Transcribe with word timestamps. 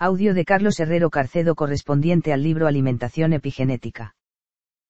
Audio 0.00 0.32
de 0.32 0.44
Carlos 0.44 0.78
Herrero 0.78 1.10
Carcedo 1.10 1.56
correspondiente 1.56 2.32
al 2.32 2.44
libro 2.44 2.68
Alimentación 2.68 3.32
Epigenética. 3.32 4.14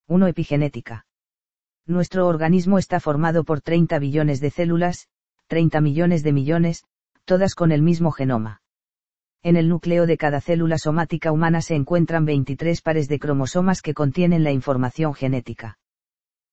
1. 0.07 0.27
Epigenética. 0.27 1.07
Nuestro 1.87 2.27
organismo 2.27 2.77
está 2.77 2.99
formado 2.99 3.43
por 3.43 3.61
30 3.61 3.97
billones 3.97 4.39
de 4.39 4.51
células, 4.51 5.07
30 5.47 5.81
millones 5.81 6.21
de 6.21 6.31
millones, 6.31 6.83
todas 7.25 7.55
con 7.55 7.71
el 7.71 7.81
mismo 7.81 8.11
genoma. 8.11 8.61
En 9.41 9.57
el 9.57 9.67
núcleo 9.67 10.05
de 10.05 10.15
cada 10.15 10.41
célula 10.41 10.77
somática 10.77 11.31
humana 11.31 11.61
se 11.61 11.73
encuentran 11.73 12.25
23 12.25 12.79
pares 12.83 13.07
de 13.07 13.17
cromosomas 13.17 13.81
que 13.81 13.95
contienen 13.95 14.43
la 14.43 14.51
información 14.51 15.15
genética. 15.15 15.79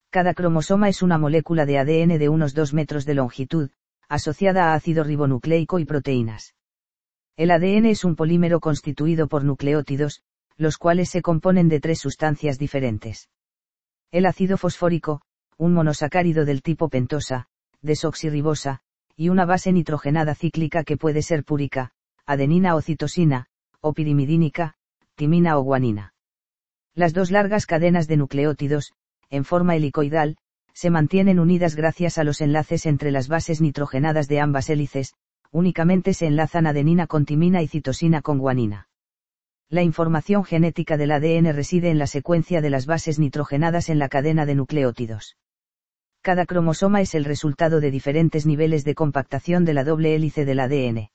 Cada 0.08 0.32
cromosoma 0.32 0.88
es 0.88 1.02
una 1.02 1.18
molécula 1.18 1.66
de 1.66 1.78
ADN 1.78 2.18
de 2.18 2.30
unos 2.30 2.54
2 2.54 2.72
metros 2.72 3.04
de 3.04 3.16
longitud, 3.16 3.68
asociada 4.08 4.72
a 4.72 4.74
ácido 4.74 5.04
ribonucleico 5.04 5.78
y 5.78 5.84
proteínas. 5.84 6.55
El 7.36 7.50
ADN 7.50 7.86
es 7.86 8.04
un 8.04 8.16
polímero 8.16 8.60
constituido 8.60 9.28
por 9.28 9.44
nucleótidos, 9.44 10.22
los 10.56 10.78
cuales 10.78 11.10
se 11.10 11.20
componen 11.20 11.68
de 11.68 11.80
tres 11.80 11.98
sustancias 11.98 12.58
diferentes. 12.58 13.28
El 14.10 14.24
ácido 14.24 14.56
fosfórico, 14.56 15.20
un 15.58 15.74
monosacárido 15.74 16.46
del 16.46 16.62
tipo 16.62 16.88
pentosa, 16.88 17.48
desoxirribosa, 17.82 18.80
y 19.16 19.28
una 19.28 19.44
base 19.44 19.70
nitrogenada 19.72 20.34
cíclica 20.34 20.82
que 20.82 20.96
puede 20.96 21.20
ser 21.20 21.44
púrica, 21.44 21.92
adenina 22.24 22.74
o 22.74 22.80
citosina, 22.80 23.48
o 23.80 23.92
pirimidínica, 23.92 24.74
timina 25.14 25.58
o 25.58 25.62
guanina. 25.62 26.14
Las 26.94 27.12
dos 27.12 27.30
largas 27.30 27.66
cadenas 27.66 28.08
de 28.08 28.16
nucleótidos, 28.16 28.94
en 29.28 29.44
forma 29.44 29.76
helicoidal, 29.76 30.38
se 30.72 30.88
mantienen 30.88 31.38
unidas 31.38 31.76
gracias 31.76 32.16
a 32.16 32.24
los 32.24 32.40
enlaces 32.40 32.86
entre 32.86 33.10
las 33.10 33.28
bases 33.28 33.60
nitrogenadas 33.60 34.26
de 34.28 34.40
ambas 34.40 34.70
hélices, 34.70 35.14
únicamente 35.52 36.14
se 36.14 36.26
enlazan 36.26 36.66
adenina 36.66 37.06
con 37.06 37.24
timina 37.24 37.62
y 37.62 37.68
citosina 37.68 38.22
con 38.22 38.38
guanina. 38.38 38.88
La 39.68 39.82
información 39.82 40.44
genética 40.44 40.96
del 40.96 41.10
ADN 41.10 41.52
reside 41.52 41.90
en 41.90 41.98
la 41.98 42.06
secuencia 42.06 42.60
de 42.60 42.70
las 42.70 42.86
bases 42.86 43.18
nitrogenadas 43.18 43.88
en 43.88 43.98
la 43.98 44.08
cadena 44.08 44.46
de 44.46 44.54
nucleótidos. 44.54 45.36
Cada 46.22 46.46
cromosoma 46.46 47.00
es 47.00 47.14
el 47.14 47.24
resultado 47.24 47.80
de 47.80 47.90
diferentes 47.90 48.46
niveles 48.46 48.84
de 48.84 48.94
compactación 48.94 49.64
de 49.64 49.74
la 49.74 49.84
doble 49.84 50.14
hélice 50.14 50.44
del 50.44 50.60
ADN. 50.60 51.10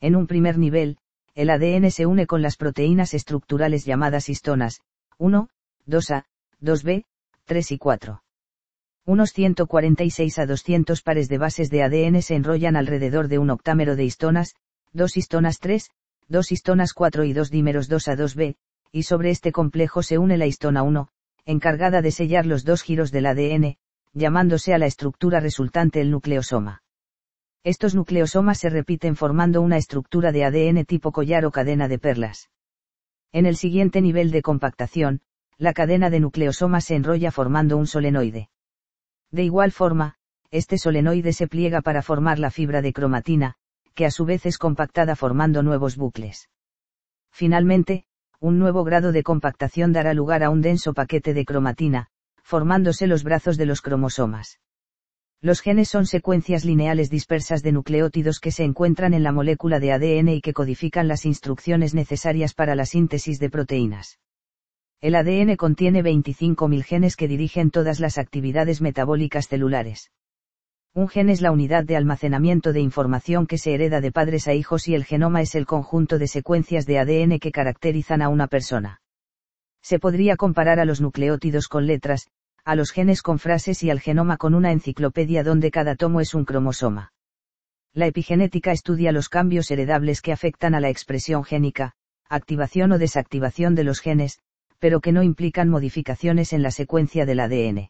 En 0.00 0.16
un 0.16 0.26
primer 0.26 0.58
nivel, 0.58 0.98
el 1.34 1.50
ADN 1.50 1.90
se 1.90 2.06
une 2.06 2.26
con 2.26 2.42
las 2.42 2.56
proteínas 2.56 3.14
estructurales 3.14 3.84
llamadas 3.84 4.28
histonas, 4.28 4.80
1, 5.18 5.48
2A, 5.86 6.24
2B, 6.60 7.04
3 7.44 7.72
y 7.72 7.78
4. 7.78 8.23
Unos 9.06 9.34
146 9.34 10.38
a 10.38 10.46
200 10.46 11.02
pares 11.02 11.28
de 11.28 11.36
bases 11.36 11.68
de 11.68 11.82
ADN 11.82 12.22
se 12.22 12.36
enrollan 12.36 12.74
alrededor 12.74 13.28
de 13.28 13.38
un 13.38 13.50
octámero 13.50 13.96
de 13.96 14.04
histonas, 14.04 14.54
dos 14.94 15.18
histonas 15.18 15.58
3, 15.58 15.90
dos 16.28 16.50
histonas 16.50 16.94
4 16.94 17.24
y 17.24 17.34
dos 17.34 17.50
dímeros 17.50 17.88
2 17.88 18.08
a 18.08 18.16
2b, 18.16 18.56
y 18.92 19.02
sobre 19.02 19.28
este 19.28 19.52
complejo 19.52 20.02
se 20.02 20.16
une 20.16 20.38
la 20.38 20.46
histona 20.46 20.82
1, 20.82 21.08
encargada 21.44 22.00
de 22.00 22.12
sellar 22.12 22.46
los 22.46 22.64
dos 22.64 22.82
giros 22.82 23.10
del 23.10 23.26
ADN, 23.26 23.76
llamándose 24.14 24.72
a 24.72 24.78
la 24.78 24.86
estructura 24.86 25.38
resultante 25.38 26.00
el 26.00 26.10
nucleosoma. 26.10 26.82
Estos 27.62 27.94
nucleosomas 27.94 28.58
se 28.58 28.70
repiten 28.70 29.16
formando 29.16 29.60
una 29.60 29.76
estructura 29.76 30.32
de 30.32 30.44
ADN 30.46 30.86
tipo 30.86 31.12
collar 31.12 31.44
o 31.44 31.50
cadena 31.50 31.88
de 31.88 31.98
perlas. 31.98 32.48
En 33.32 33.44
el 33.44 33.56
siguiente 33.56 34.00
nivel 34.00 34.30
de 34.30 34.40
compactación, 34.40 35.20
la 35.58 35.74
cadena 35.74 36.08
de 36.08 36.20
nucleosomas 36.20 36.86
se 36.86 36.94
enrolla 36.94 37.30
formando 37.30 37.76
un 37.76 37.86
solenoide. 37.86 38.48
De 39.34 39.42
igual 39.42 39.72
forma, 39.72 40.14
este 40.52 40.78
solenoide 40.78 41.32
se 41.32 41.48
pliega 41.48 41.82
para 41.82 42.02
formar 42.02 42.38
la 42.38 42.52
fibra 42.52 42.82
de 42.82 42.92
cromatina, 42.92 43.56
que 43.96 44.06
a 44.06 44.12
su 44.12 44.24
vez 44.24 44.46
es 44.46 44.58
compactada 44.58 45.16
formando 45.16 45.64
nuevos 45.64 45.96
bucles. 45.96 46.50
Finalmente, 47.32 48.04
un 48.38 48.60
nuevo 48.60 48.84
grado 48.84 49.10
de 49.10 49.24
compactación 49.24 49.92
dará 49.92 50.14
lugar 50.14 50.44
a 50.44 50.50
un 50.50 50.60
denso 50.60 50.94
paquete 50.94 51.34
de 51.34 51.44
cromatina, 51.44 52.10
formándose 52.44 53.08
los 53.08 53.24
brazos 53.24 53.56
de 53.56 53.66
los 53.66 53.82
cromosomas. 53.82 54.60
Los 55.40 55.62
genes 55.62 55.88
son 55.88 56.06
secuencias 56.06 56.64
lineales 56.64 57.10
dispersas 57.10 57.64
de 57.64 57.72
nucleótidos 57.72 58.38
que 58.38 58.52
se 58.52 58.62
encuentran 58.62 59.14
en 59.14 59.24
la 59.24 59.32
molécula 59.32 59.80
de 59.80 59.90
ADN 59.90 60.28
y 60.28 60.42
que 60.42 60.52
codifican 60.52 61.08
las 61.08 61.26
instrucciones 61.26 61.92
necesarias 61.92 62.54
para 62.54 62.76
la 62.76 62.86
síntesis 62.86 63.40
de 63.40 63.50
proteínas. 63.50 64.20
El 65.00 65.14
ADN 65.14 65.56
contiene 65.56 66.02
25.000 66.02 66.82
genes 66.82 67.16
que 67.16 67.28
dirigen 67.28 67.70
todas 67.70 68.00
las 68.00 68.18
actividades 68.18 68.80
metabólicas 68.80 69.48
celulares. 69.48 70.10
Un 70.94 71.08
gen 71.08 71.28
es 71.28 71.40
la 71.40 71.50
unidad 71.50 71.84
de 71.84 71.96
almacenamiento 71.96 72.72
de 72.72 72.80
información 72.80 73.48
que 73.48 73.58
se 73.58 73.74
hereda 73.74 74.00
de 74.00 74.12
padres 74.12 74.46
a 74.46 74.54
hijos 74.54 74.86
y 74.86 74.94
el 74.94 75.04
genoma 75.04 75.42
es 75.42 75.56
el 75.56 75.66
conjunto 75.66 76.18
de 76.18 76.28
secuencias 76.28 76.86
de 76.86 77.00
ADN 77.00 77.40
que 77.40 77.50
caracterizan 77.50 78.22
a 78.22 78.28
una 78.28 78.46
persona. 78.46 79.00
Se 79.82 79.98
podría 79.98 80.36
comparar 80.36 80.78
a 80.78 80.84
los 80.84 81.00
nucleótidos 81.00 81.66
con 81.66 81.86
letras, 81.86 82.28
a 82.64 82.76
los 82.76 82.92
genes 82.92 83.22
con 83.22 83.38
frases 83.38 83.82
y 83.82 83.90
al 83.90 84.00
genoma 84.00 84.36
con 84.36 84.54
una 84.54 84.70
enciclopedia 84.70 85.42
donde 85.42 85.70
cada 85.70 85.96
tomo 85.96 86.20
es 86.20 86.32
un 86.32 86.44
cromosoma. 86.44 87.12
La 87.92 88.06
epigenética 88.06 88.72
estudia 88.72 89.12
los 89.12 89.28
cambios 89.28 89.70
heredables 89.70 90.22
que 90.22 90.32
afectan 90.32 90.74
a 90.74 90.80
la 90.80 90.90
expresión 90.90 91.44
génica, 91.44 91.92
activación 92.28 92.92
o 92.92 92.98
desactivación 92.98 93.74
de 93.74 93.84
los 93.84 94.00
genes, 94.00 94.38
pero 94.84 95.00
que 95.00 95.12
no 95.12 95.22
implican 95.22 95.70
modificaciones 95.70 96.52
en 96.52 96.62
la 96.62 96.70
secuencia 96.70 97.24
del 97.24 97.40
ADN. 97.40 97.88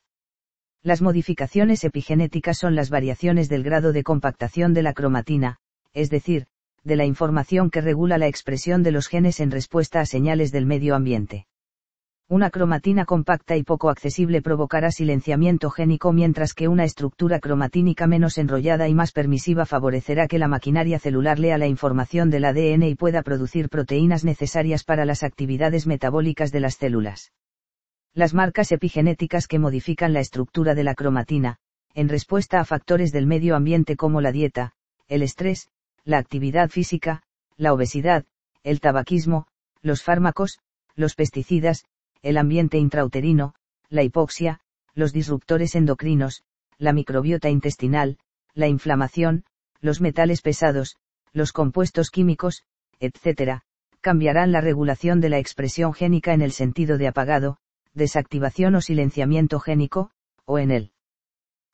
Las 0.81 1.03
modificaciones 1.03 1.83
epigenéticas 1.83 2.57
son 2.57 2.77
las 2.77 2.89
variaciones 2.89 3.49
del 3.49 3.65
grado 3.65 3.93
de 3.93 4.05
compactación 4.05 4.75
de 4.75 4.85
la 4.85 4.93
cromatina, 4.93 5.57
es 5.93 6.09
decir, 6.09 6.47
de 6.85 6.95
la 6.95 7.05
información 7.05 7.69
que 7.69 7.81
regula 7.81 8.17
la 8.17 8.29
expresión 8.29 8.85
de 8.85 8.93
los 8.93 9.09
genes 9.09 9.41
en 9.41 9.51
respuesta 9.51 9.99
a 9.99 10.07
señales 10.07 10.53
del 10.53 10.67
medio 10.67 10.95
ambiente. 10.95 11.49
Una 12.29 12.49
cromatina 12.49 13.05
compacta 13.05 13.55
y 13.55 13.65
poco 13.65 13.91
accesible 13.91 14.41
provocará 14.41 14.91
silenciamiento 14.91 15.69
génico 15.69 16.11
mientras 16.15 16.55
que 16.55 16.69
una 16.69 16.85
estructura 16.85 17.39
cromatínica 17.39 18.07
menos 18.07 18.39
enrollada 18.39 18.89
y 18.89 18.95
más 18.95 19.13
permisiva 19.13 19.67
favorecerá 19.67 20.27
que 20.27 20.39
la 20.39 20.49
maquinaria 20.49 20.99
celular 20.99 21.39
lea 21.39 21.59
la 21.59 21.67
información 21.67 22.31
del 22.31 22.47
ADN 22.47 22.85
y 22.85 22.95
pueda 22.95 23.23
producir 23.23 23.69
proteínas 23.69 24.25
necesarias 24.25 24.85
para 24.85 25.05
las 25.05 25.23
actividades 25.23 25.87
metabólicas 25.87 26.51
de 26.51 26.61
las 26.61 26.77
células. 26.77 27.33
Las 28.15 28.33
marcas 28.33 28.73
epigenéticas 28.73 29.47
que 29.47 29.59
modifican 29.59 30.15
la 30.15 30.21
estructura 30.21 30.75
de 30.75 30.85
la 30.85 30.95
cromatina, 30.95 31.59
en 31.93 32.09
respuesta 32.09 32.59
a 32.59 32.65
factores 32.65 33.13
del 33.13 33.27
medio 33.27 33.55
ambiente 33.55 33.97
como 33.97 34.23
la 34.23 34.33
dieta, 34.33 34.73
el 35.09 35.23
estrés, 35.23 35.69
la 36.05 36.19
actividad 36.19 36.71
física, 36.71 37.23
la 37.59 37.75
obesidad, 37.75 38.25
el 38.63 38.81
tabaquismo, 38.81 39.47
los 39.83 40.03
fármacos, 40.03 40.59
los 40.97 41.15
pesticidas, 41.15 41.85
el 42.25 42.39
ambiente 42.39 42.79
intrauterino, 42.79 43.55
la 43.91 44.03
hipoxia, 44.03 44.61
los 44.95 45.13
disruptores 45.13 45.75
endocrinos, 45.75 46.43
la 46.79 46.95
microbiota 46.95 47.51
intestinal, 47.51 48.17
la 48.55 48.67
inflamación, 48.67 49.45
los 49.81 50.01
metales 50.01 50.41
pesados, 50.41 50.97
los 51.35 51.53
compuestos 51.53 52.09
químicos, 52.11 52.63
etc., 52.99 53.61
cambiarán 54.01 54.53
la 54.53 54.63
regulación 54.63 55.21
de 55.21 55.29
la 55.29 55.39
expresión 55.39 55.93
génica 55.93 56.33
en 56.33 56.41
el 56.41 56.53
sentido 56.53 56.97
de 56.97 57.09
apagado, 57.09 57.59
desactivación 57.93 58.75
o 58.75 58.81
silenciamiento 58.81 59.61
génico, 59.61 60.11
o 60.47 60.59
en 60.59 60.71
el 60.71 60.93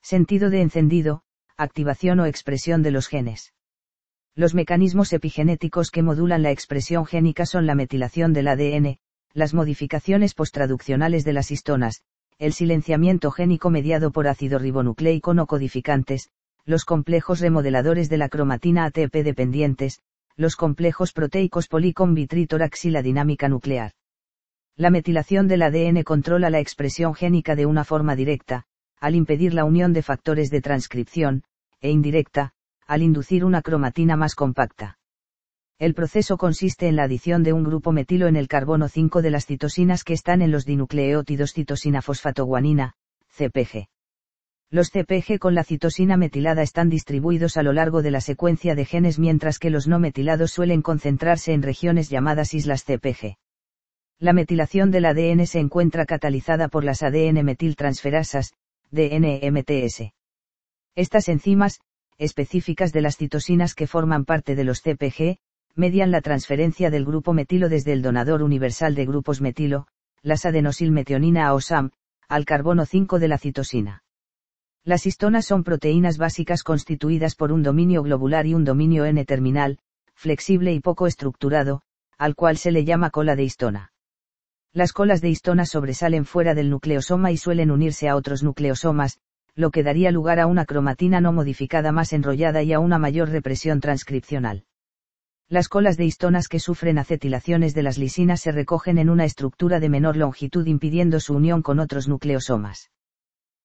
sentido 0.02 0.50
de 0.50 0.62
encendido, 0.62 1.22
activación 1.56 2.18
o 2.18 2.26
expresión 2.26 2.82
de 2.82 2.90
los 2.90 3.06
genes. 3.06 3.54
Los 4.34 4.54
mecanismos 4.54 5.12
epigenéticos 5.12 5.92
que 5.92 6.02
modulan 6.02 6.42
la 6.42 6.50
expresión 6.50 7.06
génica 7.06 7.46
son 7.46 7.66
la 7.66 7.76
metilación 7.76 8.32
del 8.32 8.48
ADN, 8.48 8.98
las 9.32 9.54
modificaciones 9.54 10.34
postraduccionales 10.34 11.24
de 11.24 11.32
las 11.32 11.50
histonas, 11.50 12.02
el 12.38 12.52
silenciamiento 12.52 13.30
génico 13.30 13.70
mediado 13.70 14.10
por 14.10 14.26
ácido 14.26 14.58
ribonucleico 14.58 15.34
no 15.34 15.46
codificantes, 15.46 16.30
los 16.64 16.84
complejos 16.84 17.40
remodeladores 17.40 18.08
de 18.08 18.18
la 18.18 18.28
cromatina 18.28 18.84
ATP 18.86 19.22
dependientes, 19.24 20.00
los 20.36 20.56
complejos 20.56 21.12
proteicos 21.12 21.68
y 21.70 22.90
la 22.90 23.02
dinámica 23.02 23.48
nuclear. 23.48 23.92
La 24.76 24.90
metilación 24.90 25.48
del 25.48 25.62
ADN 25.62 26.02
controla 26.02 26.48
la 26.48 26.60
expresión 26.60 27.14
génica 27.14 27.54
de 27.54 27.66
una 27.66 27.84
forma 27.84 28.16
directa, 28.16 28.64
al 28.98 29.14
impedir 29.14 29.52
la 29.52 29.64
unión 29.64 29.92
de 29.92 30.02
factores 30.02 30.50
de 30.50 30.62
transcripción, 30.62 31.42
e 31.80 31.90
indirecta, 31.90 32.52
al 32.86 33.02
inducir 33.02 33.44
una 33.44 33.62
cromatina 33.62 34.16
más 34.16 34.34
compacta. 34.34 34.99
El 35.80 35.94
proceso 35.94 36.36
consiste 36.36 36.88
en 36.88 36.96
la 36.96 37.04
adición 37.04 37.42
de 37.42 37.54
un 37.54 37.64
grupo 37.64 37.90
metilo 37.90 38.26
en 38.26 38.36
el 38.36 38.48
carbono 38.48 38.86
5 38.86 39.22
de 39.22 39.30
las 39.30 39.46
citosinas 39.46 40.04
que 40.04 40.12
están 40.12 40.42
en 40.42 40.50
los 40.50 40.66
dinucleótidos 40.66 41.54
citosina 41.54 42.02
fosfatoguanina, 42.02 42.96
CPG. 43.34 43.88
Los 44.68 44.90
CPG 44.90 45.38
con 45.38 45.54
la 45.54 45.64
citosina 45.64 46.18
metilada 46.18 46.60
están 46.60 46.90
distribuidos 46.90 47.56
a 47.56 47.62
lo 47.62 47.72
largo 47.72 48.02
de 48.02 48.10
la 48.10 48.20
secuencia 48.20 48.74
de 48.74 48.84
genes 48.84 49.18
mientras 49.18 49.58
que 49.58 49.70
los 49.70 49.88
no 49.88 49.98
metilados 49.98 50.50
suelen 50.50 50.82
concentrarse 50.82 51.54
en 51.54 51.62
regiones 51.62 52.10
llamadas 52.10 52.52
islas 52.52 52.84
CPG. 52.84 53.38
La 54.18 54.34
metilación 54.34 54.90
del 54.90 55.06
ADN 55.06 55.46
se 55.46 55.60
encuentra 55.60 56.04
catalizada 56.04 56.68
por 56.68 56.84
las 56.84 57.02
ADN 57.02 57.42
metiltransferasas, 57.42 58.52
DNMTS. 58.90 60.12
Estas 60.94 61.30
enzimas, 61.30 61.80
específicas 62.18 62.92
de 62.92 63.00
las 63.00 63.16
citosinas 63.16 63.74
que 63.74 63.86
forman 63.86 64.26
parte 64.26 64.54
de 64.54 64.64
los 64.64 64.82
CPG, 64.82 65.38
median 65.74 66.10
la 66.10 66.20
transferencia 66.20 66.90
del 66.90 67.04
grupo 67.04 67.32
metilo 67.32 67.68
desde 67.68 67.92
el 67.92 68.02
donador 68.02 68.42
universal 68.42 68.94
de 68.94 69.06
grupos 69.06 69.40
metilo, 69.40 69.86
las 70.22 70.44
adenosilmetionina 70.44 71.52
o 71.54 71.60
SAM, 71.60 71.90
al 72.28 72.44
carbono 72.44 72.86
5 72.86 73.18
de 73.18 73.28
la 73.28 73.38
citosina. 73.38 74.02
Las 74.84 75.06
histonas 75.06 75.46
son 75.46 75.62
proteínas 75.62 76.16
básicas 76.18 76.62
constituidas 76.62 77.34
por 77.34 77.52
un 77.52 77.62
dominio 77.62 78.02
globular 78.02 78.46
y 78.46 78.54
un 78.54 78.64
dominio 78.64 79.04
N-terminal, 79.04 79.78
flexible 80.14 80.72
y 80.72 80.80
poco 80.80 81.06
estructurado, 81.06 81.82
al 82.18 82.34
cual 82.34 82.56
se 82.56 82.70
le 82.70 82.84
llama 82.84 83.10
cola 83.10 83.36
de 83.36 83.44
histona. 83.44 83.92
Las 84.72 84.92
colas 84.92 85.20
de 85.20 85.28
histona 85.28 85.66
sobresalen 85.66 86.24
fuera 86.24 86.54
del 86.54 86.70
nucleosoma 86.70 87.32
y 87.32 87.36
suelen 87.36 87.70
unirse 87.70 88.08
a 88.08 88.16
otros 88.16 88.42
nucleosomas, 88.42 89.18
lo 89.54 89.70
que 89.70 89.82
daría 89.82 90.10
lugar 90.10 90.38
a 90.38 90.46
una 90.46 90.64
cromatina 90.64 91.20
no 91.20 91.32
modificada 91.32 91.92
más 91.92 92.12
enrollada 92.12 92.62
y 92.62 92.72
a 92.72 92.78
una 92.78 92.98
mayor 92.98 93.30
represión 93.30 93.80
transcripcional. 93.80 94.64
Las 95.50 95.68
colas 95.68 95.96
de 95.96 96.04
histonas 96.04 96.46
que 96.46 96.60
sufren 96.60 96.96
acetilaciones 96.96 97.74
de 97.74 97.82
las 97.82 97.98
lisinas 97.98 98.40
se 98.40 98.52
recogen 98.52 98.98
en 98.98 99.10
una 99.10 99.24
estructura 99.24 99.80
de 99.80 99.88
menor 99.88 100.16
longitud 100.16 100.64
impidiendo 100.64 101.18
su 101.18 101.34
unión 101.34 101.60
con 101.60 101.80
otros 101.80 102.06
nucleosomas. 102.06 102.92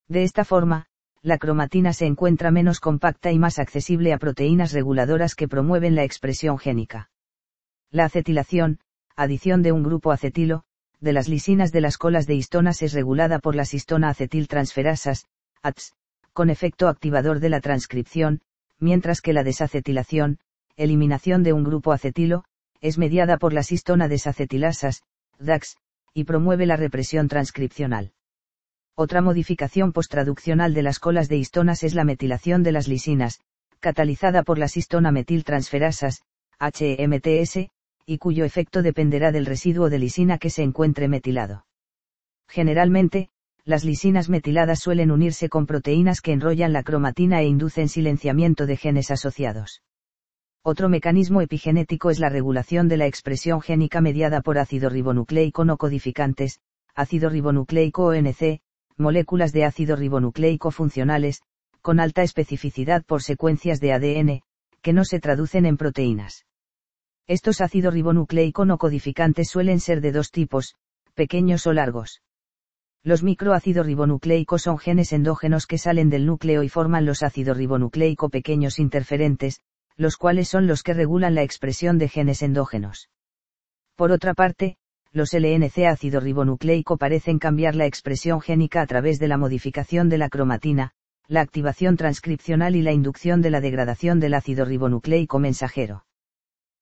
De 0.08 0.24
esta 0.24 0.44
forma, 0.44 0.86
la 1.22 1.38
cromatina 1.38 1.92
se 1.92 2.06
encuentra 2.06 2.50
menos 2.50 2.80
compacta 2.80 3.30
y 3.30 3.38
más 3.38 3.60
accesible 3.60 4.12
a 4.12 4.18
proteínas 4.18 4.72
reguladoras 4.72 5.36
que 5.36 5.46
promueven 5.46 5.94
la 5.94 6.02
expresión 6.02 6.58
génica. 6.58 7.08
La 7.92 8.06
acetilación, 8.06 8.80
adición 9.14 9.62
de 9.62 9.70
un 9.70 9.84
grupo 9.84 10.10
acetilo, 10.10 10.64
de 10.98 11.12
las 11.12 11.28
lisinas 11.28 11.70
de 11.70 11.82
las 11.82 11.98
colas 11.98 12.26
de 12.26 12.34
histonas 12.34 12.82
es 12.82 12.94
regulada 12.94 13.38
por 13.38 13.54
las 13.54 13.74
histona 13.74 14.08
acetiltransferasas, 14.08 15.26
ATS, 15.62 15.92
con 16.32 16.50
efecto 16.50 16.88
activador 16.88 17.38
de 17.38 17.48
la 17.48 17.60
transcripción, 17.60 18.40
mientras 18.80 19.20
que 19.20 19.32
la 19.32 19.44
desacetilación, 19.44 20.40
eliminación 20.76 21.42
de 21.42 21.52
un 21.52 21.64
grupo 21.64 21.92
acetilo, 21.92 22.44
es 22.80 22.98
mediada 22.98 23.38
por 23.38 23.52
las 23.52 23.72
histona 23.72 24.08
desacetilasas, 24.08 25.02
DAX, 25.38 25.76
y 26.14 26.24
promueve 26.24 26.66
la 26.66 26.76
represión 26.76 27.28
transcripcional. 27.28 28.12
Otra 28.94 29.20
modificación 29.20 29.92
postraduccional 29.92 30.72
de 30.72 30.82
las 30.82 30.98
colas 30.98 31.28
de 31.28 31.36
histonas 31.36 31.82
es 31.82 31.94
la 31.94 32.04
metilación 32.04 32.62
de 32.62 32.72
las 32.72 32.88
lisinas, 32.88 33.40
catalizada 33.80 34.42
por 34.42 34.58
las 34.58 34.76
histona 34.76 35.12
metiltransferasas, 35.12 36.22
HMTS, 36.58 37.68
y 38.06 38.18
cuyo 38.18 38.44
efecto 38.44 38.82
dependerá 38.82 39.32
del 39.32 39.46
residuo 39.46 39.90
de 39.90 39.98
lisina 39.98 40.38
que 40.38 40.48
se 40.48 40.62
encuentre 40.62 41.08
metilado. 41.08 41.66
Generalmente, 42.48 43.28
las 43.64 43.84
lisinas 43.84 44.28
metiladas 44.28 44.78
suelen 44.78 45.10
unirse 45.10 45.48
con 45.48 45.66
proteínas 45.66 46.20
que 46.20 46.32
enrollan 46.32 46.72
la 46.72 46.84
cromatina 46.84 47.40
e 47.40 47.46
inducen 47.46 47.88
silenciamiento 47.88 48.64
de 48.64 48.76
genes 48.76 49.10
asociados. 49.10 49.82
Otro 50.68 50.88
mecanismo 50.88 51.42
epigenético 51.42 52.10
es 52.10 52.18
la 52.18 52.28
regulación 52.28 52.88
de 52.88 52.96
la 52.96 53.06
expresión 53.06 53.60
génica 53.60 54.00
mediada 54.00 54.40
por 54.40 54.58
ácido 54.58 54.88
ribonucleico 54.88 55.64
no 55.64 55.76
codificantes, 55.76 56.58
ácido 56.92 57.28
ribonucleico 57.30 58.06
ONC, 58.06 58.58
moléculas 58.96 59.52
de 59.52 59.64
ácido 59.64 59.94
ribonucleico 59.94 60.72
funcionales, 60.72 61.40
con 61.82 62.00
alta 62.00 62.24
especificidad 62.24 63.04
por 63.04 63.22
secuencias 63.22 63.78
de 63.78 63.92
ADN, 63.92 64.40
que 64.82 64.92
no 64.92 65.04
se 65.04 65.20
traducen 65.20 65.66
en 65.66 65.76
proteínas. 65.76 66.46
Estos 67.28 67.60
ácidos 67.60 67.94
ribonucleico 67.94 68.64
no 68.64 68.76
codificantes 68.76 69.48
suelen 69.48 69.78
ser 69.78 70.00
de 70.00 70.10
dos 70.10 70.32
tipos, 70.32 70.74
pequeños 71.14 71.64
o 71.68 71.74
largos. 71.74 72.22
Los 73.04 73.22
microácidos 73.22 73.86
ribonucleicos 73.86 74.62
son 74.62 74.78
genes 74.78 75.12
endógenos 75.12 75.68
que 75.68 75.78
salen 75.78 76.10
del 76.10 76.26
núcleo 76.26 76.64
y 76.64 76.68
forman 76.68 77.06
los 77.06 77.22
ácidos 77.22 77.56
ribonucleico 77.56 78.30
pequeños 78.30 78.80
interferentes, 78.80 79.60
los 79.96 80.16
cuales 80.16 80.48
son 80.48 80.66
los 80.66 80.82
que 80.82 80.94
regulan 80.94 81.34
la 81.34 81.42
expresión 81.42 81.98
de 81.98 82.08
genes 82.08 82.42
endógenos. 82.42 83.08
Por 83.96 84.12
otra 84.12 84.34
parte, 84.34 84.76
los 85.12 85.32
LNC 85.32 85.86
ácido 85.86 86.20
ribonucleico 86.20 86.98
parecen 86.98 87.38
cambiar 87.38 87.74
la 87.74 87.86
expresión 87.86 88.40
génica 88.40 88.82
a 88.82 88.86
través 88.86 89.18
de 89.18 89.28
la 89.28 89.38
modificación 89.38 90.08
de 90.10 90.18
la 90.18 90.28
cromatina, 90.28 90.92
la 91.26 91.40
activación 91.40 91.96
transcripcional 91.96 92.76
y 92.76 92.82
la 92.82 92.92
inducción 92.92 93.40
de 93.40 93.50
la 93.50 93.60
degradación 93.60 94.20
del 94.20 94.34
ácido 94.34 94.64
ribonucleico 94.64 95.38
mensajero. 95.38 96.04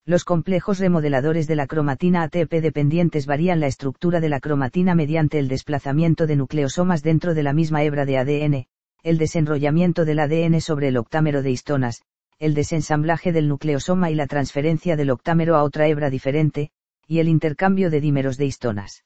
Los 0.05 0.25
complejos 0.25 0.81
remodeladores 0.81 1.47
de 1.47 1.57
la 1.57 1.67
cromatina 1.67 2.25
ATP 2.25 2.61
dependientes 2.61 3.25
varían 3.25 3.61
la 3.61 3.69
estructura 3.69 4.21
de 4.21 4.29
la 4.29 4.41
cromatina 4.41 4.95
mediante 4.95 5.39
el 5.39 5.49
desplazamiento 5.49 6.27
de 6.27 6.37
nucleosomas 6.37 7.03
dentro 7.03 7.33
de 7.33 7.43
la 7.43 7.55
misma 7.55 7.85
hebra 7.85 8.05
de 8.05 8.19
ADN, 8.19 8.67
el 9.03 9.17
desenrollamiento 9.19 10.05
del 10.05 10.19
ADN 10.19 10.61
sobre 10.61 10.89
el 10.89 10.99
octámero 10.99 11.43
de 11.43 11.53
histonas, 11.53 12.03
el 12.39 12.55
desensamblaje 12.55 13.33
del 13.33 13.49
nucleosoma 13.49 14.11
y 14.11 14.15
la 14.15 14.27
transferencia 14.27 14.97
del 14.97 15.11
octámero 15.11 15.57
a 15.57 15.63
otra 15.63 15.89
hebra 15.89 16.11
diferente, 16.11 16.71
y 17.07 17.19
el 17.19 17.29
intercambio 17.29 17.91
de 17.91 18.01
dímeros 18.01 18.37
de 18.37 18.47
histonas. 18.47 19.05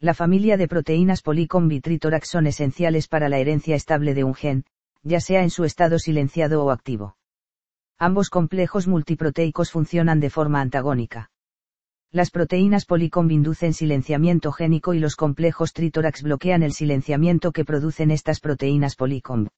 La 0.00 0.14
familia 0.14 0.56
de 0.56 0.68
proteínas 0.68 1.22
policom 1.22 1.68
bitritorax 1.68 2.28
son 2.28 2.46
esenciales 2.46 3.08
para 3.08 3.28
la 3.28 3.38
herencia 3.38 3.74
estable 3.74 4.14
de 4.14 4.24
un 4.24 4.34
gen, 4.34 4.64
ya 5.02 5.20
sea 5.20 5.42
en 5.42 5.50
su 5.50 5.64
estado 5.64 5.98
silenciado 5.98 6.64
o 6.64 6.70
activo. 6.70 7.16
Ambos 7.98 8.30
complejos 8.30 8.86
multiproteicos 8.86 9.72
funcionan 9.72 10.20
de 10.20 10.30
forma 10.30 10.60
antagónica. 10.60 11.30
Las 12.12 12.30
proteínas 12.30 12.86
policomb 12.86 13.30
inducen 13.32 13.74
silenciamiento 13.74 14.52
génico 14.52 14.94
y 14.94 15.00
los 15.00 15.16
complejos 15.16 15.72
tritorax 15.72 16.22
bloquean 16.22 16.62
el 16.62 16.72
silenciamiento 16.72 17.52
que 17.52 17.64
producen 17.64 18.10
estas 18.10 18.40
proteínas 18.40 18.94
policomb. 18.94 19.48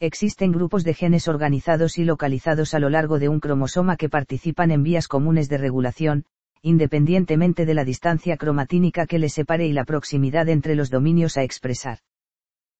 Existen 0.00 0.52
grupos 0.52 0.82
de 0.84 0.92
genes 0.92 1.28
organizados 1.28 1.98
y 1.98 2.04
localizados 2.04 2.74
a 2.74 2.78
lo 2.78 2.90
largo 2.90 3.18
de 3.18 3.28
un 3.28 3.40
cromosoma 3.40 3.96
que 3.96 4.08
participan 4.08 4.70
en 4.70 4.82
vías 4.82 5.06
comunes 5.06 5.48
de 5.48 5.56
regulación, 5.56 6.24
independientemente 6.62 7.64
de 7.64 7.74
la 7.74 7.84
distancia 7.84 8.36
cromatínica 8.36 9.06
que 9.06 9.18
les 9.18 9.34
separe 9.34 9.66
y 9.66 9.72
la 9.72 9.84
proximidad 9.84 10.48
entre 10.48 10.74
los 10.74 10.90
dominios 10.90 11.36
a 11.36 11.42
expresar. 11.42 11.98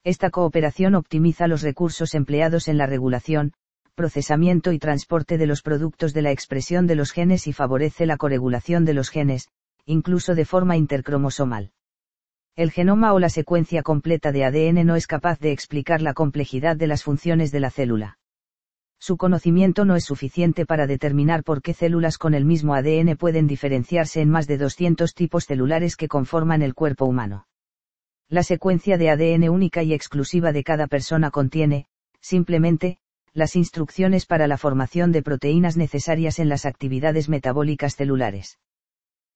Esta 0.02 0.30
cooperación 0.30 0.94
optimiza 0.96 1.46
los 1.46 1.62
recursos 1.62 2.14
empleados 2.14 2.66
en 2.66 2.78
la 2.78 2.86
regulación, 2.86 3.52
procesamiento 3.94 4.72
y 4.72 4.78
transporte 4.78 5.38
de 5.38 5.46
los 5.46 5.62
productos 5.62 6.14
de 6.14 6.22
la 6.22 6.32
expresión 6.32 6.86
de 6.86 6.96
los 6.96 7.12
genes 7.12 7.46
y 7.46 7.52
favorece 7.52 8.06
la 8.06 8.16
coregulación 8.16 8.84
de 8.84 8.94
los 8.94 9.08
genes, 9.08 9.48
incluso 9.86 10.34
de 10.34 10.44
forma 10.44 10.76
intercromosomal. 10.76 11.70
El 12.56 12.70
genoma 12.70 13.12
o 13.14 13.18
la 13.18 13.30
secuencia 13.30 13.82
completa 13.82 14.30
de 14.30 14.44
ADN 14.44 14.86
no 14.86 14.94
es 14.94 15.08
capaz 15.08 15.40
de 15.40 15.50
explicar 15.50 16.00
la 16.00 16.14
complejidad 16.14 16.76
de 16.76 16.86
las 16.86 17.02
funciones 17.02 17.50
de 17.50 17.58
la 17.58 17.68
célula. 17.68 18.18
Su 19.00 19.16
conocimiento 19.16 19.84
no 19.84 19.96
es 19.96 20.04
suficiente 20.04 20.64
para 20.64 20.86
determinar 20.86 21.42
por 21.42 21.62
qué 21.62 21.74
células 21.74 22.16
con 22.16 22.32
el 22.32 22.44
mismo 22.44 22.74
ADN 22.74 23.16
pueden 23.16 23.48
diferenciarse 23.48 24.20
en 24.20 24.30
más 24.30 24.46
de 24.46 24.58
200 24.58 25.14
tipos 25.14 25.46
celulares 25.46 25.96
que 25.96 26.06
conforman 26.06 26.62
el 26.62 26.74
cuerpo 26.74 27.06
humano. 27.06 27.48
La 28.28 28.44
secuencia 28.44 28.98
de 28.98 29.10
ADN 29.10 29.48
única 29.48 29.82
y 29.82 29.92
exclusiva 29.92 30.52
de 30.52 30.62
cada 30.62 30.86
persona 30.86 31.32
contiene, 31.32 31.86
simplemente, 32.20 32.98
las 33.32 33.56
instrucciones 33.56 34.26
para 34.26 34.46
la 34.46 34.58
formación 34.58 35.10
de 35.10 35.24
proteínas 35.24 35.76
necesarias 35.76 36.38
en 36.38 36.48
las 36.48 36.66
actividades 36.66 37.28
metabólicas 37.28 37.96
celulares. 37.96 38.60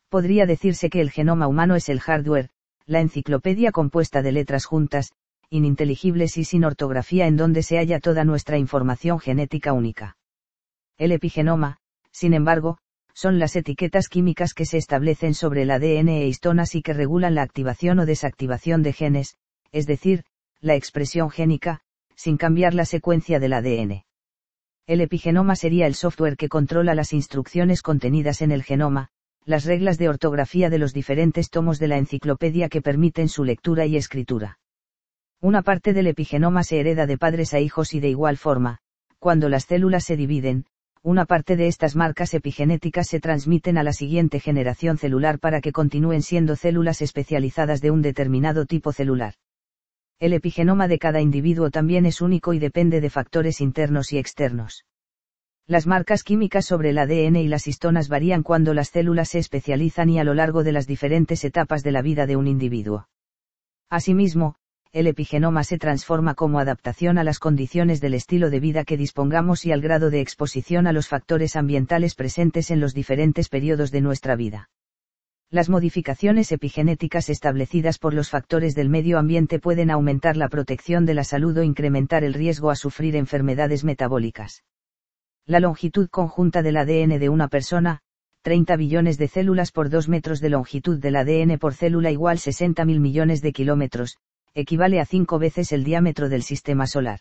Podría 0.08 0.46
decirse 0.46 0.88
que 0.88 1.00
el 1.00 1.10
genoma 1.10 1.48
humano 1.48 1.75
es 1.75 1.88
el 1.88 1.98
hardware, 1.98 2.50
la 2.88 3.00
enciclopedia 3.00 3.71
compuesta 3.71 4.23
de 4.23 4.33
letras 4.33 4.64
juntas, 4.64 5.12
ininteligibles 5.50 6.38
y 6.38 6.45
sin 6.45 6.64
ortografía 6.64 7.26
en 7.26 7.37
donde 7.37 7.62
se 7.62 7.76
halla 7.76 8.00
toda 8.00 8.25
nuestra 8.25 8.57
información 8.57 9.21
genética 9.21 9.75
única. 9.75 10.16
El 10.97 11.12
epigenoma, 11.12 11.76
sin 12.11 12.33
embargo, 12.33 12.78
son 13.12 13.38
las 13.38 13.57
etiquetas 13.57 14.09
químicas 14.09 14.54
que 14.54 14.64
se 14.64 14.78
establecen 14.78 15.35
sobre 15.35 15.62
el 15.62 15.71
ADN 15.71 16.09
e 16.09 16.26
histonas 16.28 16.75
y 16.75 16.80
que 16.80 16.95
regulan 16.95 17.35
la 17.35 17.42
activación 17.42 17.99
o 17.99 18.07
desactivación 18.07 18.83
de 18.83 18.95
genes, 18.95 19.37
es 19.71 19.87
decir, 19.87 20.25
la 20.61 20.75
expresión 20.75 21.28
génica, 21.28 21.80
sin 22.16 22.38
cambiar 22.38 22.73
la 22.73 22.87
secuencia 22.87 23.38
del 23.38 23.52
ADN. 23.52 24.04
El 24.87 25.02
epigenoma 25.02 25.57
sería 25.57 25.87
el 25.87 25.95
software 25.95 26.38
que 26.38 26.49
controla 26.49 26.95
las 26.95 27.12
instrucciones 27.12 27.83
contenidas 27.83 28.40
en 28.40 28.50
el 28.50 28.62
genoma, 28.62 29.11
las 29.49 29.64
reglas 29.64 29.97
de 29.97 30.11
ortografía 30.11 30.69
de 30.69 30.76
los 30.76 30.93
diferentes 30.93 31.49
tomos 31.49 31.78
de 31.78 31.88
la 31.88 31.97
enciclopedia 31.97 32.69
que 32.69 32.83
permiten 32.83 33.31
su 33.31 33.45
lectura 33.45 33.87
y 33.87 33.97
escritura. 33.97 34.59
Una 35.40 35.62
parte 35.62 35.95
del 35.95 36.09
epigenoma 36.09 36.64
se 36.64 36.78
hereda 36.81 37.07
de 37.07 37.17
padres 37.17 37.55
a 37.55 37.59
hijos 37.59 37.95
y 37.95 38.00
de 38.00 38.11
igual 38.11 38.37
forma, 38.37 38.81
cuando 39.19 39.49
las 39.49 39.64
células 39.64 40.05
se 40.05 40.19
dividen, 40.19 40.67
Una 41.02 41.26
parte 41.26 41.57
de 41.57 41.69
estas 41.69 41.95
marcas 41.95 42.35
epigenéticas 42.35 43.07
se 43.07 43.21
transmiten 43.21 43.78
a 43.78 43.83
la 43.83 43.93
siguiente 43.93 44.40
generación 44.40 44.99
celular 44.99 45.38
para 45.38 45.61
que 45.61 45.73
continúen 45.73 46.23
siendo 46.23 46.57
células 46.57 47.00
especializadas 47.02 47.81
de 47.81 47.90
un 47.90 48.02
determinado 48.02 48.67
tipo 48.67 48.93
celular. 48.93 49.35
El 50.19 50.33
epigenoma 50.33 50.88
de 50.88 50.99
cada 50.99 51.21
individuo 51.21 51.71
también 51.71 52.05
es 52.05 52.21
único 52.21 52.52
y 52.52 52.59
depende 52.59 53.00
de 53.00 53.11
factores 53.11 53.61
internos 53.61 54.12
y 54.12 54.19
externos. 54.19 54.85
Las 55.70 55.87
marcas 55.87 56.22
químicas 56.25 56.64
sobre 56.64 56.88
el 56.88 56.98
ADN 56.98 57.37
y 57.37 57.46
las 57.46 57.66
histonas 57.66 58.08
varían 58.08 58.42
cuando 58.42 58.72
las 58.72 58.88
células 58.88 59.28
se 59.28 59.38
especializan 59.38 60.08
y 60.08 60.18
a 60.18 60.25
lo 60.25 60.32
largo 60.32 60.64
de 60.64 60.72
las 60.72 60.87
diferentes 60.87 61.44
etapas 61.44 61.82
de 61.82 61.92
la 61.92 62.00
vida 62.00 62.26
de 62.26 62.37
un 62.37 62.46
individuo. 62.46 63.10
Asimismo, 63.90 64.54
el 64.92 65.06
epigenoma 65.06 65.64
se 65.64 65.76
transforma 65.76 66.34
como 66.34 66.58
adaptación 66.58 67.18
a 67.18 67.22
las 67.22 67.38
condiciones 67.38 68.00
del 68.00 68.14
estilo 68.14 68.48
de 68.48 68.60
vida 68.60 68.84
que 68.84 68.96
dispongamos 68.96 69.66
y 69.66 69.72
al 69.72 69.82
grado 69.82 70.08
de 70.08 70.22
exposición 70.22 70.87
a 70.87 70.94
los 70.94 71.06
factores 71.06 71.54
ambientales 71.54 72.14
presentes 72.14 72.70
en 72.70 72.80
los 72.80 72.94
diferentes 72.94 73.50
periodos 73.50 73.90
de 73.90 74.00
nuestra 74.00 74.37
vida. 74.37 74.70
Las 75.50 75.68
modificaciones 75.68 76.50
epigenéticas 76.50 77.28
establecidas 77.28 77.98
por 77.98 78.14
los 78.14 78.30
factores 78.30 78.75
del 78.75 78.88
medio 78.88 79.18
ambiente 79.18 79.58
pueden 79.58 79.90
aumentar 79.90 80.38
la 80.38 80.48
protección 80.48 81.04
de 81.04 81.12
la 81.12 81.25
salud 81.25 81.58
o 81.58 81.62
incrementar 81.62 82.25
el 82.25 82.32
riesgo 82.32 82.70
a 82.70 82.75
sufrir 82.75 83.16
enfermedades 83.16 83.84
metabólicas. 83.84 84.62
La 85.49 85.61
longitud 85.61 86.11
conjunta 86.11 86.61
del 86.61 86.76
ADN 86.76 87.19
de 87.19 87.31
una 87.31 87.49
persona, 87.49 88.00
30 88.43 88.76
billones 88.76 89.17
de 89.17 89.28
células 89.28 89.73
por 89.73 89.88
2 89.88 90.07
metros 90.07 90.40
de 90.40 90.50
longitud 90.50 90.99
del 90.99 91.17
ADN 91.17 91.57
por 91.59 91.73
célula 91.73 92.11
igual 92.11 92.38
60 92.38 92.85
mil 92.85 93.00
millones 93.00 93.40
de 93.40 93.52
kilómetros, 93.52 94.19
equivale 94.52 95.00
a 95.00 95.07
5 95.07 95.38
veces 95.38 95.73
el 95.73 95.85
diámetro 95.85 96.28
del 96.28 96.43
sistema 96.43 96.87
solar. 96.87 97.21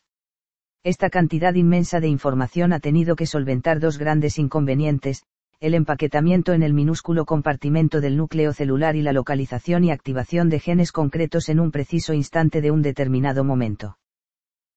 Esta 0.84 1.10
cantidad 1.10 1.54
inmensa 1.54 2.02
de 2.02 2.10
información 2.10 2.74
ha 2.74 2.82
tenido 2.82 3.16
que 3.16 3.28
solventar 3.28 3.80
dos 3.80 3.98
grandes 3.98 4.38
inconvenientes, 4.40 5.24
el 5.62 5.74
empaquetamiento 5.74 6.52
en 6.52 6.64
el 6.64 6.74
minúsculo 6.74 7.24
compartimento 7.24 8.02
del 8.02 8.18
núcleo 8.18 8.52
celular 8.52 8.98
y 8.98 9.04
la 9.04 9.14
localización 9.14 9.86
y 9.86 9.92
activación 9.92 10.50
de 10.50 10.60
genes 10.60 10.92
concretos 10.92 11.48
en 11.48 11.62
un 11.62 11.72
preciso 11.72 12.14
instante 12.14 12.60
de 12.60 12.72
un 12.72 12.82
determinado 12.82 13.46
momento. 13.46 13.96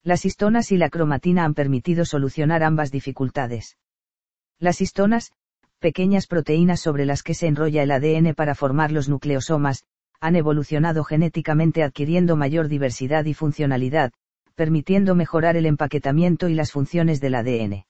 Las 0.03 0.25
histonas 0.25 0.73
y 0.73 0.79
la 0.79 0.89
cromatina 0.89 1.45
han 1.45 1.53
permitido 1.53 2.07
solucionar 2.07 2.63
ambas 2.63 2.91
dificultades. 2.91 3.77
Las 4.59 4.81
histonas, 4.81 5.33
pequeñas 5.79 6.27
proteínas 6.27 6.81
sobre 6.81 7.05
las 7.05 7.23
que 7.23 7.35
se 7.35 7.47
enrolla 7.47 7.83
el 7.83 7.91
ADN 7.91 8.35
para 8.35 8.55
formar 8.55 8.93
los 8.93 9.11
nucleosomas, 9.11 9.85
han 10.21 10.37
evolucionado 10.37 11.05
genéticamente 11.05 11.83
adquiriendo 11.83 12.37
mayor 12.37 12.69
diversidad 12.69 13.27
y 13.27 13.35
funcionalidad, 13.35 14.13
permitiendo 14.55 15.15
mejorar 15.15 15.57
el 15.57 15.67
empaquetamiento 15.67 16.49
y 16.49 16.55
las 16.55 16.73
funciones 16.73 17.21
del 17.21 17.35
ADN. 17.35 17.85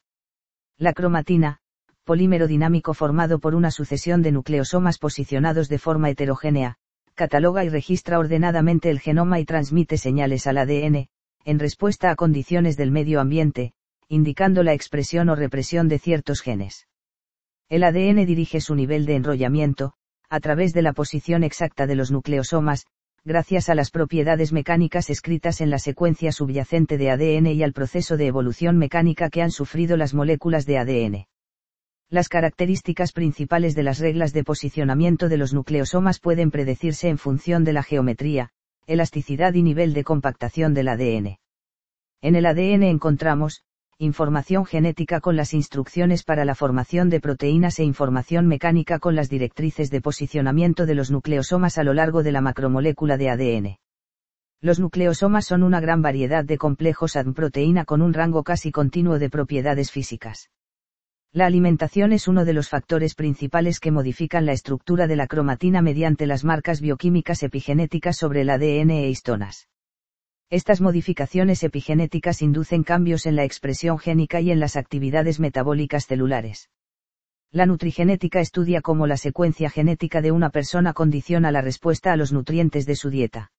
La 0.78 0.92
cromatina, 0.92 1.58
polímero 2.04 2.48
dinámico 2.48 2.92
formado 2.92 3.38
por 3.38 3.54
una 3.54 3.70
sucesión 3.70 4.22
de 4.22 4.32
nucleosomas 4.32 4.98
posicionados 4.98 5.68
de 5.68 5.78
forma 5.78 6.10
heterogénea, 6.10 6.76
cataloga 7.14 7.64
y 7.64 7.68
registra 7.68 8.18
ordenadamente 8.18 8.90
el 8.90 8.98
genoma 8.98 9.38
y 9.38 9.44
transmite 9.44 9.96
señales 9.96 10.46
al 10.46 10.58
ADN, 10.58 11.08
en 11.44 11.58
respuesta 11.58 12.10
a 12.10 12.16
condiciones 12.16 12.76
del 12.76 12.90
medio 12.90 13.20
ambiente, 13.20 13.72
indicando 14.08 14.62
la 14.62 14.72
expresión 14.72 15.28
o 15.28 15.36
represión 15.36 15.88
de 15.88 15.98
ciertos 15.98 16.40
genes. 16.40 16.86
El 17.68 17.84
ADN 17.84 18.26
dirige 18.26 18.60
su 18.60 18.74
nivel 18.74 19.06
de 19.06 19.14
enrollamiento, 19.14 19.92
a 20.28 20.40
través 20.40 20.72
de 20.72 20.82
la 20.82 20.92
posición 20.92 21.44
exacta 21.44 21.86
de 21.86 21.94
los 21.94 22.10
nucleosomas, 22.10 22.86
gracias 23.24 23.68
a 23.68 23.74
las 23.74 23.90
propiedades 23.90 24.52
mecánicas 24.52 25.10
escritas 25.10 25.60
en 25.60 25.70
la 25.70 25.78
secuencia 25.78 26.32
subyacente 26.32 26.98
de 26.98 27.10
ADN 27.10 27.46
y 27.48 27.62
al 27.62 27.72
proceso 27.72 28.16
de 28.16 28.26
evolución 28.26 28.78
mecánica 28.78 29.28
que 29.28 29.42
han 29.42 29.50
sufrido 29.50 29.96
las 29.96 30.14
moléculas 30.14 30.66
de 30.66 30.78
ADN. 30.78 31.26
Las 32.08 32.28
características 32.28 33.12
principales 33.12 33.76
de 33.76 33.84
las 33.84 34.00
reglas 34.00 34.32
de 34.32 34.42
posicionamiento 34.42 35.28
de 35.28 35.36
los 35.36 35.54
nucleosomas 35.54 36.18
pueden 36.18 36.50
predecirse 36.50 37.08
en 37.08 37.18
función 37.18 37.62
de 37.62 37.72
la 37.72 37.84
geometría, 37.84 38.50
elasticidad 38.90 39.54
y 39.54 39.62
nivel 39.62 39.94
de 39.94 40.02
compactación 40.02 40.74
del 40.74 40.88
ADN. 40.88 41.38
En 42.22 42.34
el 42.34 42.44
ADN 42.44 42.82
encontramos, 42.82 43.62
información 43.98 44.66
genética 44.66 45.20
con 45.20 45.36
las 45.36 45.54
instrucciones 45.54 46.24
para 46.24 46.44
la 46.44 46.56
formación 46.56 47.08
de 47.08 47.20
proteínas 47.20 47.78
e 47.78 47.84
información 47.84 48.48
mecánica 48.48 48.98
con 48.98 49.14
las 49.14 49.30
directrices 49.30 49.90
de 49.90 50.00
posicionamiento 50.00 50.86
de 50.86 50.96
los 50.96 51.10
nucleosomas 51.12 51.78
a 51.78 51.84
lo 51.84 51.94
largo 51.94 52.24
de 52.24 52.32
la 52.32 52.40
macromolécula 52.40 53.16
de 53.16 53.30
ADN. 53.30 53.76
Los 54.60 54.80
nucleosomas 54.80 55.46
son 55.46 55.62
una 55.62 55.80
gran 55.80 56.02
variedad 56.02 56.44
de 56.44 56.58
complejos 56.58 57.14
ADN 57.14 57.32
proteína 57.32 57.84
con 57.84 58.02
un 58.02 58.12
rango 58.12 58.42
casi 58.42 58.72
continuo 58.72 59.18
de 59.18 59.30
propiedades 59.30 59.92
físicas. 59.92 60.50
La 61.32 61.46
alimentación 61.46 62.12
es 62.12 62.26
uno 62.26 62.44
de 62.44 62.52
los 62.52 62.68
factores 62.68 63.14
principales 63.14 63.78
que 63.78 63.92
modifican 63.92 64.46
la 64.46 64.52
estructura 64.52 65.06
de 65.06 65.14
la 65.14 65.28
cromatina 65.28 65.80
mediante 65.80 66.26
las 66.26 66.42
marcas 66.42 66.80
bioquímicas 66.80 67.44
epigenéticas 67.44 68.16
sobre 68.16 68.40
el 68.40 68.50
ADN 68.50 68.90
e 68.90 69.08
histonas. 69.08 69.68
Estas 70.50 70.80
modificaciones 70.80 71.62
epigenéticas 71.62 72.42
inducen 72.42 72.82
cambios 72.82 73.26
en 73.26 73.36
la 73.36 73.44
expresión 73.44 74.00
génica 74.00 74.40
y 74.40 74.50
en 74.50 74.58
las 74.58 74.74
actividades 74.74 75.38
metabólicas 75.38 76.06
celulares. 76.06 76.68
La 77.52 77.64
nutrigenética 77.64 78.40
estudia 78.40 78.80
cómo 78.80 79.06
la 79.06 79.16
secuencia 79.16 79.70
genética 79.70 80.22
de 80.22 80.32
una 80.32 80.50
persona 80.50 80.94
condiciona 80.94 81.52
la 81.52 81.62
respuesta 81.62 82.12
a 82.12 82.16
los 82.16 82.32
nutrientes 82.32 82.86
de 82.86 82.96
su 82.96 83.08
dieta. 83.08 83.52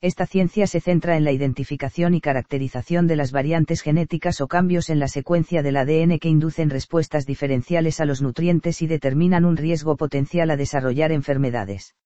Esta 0.00 0.26
ciencia 0.26 0.68
se 0.68 0.80
centra 0.80 1.16
en 1.16 1.24
la 1.24 1.32
identificación 1.32 2.14
y 2.14 2.20
caracterización 2.20 3.08
de 3.08 3.16
las 3.16 3.32
variantes 3.32 3.82
genéticas 3.82 4.40
o 4.40 4.46
cambios 4.46 4.90
en 4.90 5.00
la 5.00 5.08
secuencia 5.08 5.60
del 5.60 5.76
ADN 5.76 6.20
que 6.20 6.28
inducen 6.28 6.70
respuestas 6.70 7.26
diferenciales 7.26 7.98
a 7.98 8.04
los 8.04 8.22
nutrientes 8.22 8.80
y 8.80 8.86
determinan 8.86 9.44
un 9.44 9.56
riesgo 9.56 9.96
potencial 9.96 10.52
a 10.52 10.56
desarrollar 10.56 11.10
enfermedades. 11.10 11.96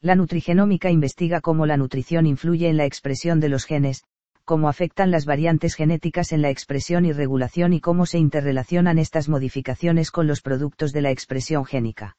La 0.00 0.16
nutrigenómica 0.16 0.90
investiga 0.90 1.40
cómo 1.40 1.64
la 1.64 1.76
nutrición 1.76 2.26
influye 2.26 2.68
en 2.68 2.76
la 2.76 2.86
expresión 2.86 3.38
de 3.38 3.50
los 3.50 3.66
genes, 3.66 4.02
cómo 4.44 4.68
afectan 4.68 5.12
las 5.12 5.24
variantes 5.24 5.76
genéticas 5.76 6.32
en 6.32 6.42
la 6.42 6.50
expresión 6.50 7.04
y 7.04 7.12
regulación 7.12 7.72
y 7.72 7.80
cómo 7.80 8.04
se 8.04 8.18
interrelacionan 8.18 8.98
estas 8.98 9.28
modificaciones 9.28 10.10
con 10.10 10.26
los 10.26 10.40
productos 10.40 10.92
de 10.92 11.02
la 11.02 11.12
expresión 11.12 11.64
génica. 11.66 12.16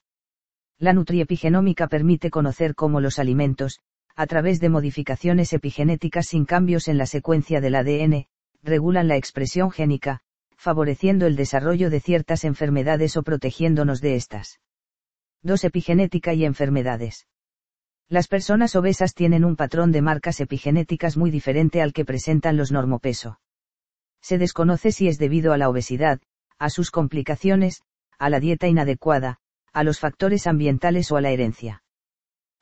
La 0.80 0.94
nutriepigenómica 0.94 1.88
permite 1.88 2.30
conocer 2.30 2.74
cómo 2.74 3.02
los 3.02 3.20
alimentos, 3.20 3.82
a 4.16 4.28
través 4.28 4.60
de 4.60 4.70
modificaciones 4.70 5.54
epigenéticas 5.54 6.28
sin 6.28 6.46
cambios 6.46 6.88
en 6.88 6.98
la 6.98 7.06
secuencia 7.06 7.62
del 7.62 7.76
ADN, 7.76 8.28
regulan 8.62 9.08
la 9.08 9.18
expresión 9.18 9.72
génica, 9.72 10.22
favoreciendo 10.56 11.26
el 11.26 11.36
desarrollo 11.36 11.90
de 11.90 12.00
ciertas 12.00 12.44
enfermedades 12.44 13.18
o 13.18 13.24
protegiéndonos 13.24 14.02
de 14.02 14.16
estas. 14.16 14.60
2. 15.42 15.66
Epigenética 15.66 16.34
y 16.34 16.46
enfermedades. 16.46 17.28
Las 18.08 18.28
personas 18.28 18.76
obesas 18.76 19.14
tienen 19.14 19.44
un 19.44 19.56
patrón 19.56 19.92
de 19.92 20.02
marcas 20.02 20.40
epigenéticas 20.40 21.18
muy 21.18 21.32
diferente 21.32 21.82
al 21.82 21.92
que 21.92 22.06
presentan 22.06 22.56
los 22.56 22.72
normopeso. 22.72 23.40
Se 24.22 24.38
desconoce 24.38 24.92
si 24.92 25.08
es 25.08 25.18
debido 25.18 25.52
a 25.52 25.58
la 25.58 25.70
obesidad, 25.70 26.22
a 26.60 26.70
sus 26.70 26.92
complicaciones, 26.92 27.82
a 28.20 28.30
la 28.30 28.40
dieta 28.40 28.68
inadecuada, 28.68 29.40
a 29.74 29.84
los 29.84 30.00
factores 30.00 30.48
ambientales 30.48 31.12
o 31.12 31.18
a 31.18 31.22
la 31.22 31.32
herencia. 31.32 31.83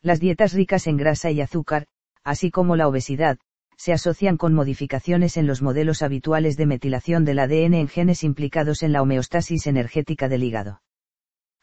Las 0.04 0.20
dietas 0.20 0.54
ricas 0.54 0.88
en 0.88 0.98
grasa 0.98 1.30
y 1.30 1.42
azúcar, 1.42 1.86
así 2.24 2.50
como 2.50 2.76
la 2.76 2.88
obesidad, 2.88 3.38
se 3.78 3.94
asocian 3.94 4.38
con 4.38 4.54
modificaciones 4.54 5.38
en 5.38 5.48
los 5.48 5.62
modelos 5.62 6.02
habituales 6.02 6.58
de 6.58 6.66
metilación 6.66 7.24
del 7.24 7.40
ADN 7.40 7.76
en 7.76 7.88
genes 7.88 8.24
implicados 8.24 8.84
en 8.84 8.94
la 8.94 9.02
homeostasis 9.02 9.68
energética 9.68 10.28
del 10.28 10.44
hígado. 10.44 10.82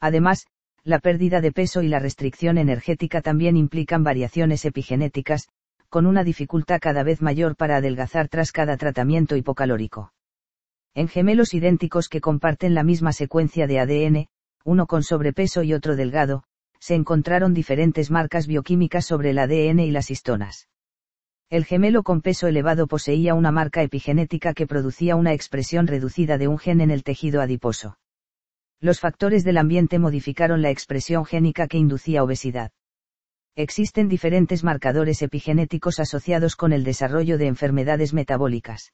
Además, 0.01 0.47
la 0.85 1.01
pérdida 1.01 1.41
de 1.41 1.53
peso 1.53 1.83
y 1.83 1.89
la 1.89 1.99
restricción 1.99 2.59
energética 2.59 3.23
también 3.23 3.57
implican 3.57 4.05
variaciones 4.05 4.65
epigenéticas, 4.65 5.49
con 5.89 6.07
una 6.07 6.23
dificultad 6.23 6.79
cada 6.81 7.03
vez 7.03 7.21
mayor 7.21 7.57
para 7.57 7.77
adelgazar 7.77 8.29
tras 8.29 8.53
cada 8.53 8.77
tratamiento 8.77 9.37
hipocalórico. 9.37 10.13
En 10.95 11.09
gemelos 11.09 11.55
idénticos 11.55 12.09
que 12.09 12.21
comparten 12.21 12.75
la 12.75 12.85
misma 12.85 13.13
secuencia 13.13 13.67
de 13.67 13.81
ADN, 13.81 14.27
uno 14.65 14.87
con 14.87 15.03
sobrepeso 15.03 15.63
y 15.63 15.73
otro 15.73 15.97
delgado, 15.97 16.45
se 16.81 16.95
encontraron 16.95 17.55
diferentes 17.55 18.11
marcas 18.11 18.47
bioquímicas 18.47 19.07
sobre 19.07 19.31
el 19.31 19.39
ADN 19.39 19.81
y 19.81 19.91
las 19.91 20.11
histonas. 20.11 20.69
El 21.51 21.65
gemelo 21.65 22.03
con 22.03 22.21
peso 22.21 22.47
elevado 22.47 22.87
poseía 22.87 23.35
una 23.35 23.51
marca 23.51 23.83
epigenética 23.83 24.53
que 24.53 24.67
producía 24.67 25.17
una 25.17 25.33
expresión 25.33 25.87
reducida 25.87 26.37
de 26.37 26.47
un 26.47 26.59
gen 26.59 26.81
en 26.81 26.91
el 26.91 27.03
tejido 27.03 27.41
adiposo. 27.41 27.99
Los 28.81 29.01
factores 29.01 29.45
del 29.45 29.57
ambiente 29.57 29.99
modificaron 29.99 30.63
la 30.63 30.71
expresión 30.71 31.25
génica 31.25 31.67
que 31.67 31.79
inducía 31.79 32.23
obesidad. 32.23 32.71
Existen 33.57 34.09
diferentes 34.09 34.63
marcadores 34.63 35.21
epigenéticos 35.23 35.99
asociados 35.99 36.55
con 36.55 36.73
el 36.73 36.85
desarrollo 36.85 37.39
de 37.39 37.47
enfermedades 37.47 38.15
metabólicas. 38.15 38.93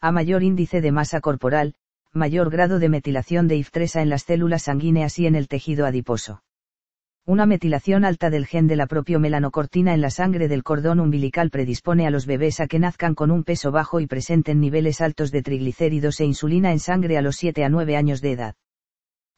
A 0.00 0.10
mayor 0.10 0.42
índice 0.42 0.80
de 0.80 0.92
masa 0.92 1.20
corporal, 1.20 1.74
mayor 2.12 2.50
grado 2.50 2.78
de 2.78 2.88
metilación 2.88 3.48
de 3.48 3.58
IF3 3.58 4.00
en 4.00 4.08
las 4.08 4.22
células 4.22 4.62
sanguíneas 4.62 5.18
y 5.18 5.26
en 5.26 5.34
el 5.34 5.48
tejido 5.48 5.84
adiposo. 5.84 6.42
Una 7.26 7.46
metilación 7.46 8.04
alta 8.04 8.28
del 8.28 8.44
gen 8.44 8.66
de 8.66 8.76
la 8.76 8.86
propia 8.86 9.18
melanocortina 9.18 9.94
en 9.94 10.02
la 10.02 10.10
sangre 10.10 10.46
del 10.46 10.62
cordón 10.62 11.00
umbilical 11.00 11.48
predispone 11.48 12.06
a 12.06 12.10
los 12.10 12.26
bebés 12.26 12.60
a 12.60 12.66
que 12.66 12.78
nazcan 12.78 13.14
con 13.14 13.30
un 13.30 13.44
peso 13.44 13.72
bajo 13.72 13.98
y 13.98 14.06
presenten 14.06 14.60
niveles 14.60 15.00
altos 15.00 15.30
de 15.30 15.40
triglicéridos 15.40 16.20
e 16.20 16.26
insulina 16.26 16.70
en 16.70 16.80
sangre 16.80 17.16
a 17.16 17.22
los 17.22 17.36
7 17.36 17.64
a 17.64 17.70
9 17.70 17.96
años 17.96 18.20
de 18.20 18.32
edad. 18.32 18.54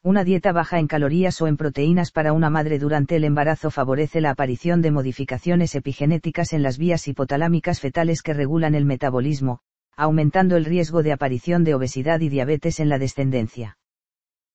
Una 0.03 0.25
dieta 0.25 0.51
baja 0.51 0.79
en 0.79 0.87
calorías 0.87 1.41
o 1.41 1.47
en 1.47 1.55
proteínas 1.55 2.11
para 2.11 2.33
una 2.33 2.49
madre 2.49 2.77
durante 2.77 3.15
el 3.15 3.23
embarazo 3.23 3.71
favorece 3.71 4.19
la 4.19 4.31
aparición 4.31 4.81
de 4.81 4.91
modificaciones 4.91 5.73
epigenéticas 5.73 6.51
en 6.51 6.63
las 6.63 6.77
vías 6.77 7.07
hipotalámicas 7.07 7.79
fetales 7.79 8.21
que 8.21 8.33
regulan 8.33 8.75
el 8.75 8.83
metabolismo, 8.83 9.61
aumentando 9.95 10.57
el 10.57 10.65
riesgo 10.65 11.03
de 11.03 11.13
aparición 11.13 11.63
de 11.63 11.73
obesidad 11.73 12.19
y 12.19 12.27
diabetes 12.27 12.81
en 12.81 12.89
la 12.89 12.99
descendencia. 12.99 13.77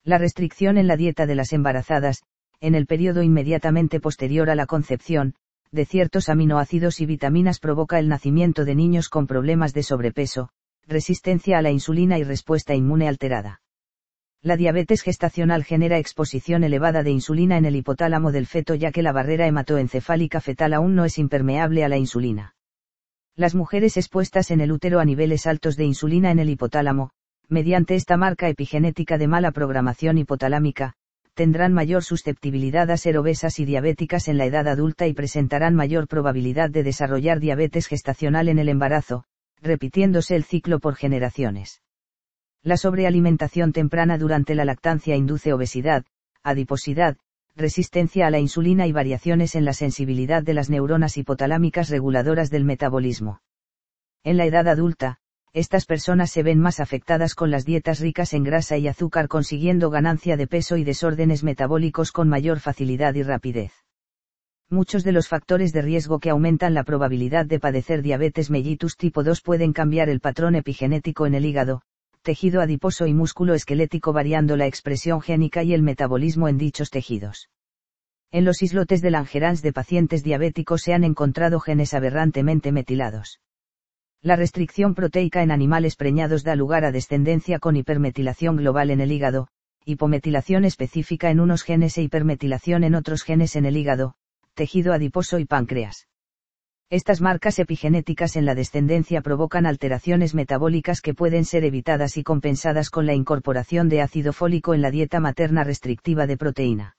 La 0.05 0.19
restricción 0.19 0.77
en 0.77 0.87
la 0.87 0.97
dieta 0.97 1.27
de 1.27 1.37
las 1.37 1.53
embarazadas, 1.55 2.25
en 2.62 2.76
el 2.76 2.87
periodo 2.87 3.23
inmediatamente 3.23 3.99
posterior 3.99 4.49
a 4.49 4.54
la 4.54 4.66
concepción, 4.66 5.35
de 5.73 5.85
ciertos 5.85 6.28
aminoácidos 6.28 7.00
y 7.00 7.07
vitaminas 7.07 7.59
provoca 7.59 7.99
el 7.99 8.09
nacimiento 8.09 8.64
de 8.64 8.76
niños 8.76 9.09
con 9.09 9.26
problemas 9.26 9.75
de 9.75 9.83
sobrepeso, 9.83 10.49
resistencia 10.87 11.59
a 11.59 11.62
la 11.62 11.73
insulina 11.73 12.19
y 12.19 12.25
respuesta 12.25 12.76
inmune 12.76 13.09
alterada. 13.09 13.62
La 14.42 14.57
diabetes 14.57 15.02
gestacional 15.02 15.64
genera 15.64 15.99
exposición 15.99 16.62
elevada 16.62 17.02
de 17.02 17.11
insulina 17.11 17.57
en 17.57 17.64
el 17.64 17.75
hipotálamo 17.75 18.31
del 18.31 18.47
feto 18.47 18.76
ya 18.76 18.92
que 18.92 19.02
la 19.02 19.11
barrera 19.12 19.49
hematoencefálica 19.49 20.40
fetal 20.40 20.73
aún 20.73 20.95
no 20.95 21.04
es 21.04 21.19
impermeable 21.19 21.83
a 21.83 21.88
la 21.88 21.99
insulina. 21.99 22.54
Las 23.35 23.57
mujeres 23.57 23.97
expuestas 23.97 24.52
en 24.52 24.61
el 24.61 24.71
útero 24.71 25.00
a 25.00 25.04
niveles 25.04 25.49
altos 25.49 25.76
de 25.76 25.85
insulina 25.85 26.31
en 26.31 26.38
el 26.38 26.49
hipotálamo, 26.49 27.11
mediante 27.49 27.97
esta 27.97 28.16
marca 28.16 28.49
epigenética 28.49 29.19
de 29.19 29.26
mala 29.26 29.50
programación 29.50 30.19
hipotalámica, 30.19 30.95
tendrán 31.35 31.73
mayor 31.73 32.05
susceptibilidad 32.05 32.91
a 32.91 32.97
ser 32.97 33.17
obesas 33.17 33.59
y 33.59 33.65
diabéticas 33.65 34.29
en 34.29 34.39
la 34.39 34.45
edad 34.45 34.69
adulta 34.69 35.07
y 35.07 35.15
presentarán 35.15 35.75
mayor 35.75 36.07
probabilidad 36.07 36.71
de 36.71 36.83
desarrollar 36.83 37.41
diabetes 37.41 37.87
gestacional 37.87 38.49
en 38.49 38.59
el 38.59 38.69
embarazo, 38.69 39.25
repitiéndose 39.61 40.37
el 40.37 40.45
ciclo 40.45 40.81
por 40.81 40.97
generaciones. 40.97 41.83
La 42.62 42.77
sobrealimentación 42.77 43.73
temprana 43.73 44.19
durante 44.19 44.55
la 44.55 44.65
lactancia 44.65 45.17
induce 45.17 45.53
obesidad, 45.53 46.05
adiposidad, 46.43 47.17
resistencia 47.57 48.27
a 48.27 48.31
la 48.31 48.39
insulina 48.39 48.87
y 48.87 48.93
variaciones 48.93 49.55
en 49.55 49.65
la 49.65 49.73
sensibilidad 49.73 50.43
de 50.43 50.55
las 50.55 50.71
neuronas 50.71 51.17
hipotalámicas 51.17 51.89
reguladoras 51.89 52.51
del 52.51 52.65
metabolismo. 52.65 53.41
En 54.23 54.37
la 54.37 54.47
edad 54.47 54.69
adulta, 54.69 55.19
estas 55.55 55.85
personas 55.85 56.31
se 56.31 56.43
ven 56.43 56.59
más 56.59 56.81
afectadas 56.81 57.35
con 57.35 57.51
las 57.51 57.67
dietas 57.67 58.01
ricas 58.01 58.33
en 58.33 58.43
grasa 58.43 58.79
y 58.79 58.89
azúcar 58.89 59.29
consiguiendo 59.29 59.91
ganancia 59.91 60.39
de 60.39 60.47
peso 60.47 60.79
y 60.79 60.85
desórdenes 60.85 61.45
metabólicos 61.45 62.11
con 62.11 62.29
mayor 62.29 62.59
facilidad 62.59 63.15
y 63.15 63.23
rapidez. 63.23 63.73
Muchos 64.71 65.05
de 65.05 65.13
los 65.13 65.29
factores 65.29 65.75
de 65.75 65.83
riesgo 65.83 66.19
que 66.19 66.31
aumentan 66.31 66.73
la 66.73 66.85
probabilidad 66.85 67.45
de 67.45 67.61
padecer 67.61 68.01
diabetes 68.01 68.51
mellitus 68.51 68.97
tipo 68.97 69.23
2 69.23 69.43
pueden 69.43 69.75
cambiar 69.75 70.09
el 70.09 70.21
patrón 70.21 70.55
epigenético 70.55 71.27
en 71.27 71.35
el 71.35 71.45
hígado, 71.45 71.83
tejido 72.23 72.63
adiposo 72.63 73.07
y 73.07 73.13
músculo 73.13 73.53
esquelético 73.53 74.15
variando 74.15 74.57
la 74.57 74.67
expresión 74.67 75.21
génica 75.21 75.63
y 75.63 75.75
el 75.75 75.83
metabolismo 75.83 76.49
en 76.49 76.57
dichos 76.57 76.89
tejidos. 76.89 77.51
En 78.31 78.47
los 78.47 78.63
islotes 78.63 79.03
de 79.03 79.11
Langerhans 79.11 79.61
de 79.61 79.75
pacientes 79.75 80.25
diabéticos 80.25 80.81
se 80.81 80.95
han 80.95 81.05
encontrado 81.05 81.61
genes 81.61 81.93
aberrantemente 81.93 82.73
metilados. 82.73 83.41
La 84.25 84.37
restricción 84.37 84.95
proteica 84.95 85.43
en 85.43 85.50
animales 85.50 85.97
preñados 85.97 86.45
da 86.45 86.55
lugar 86.55 86.85
a 86.85 86.93
descendencia 86.93 87.59
con 87.59 87.75
hipermetilación 87.75 88.57
global 88.57 88.91
en 88.91 89.00
el 89.00 89.11
hígado, 89.11 89.49
hipometilación 89.85 90.64
específica 90.64 91.31
en 91.31 91.41
unos 91.41 91.64
genes 91.64 91.99
e 91.99 92.02
hipermetilación 92.02 92.85
en 92.85 92.95
otros 92.95 93.25
genes 93.25 93.57
en 93.57 93.67
el 93.67 93.76
hígado, 93.76 94.14
tejido 94.55 94.93
adiposo 94.93 95.41
y 95.41 95.45
páncreas. 95.45 96.07
Estas 96.88 97.21
marcas 97.21 97.59
epigenéticas 97.59 98.37
en 98.37 98.45
la 98.45 98.55
descendencia 98.55 99.23
provocan 99.23 99.67
alteraciones 99.67 100.35
metabólicas 100.35 101.00
que 101.00 101.14
pueden 101.14 101.45
ser 101.45 101.64
evitadas 101.64 102.17
y 102.17 102.23
compensadas 102.23 102.91
con 102.91 103.07
la 103.07 103.14
incorporación 103.14 103.88
de 103.88 104.02
ácido 104.02 104.33
fólico 104.33 104.73
en 104.73 104.83
la 104.83 104.93
dieta 104.93 105.19
materna 105.19 105.64
restrictiva 105.64 106.29
de 106.29 106.37
proteína. 106.37 106.97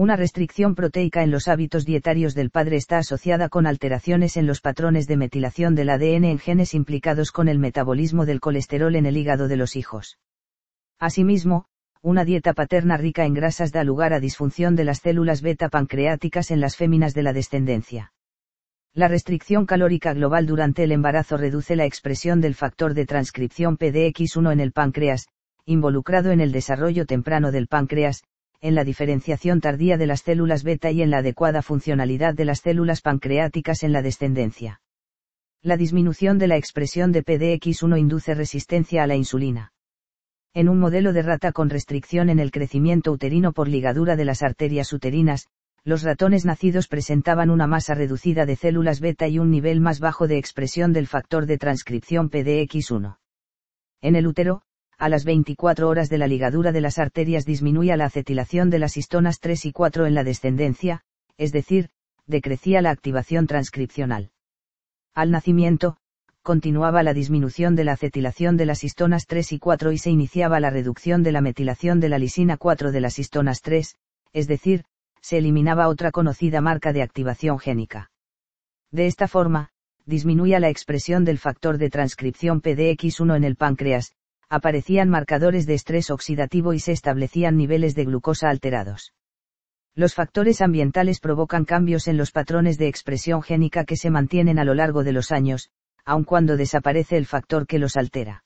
Una 0.00 0.16
restricción 0.16 0.76
proteica 0.76 1.22
en 1.22 1.30
los 1.30 1.46
hábitos 1.46 1.84
dietarios 1.84 2.34
del 2.34 2.48
padre 2.48 2.76
está 2.76 2.96
asociada 2.96 3.50
con 3.50 3.66
alteraciones 3.66 4.38
en 4.38 4.46
los 4.46 4.62
patrones 4.62 5.06
de 5.06 5.18
metilación 5.18 5.74
del 5.74 5.90
ADN 5.90 6.24
en 6.24 6.38
genes 6.38 6.72
implicados 6.72 7.32
con 7.32 7.48
el 7.48 7.58
metabolismo 7.58 8.24
del 8.24 8.40
colesterol 8.40 8.96
en 8.96 9.04
el 9.04 9.18
hígado 9.18 9.46
de 9.46 9.58
los 9.58 9.76
hijos. 9.76 10.18
Asimismo, 10.98 11.66
una 12.00 12.24
dieta 12.24 12.54
paterna 12.54 12.96
rica 12.96 13.26
en 13.26 13.34
grasas 13.34 13.72
da 13.72 13.84
lugar 13.84 14.14
a 14.14 14.20
disfunción 14.20 14.74
de 14.74 14.84
las 14.84 15.00
células 15.00 15.42
beta 15.42 15.68
pancreáticas 15.68 16.50
en 16.50 16.60
las 16.60 16.76
féminas 16.76 17.12
de 17.12 17.22
la 17.22 17.34
descendencia. 17.34 18.14
La 18.94 19.06
restricción 19.06 19.66
calórica 19.66 20.14
global 20.14 20.46
durante 20.46 20.82
el 20.82 20.92
embarazo 20.92 21.36
reduce 21.36 21.76
la 21.76 21.84
expresión 21.84 22.40
del 22.40 22.54
factor 22.54 22.94
de 22.94 23.04
transcripción 23.04 23.76
PDX1 23.76 24.50
en 24.50 24.60
el 24.60 24.72
páncreas, 24.72 25.26
involucrado 25.66 26.30
en 26.30 26.40
el 26.40 26.52
desarrollo 26.52 27.04
temprano 27.04 27.52
del 27.52 27.66
páncreas, 27.66 28.22
en 28.60 28.74
la 28.74 28.84
diferenciación 28.84 29.60
tardía 29.60 29.96
de 29.96 30.06
las 30.06 30.20
células 30.20 30.62
beta 30.62 30.90
y 30.90 31.02
en 31.02 31.10
la 31.10 31.18
adecuada 31.18 31.62
funcionalidad 31.62 32.34
de 32.34 32.44
las 32.44 32.60
células 32.60 33.00
pancreáticas 33.00 33.82
en 33.82 33.92
la 33.92 34.02
descendencia. 34.02 34.80
La 35.62 35.76
disminución 35.76 36.38
de 36.38 36.48
la 36.48 36.56
expresión 36.56 37.12
de 37.12 37.24
PDX1 37.24 37.98
induce 37.98 38.34
resistencia 38.34 39.02
a 39.02 39.06
la 39.06 39.16
insulina. 39.16 39.72
En 40.52 40.68
un 40.68 40.78
modelo 40.78 41.12
de 41.12 41.22
rata 41.22 41.52
con 41.52 41.70
restricción 41.70 42.28
en 42.28 42.38
el 42.38 42.50
crecimiento 42.50 43.12
uterino 43.12 43.52
por 43.52 43.68
ligadura 43.68 44.16
de 44.16 44.24
las 44.24 44.42
arterias 44.42 44.92
uterinas, 44.92 45.48
los 45.84 46.02
ratones 46.02 46.44
nacidos 46.44 46.88
presentaban 46.88 47.50
una 47.50 47.66
masa 47.66 47.94
reducida 47.94 48.46
de 48.46 48.56
células 48.56 49.00
beta 49.00 49.28
y 49.28 49.38
un 49.38 49.50
nivel 49.50 49.80
más 49.80 50.00
bajo 50.00 50.28
de 50.28 50.38
expresión 50.38 50.92
del 50.92 51.06
factor 51.06 51.46
de 51.46 51.56
transcripción 51.56 52.30
PDX1. 52.30 53.18
En 54.02 54.16
el 54.16 54.26
útero, 54.26 54.62
a 55.00 55.08
las 55.08 55.24
24 55.24 55.88
horas 55.88 56.10
de 56.10 56.18
la 56.18 56.26
ligadura 56.26 56.72
de 56.72 56.82
las 56.82 56.98
arterias 56.98 57.46
disminuía 57.46 57.96
la 57.96 58.04
acetilación 58.04 58.68
de 58.68 58.78
las 58.78 58.98
histonas 58.98 59.40
3 59.40 59.64
y 59.64 59.72
4 59.72 60.04
en 60.04 60.14
la 60.14 60.24
descendencia, 60.24 61.00
es 61.38 61.52
decir, 61.52 61.88
decrecía 62.26 62.82
la 62.82 62.90
activación 62.90 63.46
transcripcional. 63.46 64.30
Al 65.14 65.30
nacimiento, 65.30 65.96
continuaba 66.42 67.02
la 67.02 67.14
disminución 67.14 67.76
de 67.76 67.84
la 67.84 67.92
acetilación 67.92 68.58
de 68.58 68.66
las 68.66 68.84
histonas 68.84 69.24
3 69.26 69.52
y 69.52 69.58
4 69.58 69.92
y 69.92 69.96
se 69.96 70.10
iniciaba 70.10 70.60
la 70.60 70.68
reducción 70.68 71.22
de 71.22 71.32
la 71.32 71.40
metilación 71.40 71.98
de 71.98 72.10
la 72.10 72.18
lisina 72.18 72.58
4 72.58 72.92
de 72.92 73.00
las 73.00 73.18
histonas 73.18 73.62
3, 73.62 73.96
es 74.34 74.48
decir, 74.48 74.84
se 75.22 75.38
eliminaba 75.38 75.88
otra 75.88 76.10
conocida 76.10 76.60
marca 76.60 76.92
de 76.92 77.00
activación 77.00 77.58
génica. 77.58 78.10
De 78.90 79.06
esta 79.06 79.28
forma, 79.28 79.70
disminuía 80.04 80.60
la 80.60 80.68
expresión 80.68 81.24
del 81.24 81.38
factor 81.38 81.78
de 81.78 81.88
transcripción 81.88 82.60
PDX1 82.60 83.36
en 83.36 83.44
el 83.44 83.56
páncreas, 83.56 84.12
aparecían 84.50 85.08
marcadores 85.08 85.64
de 85.64 85.74
estrés 85.74 86.10
oxidativo 86.10 86.74
y 86.74 86.80
se 86.80 86.90
establecían 86.90 87.56
niveles 87.56 87.94
de 87.94 88.04
glucosa 88.04 88.50
alterados. 88.50 89.14
Los 89.94 90.14
factores 90.14 90.60
ambientales 90.60 91.20
provocan 91.20 91.64
cambios 91.64 92.08
en 92.08 92.16
los 92.16 92.32
patrones 92.32 92.76
de 92.76 92.88
expresión 92.88 93.42
génica 93.42 93.84
que 93.84 93.96
se 93.96 94.10
mantienen 94.10 94.58
a 94.58 94.64
lo 94.64 94.74
largo 94.74 95.04
de 95.04 95.12
los 95.12 95.30
años, 95.30 95.70
aun 96.04 96.24
cuando 96.24 96.56
desaparece 96.56 97.16
el 97.16 97.26
factor 97.26 97.66
que 97.68 97.78
los 97.78 97.96
altera. 97.96 98.42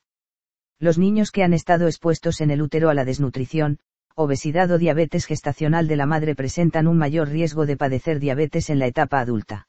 Los 0.79 0.99
niños 0.99 1.31
que 1.31 1.43
han 1.43 1.55
estado 1.55 1.87
expuestos 1.87 2.43
en 2.43 2.51
el 2.51 2.61
útero 2.61 2.91
a 2.91 2.95
la 2.95 3.07
desnutrición, 3.07 3.79
obesidad 4.15 4.71
o 4.71 4.79
diabetes 4.79 5.25
gestacional 5.25 5.89
de 5.89 5.97
la 5.97 6.07
madre 6.07 6.35
presentan 6.35 6.87
un 6.87 6.99
mayor 6.99 7.31
riesgo 7.31 7.65
de 7.65 7.79
padecer 7.79 8.21
diabetes 8.21 8.69
en 8.69 8.79
la 8.79 8.87
etapa 8.87 9.21
adulta 9.21 9.69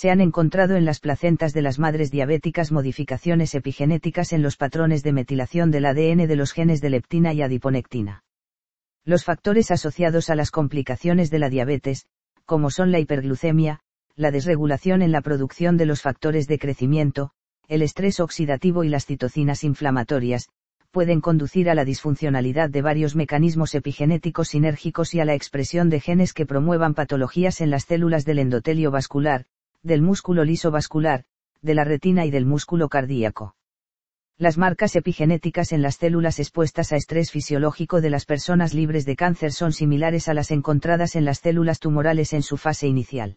se 0.00 0.10
han 0.10 0.22
encontrado 0.22 0.76
en 0.76 0.86
las 0.86 0.98
placentas 0.98 1.52
de 1.52 1.60
las 1.60 1.78
madres 1.78 2.10
diabéticas 2.10 2.72
modificaciones 2.72 3.54
epigenéticas 3.54 4.32
en 4.32 4.40
los 4.40 4.56
patrones 4.56 5.02
de 5.02 5.12
metilación 5.12 5.70
del 5.70 5.84
ADN 5.84 6.26
de 6.26 6.36
los 6.36 6.52
genes 6.52 6.80
de 6.80 6.88
leptina 6.88 7.34
y 7.34 7.42
adiponectina. 7.42 8.24
Los 9.04 9.26
factores 9.26 9.70
asociados 9.70 10.30
a 10.30 10.36
las 10.36 10.50
complicaciones 10.50 11.30
de 11.30 11.38
la 11.38 11.50
diabetes, 11.50 12.06
como 12.46 12.70
son 12.70 12.92
la 12.92 12.98
hiperglucemia, 12.98 13.80
la 14.16 14.30
desregulación 14.30 15.02
en 15.02 15.12
la 15.12 15.20
producción 15.20 15.76
de 15.76 15.84
los 15.84 16.00
factores 16.00 16.46
de 16.46 16.58
crecimiento, 16.58 17.32
el 17.68 17.82
estrés 17.82 18.20
oxidativo 18.20 18.84
y 18.84 18.88
las 18.88 19.04
citocinas 19.04 19.64
inflamatorias, 19.64 20.48
pueden 20.92 21.20
conducir 21.20 21.68
a 21.68 21.74
la 21.74 21.84
disfuncionalidad 21.84 22.70
de 22.70 22.80
varios 22.80 23.16
mecanismos 23.16 23.74
epigenéticos 23.74 24.48
sinérgicos 24.48 25.12
y 25.12 25.20
a 25.20 25.26
la 25.26 25.34
expresión 25.34 25.90
de 25.90 26.00
genes 26.00 26.32
que 26.32 26.46
promuevan 26.46 26.94
patologías 26.94 27.60
en 27.60 27.68
las 27.68 27.84
células 27.84 28.24
del 28.24 28.38
endotelio 28.38 28.90
vascular, 28.90 29.44
del 29.82 30.02
músculo 30.02 30.44
liso 30.44 30.70
vascular, 30.70 31.24
de 31.62 31.74
la 31.74 31.84
retina 31.84 32.26
y 32.26 32.30
del 32.30 32.46
músculo 32.46 32.88
cardíaco. 32.88 33.54
Las 34.36 34.56
marcas 34.56 34.96
epigenéticas 34.96 35.72
en 35.72 35.82
las 35.82 35.96
células 35.96 36.38
expuestas 36.38 36.92
a 36.92 36.96
estrés 36.96 37.30
fisiológico 37.30 38.00
de 38.00 38.10
las 38.10 38.24
personas 38.24 38.72
libres 38.72 39.04
de 39.04 39.16
cáncer 39.16 39.52
son 39.52 39.72
similares 39.72 40.28
a 40.28 40.34
las 40.34 40.50
encontradas 40.50 41.14
en 41.16 41.24
las 41.24 41.40
células 41.40 41.78
tumorales 41.78 42.32
en 42.32 42.42
su 42.42 42.56
fase 42.56 42.86
inicial. 42.86 43.36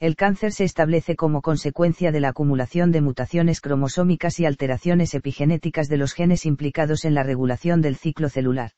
El 0.00 0.14
cáncer 0.14 0.52
se 0.52 0.64
establece 0.64 1.16
como 1.16 1.42
consecuencia 1.42 2.12
de 2.12 2.20
la 2.20 2.28
acumulación 2.28 2.92
de 2.92 3.00
mutaciones 3.00 3.60
cromosómicas 3.60 4.38
y 4.38 4.46
alteraciones 4.46 5.14
epigenéticas 5.14 5.88
de 5.88 5.96
los 5.96 6.14
genes 6.14 6.46
implicados 6.46 7.04
en 7.04 7.14
la 7.14 7.24
regulación 7.24 7.80
del 7.80 7.96
ciclo 7.96 8.28
celular. 8.28 8.72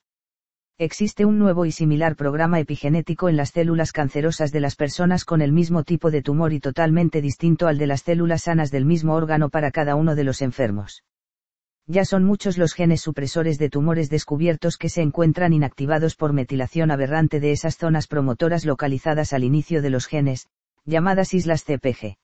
Existe 0.82 1.26
un 1.26 1.38
nuevo 1.38 1.66
y 1.66 1.72
similar 1.72 2.16
programa 2.16 2.58
epigenético 2.58 3.28
en 3.28 3.36
las 3.36 3.50
células 3.50 3.92
cancerosas 3.92 4.50
de 4.50 4.60
las 4.60 4.76
personas 4.76 5.26
con 5.26 5.42
el 5.42 5.52
mismo 5.52 5.84
tipo 5.84 6.10
de 6.10 6.22
tumor 6.22 6.54
y 6.54 6.58
totalmente 6.58 7.20
distinto 7.20 7.68
al 7.68 7.76
de 7.76 7.86
las 7.86 8.00
células 8.00 8.44
sanas 8.44 8.70
del 8.70 8.86
mismo 8.86 9.12
órgano 9.12 9.50
para 9.50 9.72
cada 9.72 9.94
uno 9.94 10.14
de 10.14 10.24
los 10.24 10.40
enfermos. 10.40 11.04
Ya 11.86 12.06
son 12.06 12.24
muchos 12.24 12.56
los 12.56 12.72
genes 12.72 13.02
supresores 13.02 13.58
de 13.58 13.68
tumores 13.68 14.08
descubiertos 14.08 14.78
que 14.78 14.88
se 14.88 15.02
encuentran 15.02 15.52
inactivados 15.52 16.16
por 16.16 16.32
metilación 16.32 16.90
aberrante 16.90 17.40
de 17.40 17.52
esas 17.52 17.76
zonas 17.76 18.06
promotoras 18.06 18.64
localizadas 18.64 19.34
al 19.34 19.44
inicio 19.44 19.82
de 19.82 19.90
los 19.90 20.06
genes, 20.06 20.48
llamadas 20.86 21.34
islas 21.34 21.62
CPG. 21.62 22.16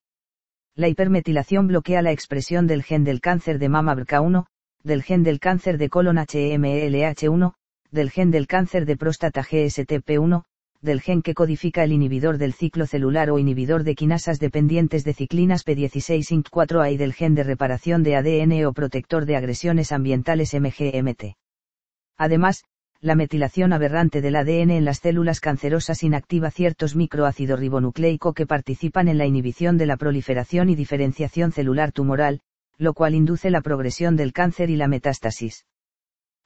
La 0.75 0.89
hipermetilación 0.89 1.67
bloquea 1.67 2.01
la 2.01 2.13
expresión 2.13 2.67
del 2.67 2.85
gen 2.85 3.05
del 3.05 3.21
cáncer 3.21 3.59
de 3.59 3.69
mama 3.69 3.95
BRCA1, 3.95 4.47
del 4.83 5.03
gen 5.03 5.25
del 5.25 5.41
cáncer 5.41 5.77
de 5.77 5.91
colon 5.91 6.17
HMLH1, 6.17 7.53
del 7.97 8.11
gen 8.11 8.31
del 8.31 8.47
cáncer 8.47 8.85
de 8.85 8.97
próstata 8.97 9.43
GSTP1, 9.43 10.45
del 10.83 11.01
gen 11.01 11.23
que 11.23 11.35
codifica 11.35 11.83
el 11.83 11.93
inhibidor 11.93 12.37
del 12.37 12.53
ciclo 12.53 12.87
celular 12.87 13.31
o 13.31 13.39
inhibidor 13.39 13.85
de 13.85 13.95
quinasas 13.95 14.39
dependientes 14.39 15.03
de 15.03 15.15
ciclinas 15.15 15.65
P16-INC4A 15.67 16.93
y 16.93 16.99
del 16.99 17.15
gen 17.15 17.35
de 17.35 17.43
reparación 17.43 18.03
de 18.03 18.17
ADN 18.17 18.67
o 18.67 18.73
protector 18.75 19.25
de 19.25 19.37
agresiones 19.37 19.93
ambientales 19.93 20.55
MGMT. 20.55 21.37
Además, 22.19 22.65
la 23.01 23.15
metilación 23.15 23.73
aberrante 23.73 24.21
del 24.21 24.37
ADN 24.37 24.71
en 24.71 24.85
las 24.85 24.99
células 24.99 25.41
cancerosas 25.41 26.03
inactiva 26.03 26.51
ciertos 26.51 26.97
microácido 26.97 27.57
ribonucleico 27.57 28.35
que 28.35 28.47
participan 28.47 29.09
en 29.09 29.17
la 29.17 29.27
inhibición 29.27 29.79
de 29.79 29.87
la 29.87 29.97
proliferación 29.97 30.69
y 30.69 30.75
diferenciación 30.75 31.53
celular 31.53 31.93
tumoral, 31.93 32.41
lo 32.77 32.93
cual 32.93 33.15
induce 33.15 33.51
la 33.51 33.63
progresión 33.63 34.17
del 34.17 34.35
cáncer 34.35 34.69
y 34.69 34.77
la 34.77 34.87
metástasis. 34.87 35.65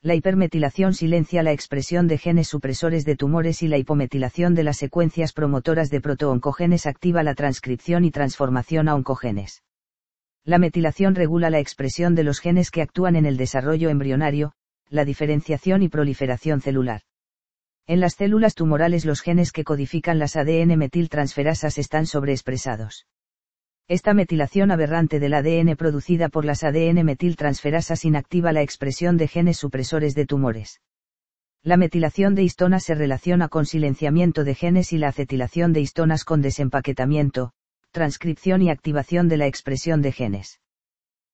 La 0.03 0.15
hipermetilación 0.15 0.95
silencia 0.95 1.43
la 1.43 1.53
expresión 1.53 2.09
de 2.09 2.17
genes 2.17 2.49
supresores 2.49 3.05
de 3.05 3.17
tumores 3.17 3.63
y 3.63 3.69
la 3.69 3.77
hipometilación 3.77 4.55
de 4.55 4.65
las 4.65 4.79
secuencias 4.79 5.35
promotoras 5.35 5.91
de 5.91 6.01
protooncogenes 6.01 6.87
activa 6.87 7.23
la 7.23 7.35
transcripción 7.35 8.07
y 8.07 8.11
transformación 8.11 8.89
a 8.89 8.95
oncogenes. 8.95 9.63
La 10.43 10.57
metilación 10.57 11.15
regula 11.15 11.51
la 11.51 11.59
expresión 11.59 12.15
de 12.15 12.25
los 12.25 12.41
genes 12.41 12.71
que 12.71 12.81
actúan 12.81 13.15
en 13.15 13.27
el 13.27 13.37
desarrollo 13.37 13.91
embrionario, 13.91 14.55
la 14.89 15.05
diferenciación 15.05 15.83
y 15.83 15.91
proliferación 15.91 16.63
celular. 16.63 17.03
En 17.87 18.01
las 18.01 18.15
células 18.15 18.55
tumorales 18.55 19.05
los 19.05 19.21
genes 19.21 19.53
que 19.53 19.65
codifican 19.65 20.19
las 20.19 20.35
ADN 20.35 20.79
metiltransferasas 20.79 21.77
están 21.77 22.07
sobreexpresados. 22.07 23.07
Esta 23.91 24.15
metilación 24.15 24.71
aberrante 24.71 25.19
del 25.19 25.35
ADN 25.35 25.75
producida 25.75 26.29
por 26.29 26.45
las 26.45 26.63
ADN 26.63 27.05
metiltransferasas 27.05 28.05
inactiva 28.05 28.53
la 28.53 28.63
expresión 28.63 29.17
de 29.17 29.27
genes 29.27 29.57
supresores 29.57 30.15
de 30.15 30.27
tumores. 30.27 30.81
La 31.65 31.77
metilación 31.77 32.37
de 32.37 32.45
histonas 32.45 32.85
se 32.85 32.95
relaciona 32.95 33.49
con 33.49 33.67
silenciamiento 33.67 34.45
de 34.45 34.55
genes 34.55 34.93
y 34.93 34.99
la 34.99 35.09
acetilación 35.09 35.73
de 35.73 35.81
histonas 35.81 36.23
con 36.23 36.41
desempaquetamiento, 36.41 37.51
transcripción 37.91 38.63
y 38.63 38.71
activación 38.71 39.27
de 39.27 39.39
la 39.39 39.49
expresión 39.49 40.03
de 40.03 40.13
genes. 40.13 40.61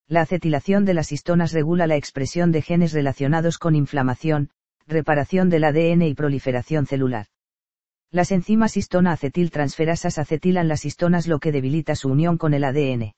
La 0.09 0.23
acetilación 0.23 0.87
de 0.87 0.95
las 0.95 1.13
histonas 1.13 1.53
regula 1.53 1.87
la 1.87 1.97
expresión 1.97 2.53
de 2.53 2.63
genes 2.63 2.95
relacionados 2.95 3.59
con 3.59 3.75
inflamación, 3.75 4.49
reparación 4.87 5.51
del 5.51 5.65
ADN 5.65 6.01
y 6.01 6.15
proliferación 6.15 6.87
celular. 6.87 7.27
Las 8.13 8.31
enzimas 8.31 8.77
histona-acetiltransferasas 8.77 10.19
acetilan 10.19 10.69
las 10.69 10.85
histonas 10.85 11.27
lo 11.27 11.41
que 11.41 11.51
debilita 11.51 11.97
su 11.97 12.09
unión 12.09 12.39
con 12.39 12.55
el 12.55 12.65
ADN. 12.65 13.13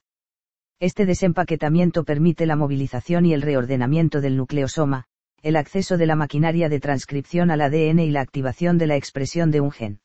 Este 0.80 1.06
desempaquetamiento 1.06 2.04
permite 2.04 2.46
la 2.46 2.56
movilización 2.56 3.26
y 3.26 3.34
el 3.34 3.42
reordenamiento 3.42 4.20
del 4.20 4.36
nucleosoma, 4.36 5.04
el 5.42 5.56
acceso 5.56 5.98
de 5.98 6.06
la 6.06 6.16
maquinaria 6.16 6.68
de 6.68 6.80
transcripción 6.80 7.50
al 7.50 7.60
ADN 7.60 7.98
y 7.98 8.10
la 8.10 8.22
activación 8.22 8.78
de 8.78 8.86
la 8.86 8.96
expresión 8.96 9.50
de 9.50 9.60
un 9.60 9.70
gen. 9.70 10.00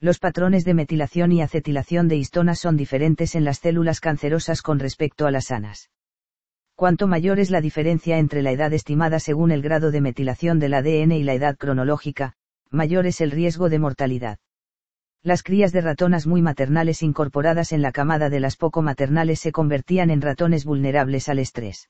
Los 0.00 0.18
patrones 0.18 0.64
de 0.64 0.74
metilación 0.74 1.32
y 1.32 1.40
acetilación 1.40 2.08
de 2.08 2.16
histonas 2.16 2.58
son 2.58 2.76
diferentes 2.76 3.34
en 3.34 3.44
las 3.44 3.60
células 3.60 4.00
cancerosas 4.00 4.60
con 4.60 4.78
respecto 4.78 5.26
a 5.26 5.30
las 5.30 5.46
sanas. 5.46 5.90
Cuanto 6.74 7.06
mayor 7.06 7.38
es 7.38 7.50
la 7.50 7.60
diferencia 7.60 8.18
entre 8.18 8.42
la 8.42 8.50
edad 8.50 8.72
estimada 8.72 9.18
según 9.18 9.50
el 9.50 9.62
grado 9.62 9.90
de 9.90 10.00
metilación 10.00 10.58
del 10.58 10.74
ADN 10.74 11.12
y 11.12 11.22
la 11.22 11.34
edad 11.34 11.56
cronológica, 11.56 12.34
mayor 12.70 13.06
es 13.06 13.20
el 13.20 13.30
riesgo 13.30 13.68
de 13.68 13.78
mortalidad. 13.78 14.38
Las 15.22 15.42
crías 15.42 15.72
de 15.72 15.80
ratonas 15.80 16.26
muy 16.26 16.42
maternales 16.42 17.02
incorporadas 17.02 17.72
en 17.72 17.80
la 17.80 17.92
camada 17.92 18.28
de 18.28 18.40
las 18.40 18.56
poco 18.56 18.82
maternales 18.82 19.40
se 19.40 19.52
convertían 19.52 20.10
en 20.10 20.20
ratones 20.20 20.64
vulnerables 20.64 21.28
al 21.28 21.38
estrés. 21.38 21.88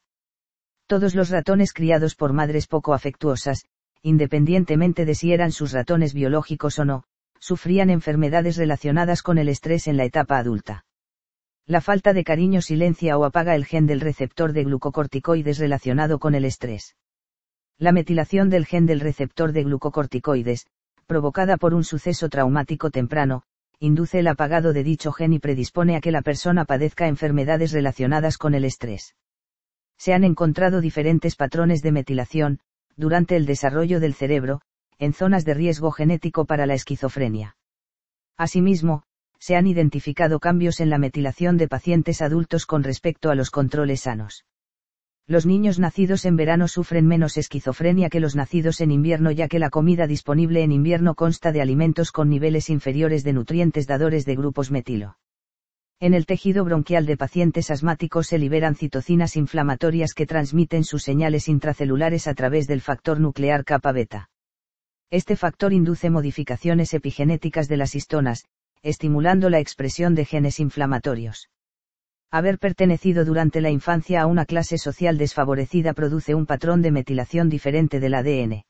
Todos 0.86 1.14
los 1.14 1.30
ratones 1.30 1.72
criados 1.72 2.14
por 2.14 2.32
madres 2.32 2.66
poco 2.66 2.94
afectuosas, 2.94 3.64
independientemente 4.02 5.04
de 5.04 5.14
si 5.14 5.32
eran 5.32 5.50
sus 5.50 5.72
ratones 5.72 6.14
biológicos 6.14 6.78
o 6.78 6.84
no, 6.84 7.04
sufrían 7.40 7.90
enfermedades 7.90 8.56
relacionadas 8.56 9.22
con 9.22 9.38
el 9.38 9.48
estrés 9.48 9.88
en 9.88 9.96
la 9.96 10.04
etapa 10.04 10.38
adulta. 10.38 10.84
La 11.66 11.80
falta 11.80 12.12
de 12.12 12.22
cariño 12.22 12.60
silencia 12.60 13.16
o 13.16 13.24
apaga 13.24 13.54
el 13.54 13.64
gen 13.64 13.86
del 13.86 14.00
receptor 14.00 14.52
de 14.52 14.64
glucocorticoides 14.64 15.58
relacionado 15.58 16.18
con 16.18 16.34
el 16.34 16.44
estrés. 16.44 16.94
La 17.78 17.90
metilación 17.90 18.50
del 18.50 18.66
gen 18.66 18.86
del 18.86 19.00
receptor 19.00 19.52
de 19.52 19.64
glucocorticoides, 19.64 20.66
provocada 21.06 21.56
por 21.56 21.74
un 21.74 21.82
suceso 21.82 22.28
traumático 22.28 22.90
temprano, 22.90 23.42
induce 23.80 24.20
el 24.20 24.28
apagado 24.28 24.72
de 24.72 24.84
dicho 24.84 25.12
gen 25.12 25.32
y 25.32 25.40
predispone 25.40 25.96
a 25.96 26.00
que 26.00 26.12
la 26.12 26.22
persona 26.22 26.64
padezca 26.64 27.08
enfermedades 27.08 27.72
relacionadas 27.72 28.38
con 28.38 28.54
el 28.54 28.64
estrés. 28.64 29.16
Se 29.98 30.14
han 30.14 30.22
encontrado 30.22 30.80
diferentes 30.80 31.34
patrones 31.34 31.82
de 31.82 31.92
metilación, 31.92 32.60
durante 32.96 33.34
el 33.34 33.44
desarrollo 33.44 33.98
del 33.98 34.14
cerebro, 34.14 34.60
en 34.98 35.12
zonas 35.12 35.44
de 35.44 35.54
riesgo 35.54 35.90
genético 35.90 36.44
para 36.44 36.66
la 36.66 36.74
esquizofrenia. 36.74 37.56
Asimismo, 38.36 39.02
se 39.38 39.56
han 39.56 39.66
identificado 39.66 40.38
cambios 40.38 40.80
en 40.80 40.90
la 40.90 40.98
metilación 40.98 41.56
de 41.56 41.68
pacientes 41.68 42.22
adultos 42.22 42.66
con 42.66 42.84
respecto 42.84 43.30
a 43.30 43.34
los 43.34 43.50
controles 43.50 44.02
sanos. 44.02 44.44
Los 45.26 45.46
niños 45.46 45.78
nacidos 45.78 46.26
en 46.26 46.36
verano 46.36 46.68
sufren 46.68 47.06
menos 47.06 47.38
esquizofrenia 47.38 48.10
que 48.10 48.20
los 48.20 48.36
nacidos 48.36 48.82
en 48.82 48.90
invierno 48.90 49.30
ya 49.30 49.48
que 49.48 49.58
la 49.58 49.70
comida 49.70 50.06
disponible 50.06 50.62
en 50.62 50.70
invierno 50.70 51.14
consta 51.14 51.50
de 51.50 51.62
alimentos 51.62 52.12
con 52.12 52.28
niveles 52.28 52.68
inferiores 52.68 53.24
de 53.24 53.32
nutrientes 53.32 53.86
dadores 53.86 54.26
de 54.26 54.36
grupos 54.36 54.70
metilo. 54.70 55.16
En 55.98 56.12
el 56.12 56.26
tejido 56.26 56.62
bronquial 56.64 57.06
de 57.06 57.16
pacientes 57.16 57.70
asmáticos 57.70 58.26
se 58.26 58.36
liberan 58.36 58.74
citocinas 58.74 59.36
inflamatorias 59.36 60.12
que 60.12 60.26
transmiten 60.26 60.84
sus 60.84 61.02
señales 61.02 61.48
intracelulares 61.48 62.26
a 62.26 62.34
través 62.34 62.66
del 62.66 62.82
factor 62.82 63.18
nuclear 63.18 63.64
kappa 63.64 63.92
beta. 63.92 64.28
Este 65.10 65.36
factor 65.36 65.72
induce 65.72 66.10
modificaciones 66.10 66.92
epigenéticas 66.92 67.66
de 67.68 67.78
las 67.78 67.94
histonas, 67.94 68.44
estimulando 68.82 69.48
la 69.48 69.60
expresión 69.60 70.14
de 70.14 70.26
genes 70.26 70.60
inflamatorios. 70.60 71.48
Haber 72.30 72.58
pertenecido 72.58 73.24
durante 73.24 73.60
la 73.60 73.70
infancia 73.70 74.22
a 74.22 74.26
una 74.26 74.44
clase 74.44 74.78
social 74.78 75.18
desfavorecida 75.18 75.92
produce 75.92 76.34
un 76.34 76.46
patrón 76.46 76.82
de 76.82 76.90
metilación 76.90 77.48
diferente 77.48 78.00
del 78.00 78.14
ADN. 78.14 78.64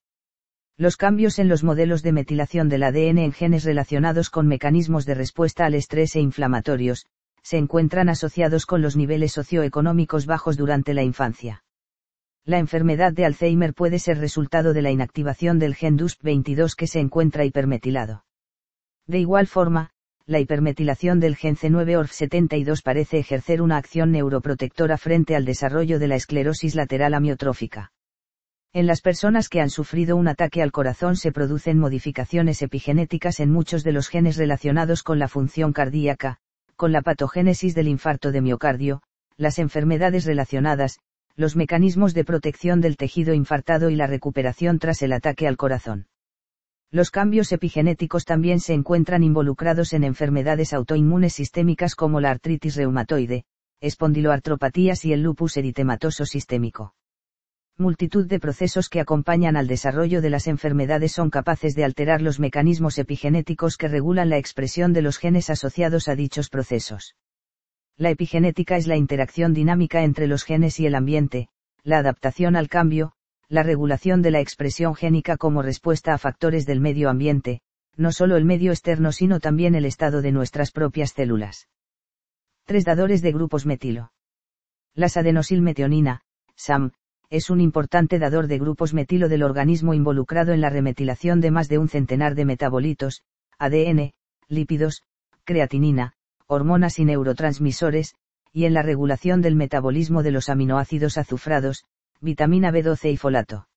Los 0.77 0.97
cambios 0.97 1.39
en 1.39 1.49
los 1.49 1.63
modelos 1.63 2.03
de 2.03 2.13
metilación 2.13 2.69
del 2.69 2.83
ADN 2.83 3.19
en 3.19 3.33
genes 3.33 3.65
relacionados 3.65 4.29
con 4.29 4.49
mecanismos 4.49 5.07
de 5.07 5.15
respuesta 5.15 5.67
al 5.67 5.75
estrés 5.75 6.17
e 6.17 6.21
inflamatorios, 6.21 7.07
se 7.43 7.59
encuentran 7.59 8.09
asociados 8.09 8.67
con 8.67 8.83
los 8.83 8.97
niveles 8.97 9.33
socioeconómicos 9.33 10.27
bajos 10.27 10.57
durante 10.57 10.93
la 10.93 11.03
infancia. 11.03 11.63
La 12.45 12.59
enfermedad 12.59 13.13
de 13.13 13.25
Alzheimer 13.25 13.73
puede 13.73 13.99
ser 13.99 14.19
resultado 14.19 14.73
de 14.73 14.83
la 14.83 14.91
inactivación 14.91 15.59
del 15.59 15.75
gen 15.75 15.97
DUSP22 15.97 16.75
que 16.75 16.87
se 16.87 17.01
encuentra 17.01 17.45
hipermetilado. 17.45 18.25
De 19.07 19.19
igual 19.19 19.47
forma, 19.47 19.91
la 20.27 20.41
hipermetilación 20.41 21.21
del 21.21 21.37
gen 21.37 21.55
C9ORF72 21.55 22.83
parece 22.83 23.19
ejercer 23.19 23.61
una 23.61 23.77
acción 23.77 24.11
neuroprotectora 24.11 24.97
frente 24.97 25.37
al 25.37 25.45
desarrollo 25.45 25.99
de 25.99 26.09
la 26.09 26.17
esclerosis 26.17 26.75
lateral 26.75 27.13
amiotrófica. 27.13 27.93
En 28.73 28.87
las 28.87 29.03
personas 29.03 29.51
que 29.51 29.61
han 29.61 29.69
sufrido 29.69 30.17
un 30.17 30.27
ataque 30.27 30.63
al 30.63 30.73
corazón 30.73 31.17
se 31.17 31.31
producen 31.31 31.79
modificaciones 31.79 32.63
epigenéticas 32.63 33.39
en 33.39 33.51
muchos 33.53 33.85
de 33.85 33.93
los 33.93 34.09
genes 34.09 34.39
relacionados 34.39 35.03
con 35.03 35.19
la 35.19 35.29
función 35.29 35.75
cardíaca, 35.75 36.39
con 36.75 36.91
la 36.91 37.03
patogénesis 37.03 37.75
del 37.75 37.89
infarto 37.89 38.33
de 38.33 38.41
miocardio, 38.41 39.03
las 39.37 39.59
enfermedades 39.59 40.25
relacionadas, 40.25 40.99
los 41.37 41.55
mecanismos 41.55 42.15
de 42.15 42.25
protección 42.25 42.81
del 42.81 42.97
tejido 42.97 43.35
infartado 43.35 43.91
y 43.91 43.97
la 43.97 44.07
recuperación 44.07 44.79
tras 44.79 45.03
el 45.03 45.13
ataque 45.13 45.47
al 45.47 45.59
corazón. 45.59 46.07
Los 46.95 47.11
cambios 47.11 47.51
epigenéticos 47.51 48.25
también 48.25 48.61
se 48.61 48.73
encuentran 48.73 49.25
involucrados 49.25 49.95
en 49.95 50.05
enfermedades 50.05 50.73
autoinmunes 50.73 51.33
sistémicas 51.33 51.97
como 51.97 52.21
la 52.21 52.31
artritis 52.31 52.77
reumatoide, 52.77 53.47
espondiloartropatías 53.81 55.05
y 55.05 55.13
el 55.13 55.21
lupus 55.21 55.57
eritematoso 55.57 56.25
sistémico. 56.25 56.95
Multitud 57.77 58.29
de 58.29 58.39
procesos 58.39 58.89
que 58.89 59.01
acompañan 59.01 59.57
al 59.57 59.67
desarrollo 59.67 60.23
de 60.23 60.31
las 60.31 60.47
enfermedades 60.47 61.11
son 61.11 61.31
capaces 61.31 61.75
de 61.75 61.83
alterar 61.83 62.23
los 62.23 62.39
mecanismos 62.39 62.97
epigenéticos 62.97 63.77
que 63.77 63.89
regulan 63.89 64.29
la 64.29 64.39
expresión 64.39 64.93
de 64.93 65.03
los 65.03 65.19
genes 65.19 65.51
asociados 65.51 66.07
a 66.07 66.15
dichos 66.15 66.49
procesos. 66.49 67.17
La 67.97 68.11
epigenética 68.11 68.77
es 68.77 68.87
la 68.87 68.97
interacción 68.97 69.53
dinámica 69.53 70.05
entre 70.05 70.29
los 70.29 70.45
genes 70.45 70.79
y 70.79 70.87
el 70.87 70.95
ambiente, 70.95 71.49
la 71.83 71.99
adaptación 71.99 72.55
al 72.55 72.69
cambio, 72.69 73.15
la 73.55 73.63
regulación 73.63 74.21
de 74.21 74.33
la 74.33 74.41
expresión 74.41 74.97
génica 74.97 75.37
como 75.37 75.63
respuesta 75.63 76.13
a 76.13 76.19
factores 76.19 76.67
del 76.67 76.81
medio 76.81 77.09
ambiente, 77.09 77.61
no 77.97 78.11
solo 78.11 78.37
el 78.37 78.45
medio 78.45 78.73
externo 78.73 79.13
sino 79.13 79.39
también 79.39 79.77
el 79.77 79.85
estado 79.85 80.23
de 80.23 80.33
nuestras 80.33 80.73
propias 80.73 81.13
células. 81.13 81.69
Tres 82.65 82.85
dadores 82.85 83.23
de 83.23 83.31
grupos 83.31 83.65
metilo. 83.65 84.11
Las 84.93 85.17
adenosilmetionina, 85.17 86.23
SAM, 86.57 86.91
es 87.31 87.49
un 87.49 87.61
importante 87.61 88.19
dador 88.19 88.49
de 88.49 88.59
grupos 88.59 88.93
metilo 88.93 89.29
del 89.29 89.45
organismo 89.45 89.95
involucrado 89.95 90.53
en 90.53 90.61
la 90.61 90.71
remetilación 90.71 91.41
de 91.41 91.53
más 91.53 91.69
de 91.69 91.79
un 91.79 91.89
centenar 91.89 92.35
de 92.35 92.47
metabolitos, 92.47 93.23
ADN, 93.61 94.15
lípidos, 94.49 95.05
creatinina, 95.45 96.15
hormonas 96.49 96.99
y 96.99 97.05
neurotransmisores, 97.05 98.17
y 98.53 98.65
en 98.65 98.75
la 98.75 98.83
regulación 98.83 99.43
del 99.43 99.55
metabolismo 99.55 100.25
de 100.25 100.33
los 100.33 100.49
aminoácidos 100.49 101.19
azufrados, 101.19 101.85
vitamina 102.25 102.73
B12 102.73 103.13
y 103.13 103.17
folato. 103.19 103.69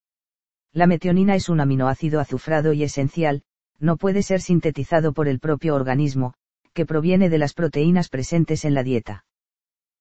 La 0.72 0.88
metionina 0.88 1.36
es 1.36 1.50
un 1.50 1.60
aminoácido 1.60 2.22
azufrado 2.22 2.72
y 2.72 2.84
esencial, 2.84 3.44
no 3.78 3.98
puede 3.98 4.24
ser 4.24 4.42
sintetizado 4.42 5.14
por 5.14 5.28
el 5.28 5.40
propio 5.40 5.76
organismo, 5.76 6.34
que 6.74 6.86
proviene 6.86 7.30
de 7.30 7.38
las 7.38 7.54
proteínas 7.54 8.08
presentes 8.08 8.64
en 8.64 8.74
la 8.74 8.84
dieta. 8.84 9.26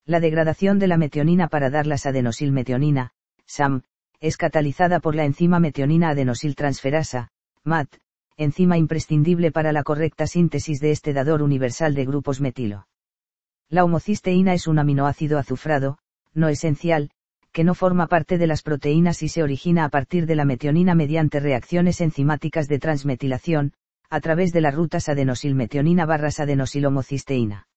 La 0.05 0.21
degradación 0.21 0.79
de 0.79 0.87
la 0.87 0.97
metionina 0.97 1.49
para 1.49 1.69
dar 1.69 1.85
las 1.85 2.05
adenosilmetionina, 2.05 3.11
SAM, 3.45 3.81
es 4.21 4.37
catalizada 4.37 5.01
por 5.01 5.13
la 5.13 5.25
enzima 5.25 5.59
metionina 5.59 6.09
adenosiltransferasa, 6.09 7.29
MAT, 7.65 7.89
enzima 8.37 8.77
imprescindible 8.77 9.51
para 9.51 9.73
la 9.73 9.83
correcta 9.83 10.25
síntesis 10.25 10.79
de 10.79 10.91
este 10.91 11.11
dador 11.11 11.41
universal 11.41 11.93
de 11.95 12.05
grupos 12.05 12.39
metilo. 12.39 12.87
La 13.67 13.83
homocisteína 13.83 14.53
es 14.53 14.67
un 14.67 14.79
aminoácido 14.79 15.37
azufrado, 15.37 15.97
no 16.33 16.47
esencial, 16.47 17.11
que 17.57 17.63
no 17.63 17.73
forma 17.73 18.05
parte 18.05 18.37
de 18.37 18.45
las 18.45 18.61
proteínas 18.61 19.23
y 19.23 19.29
se 19.29 19.41
origina 19.41 19.83
a 19.83 19.89
partir 19.89 20.27
de 20.27 20.35
la 20.35 20.45
metionina 20.45 20.93
mediante 20.93 21.39
reacciones 21.39 22.01
enzimáticas 22.01 22.67
de 22.67 22.77
transmetilación, 22.77 23.73
a 24.11 24.21
través 24.21 24.53
de 24.53 24.61
las 24.61 24.75
rutas 24.75 25.09
adenosilmetionina 25.09 26.05
barras 26.05 26.39
adenosilhomocisteína. 26.39 27.67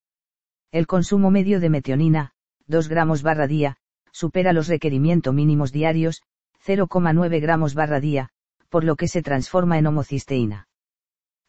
El 0.71 0.87
consumo 0.87 1.31
medio 1.31 1.61
de 1.61 1.71
metionina, 1.71 2.33
2 2.66 2.90
gramos 2.90 3.23
barra 3.23 3.47
día, 3.47 3.79
supera 4.12 4.53
los 4.53 4.69
requerimientos 4.69 5.33
mínimos 5.33 5.73
diarios, 5.73 6.21
0,9 6.62 7.40
gramos 7.40 7.73
barra 7.73 8.01
día, 8.01 8.29
por 8.69 8.85
lo 8.85 8.97
que 8.97 9.09
se 9.09 9.23
transforma 9.23 9.79
en 9.79 9.87
homocisteína. 9.87 10.69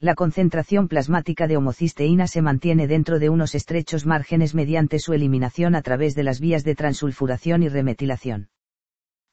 La 0.02 0.16
concentración 0.16 0.88
plasmática 0.88 1.46
de 1.46 1.58
homocisteína 1.58 2.26
se 2.26 2.42
mantiene 2.42 2.88
dentro 2.88 3.20
de 3.20 3.30
unos 3.30 3.54
estrechos 3.54 4.08
márgenes 4.08 4.56
mediante 4.56 4.98
su 4.98 5.14
eliminación 5.14 5.76
a 5.76 5.84
través 5.84 6.16
de 6.16 6.24
las 6.24 6.40
vías 6.40 6.64
de 6.64 6.74
transulfuración 6.74 7.62
y 7.62 7.70
remetilación. 7.70 8.50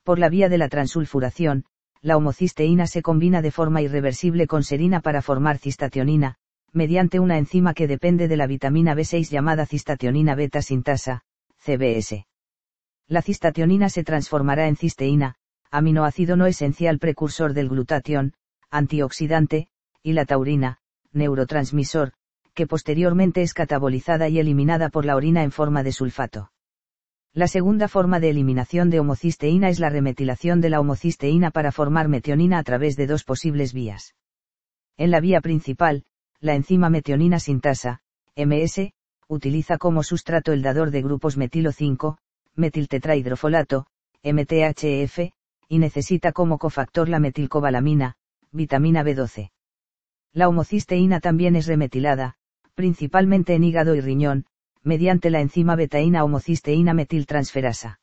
Por 0.04 0.18
la 0.18 0.28
vía 0.28 0.50
de 0.50 0.58
la 0.58 0.68
transulfuración, 0.68 1.64
la 2.02 2.18
homocisteína 2.18 2.86
se 2.86 3.00
combina 3.00 3.40
de 3.40 3.50
forma 3.50 3.80
irreversible 3.80 4.46
con 4.46 4.62
serina 4.62 5.00
para 5.00 5.22
formar 5.22 5.56
cistationina, 5.56 6.34
mediante 6.70 7.18
una 7.18 7.38
enzima 7.38 7.72
que 7.72 7.86
depende 7.86 8.28
de 8.28 8.36
la 8.36 8.46
vitamina 8.46 8.94
B6 8.94 9.30
llamada 9.30 9.64
cistationina 9.64 10.34
beta 10.34 10.60
sintasa, 10.60 11.22
CBS. 11.56 12.26
La 13.06 13.22
cistationina 13.22 13.88
se 13.88 14.04
transformará 14.04 14.68
en 14.68 14.76
cisteína, 14.76 15.36
aminoácido 15.70 16.36
no 16.36 16.44
esencial 16.44 16.98
precursor 16.98 17.54
del 17.54 17.70
glutatión, 17.70 18.34
antioxidante, 18.70 19.68
y 20.02 20.12
la 20.12 20.24
taurina, 20.24 20.78
neurotransmisor, 21.12 22.12
que 22.54 22.66
posteriormente 22.66 23.42
es 23.42 23.54
catabolizada 23.54 24.28
y 24.28 24.38
eliminada 24.38 24.88
por 24.88 25.04
la 25.04 25.16
orina 25.16 25.42
en 25.42 25.52
forma 25.52 25.82
de 25.82 25.92
sulfato. 25.92 26.50
La 27.32 27.46
segunda 27.46 27.88
forma 27.88 28.18
de 28.20 28.30
eliminación 28.30 28.90
de 28.90 29.00
homocisteína 29.00 29.68
es 29.68 29.78
la 29.78 29.90
remetilación 29.90 30.60
de 30.60 30.70
la 30.70 30.80
homocisteína 30.80 31.50
para 31.50 31.72
formar 31.72 32.08
metionina 32.08 32.58
a 32.58 32.64
través 32.64 32.96
de 32.96 33.06
dos 33.06 33.22
posibles 33.24 33.72
vías. 33.72 34.14
En 34.96 35.10
la 35.10 35.20
vía 35.20 35.40
principal, 35.40 36.04
la 36.40 36.54
enzima 36.54 36.90
metionina 36.90 37.38
sintasa, 37.38 38.00
MS, 38.34 38.92
utiliza 39.28 39.78
como 39.78 40.02
sustrato 40.02 40.52
el 40.52 40.62
dador 40.62 40.90
de 40.90 41.02
grupos 41.02 41.36
metilo 41.36 41.70
5, 41.70 42.18
metiltetrahidrofolato, 42.56 43.86
MTHF, 44.24 45.32
y 45.68 45.78
necesita 45.78 46.32
como 46.32 46.58
cofactor 46.58 47.08
la 47.08 47.20
metilcobalamina, 47.20 48.16
vitamina 48.50 49.04
B12. 49.04 49.50
La 50.38 50.48
homocisteína 50.48 51.18
también 51.18 51.56
es 51.56 51.66
remetilada, 51.66 52.36
principalmente 52.76 53.56
en 53.56 53.64
hígado 53.64 53.96
y 53.96 54.00
riñón, 54.00 54.46
mediante 54.84 55.30
la 55.30 55.40
enzima 55.40 55.74
betaína 55.74 56.22
homocisteína 56.22 56.94
metiltransferasa. 56.94 57.98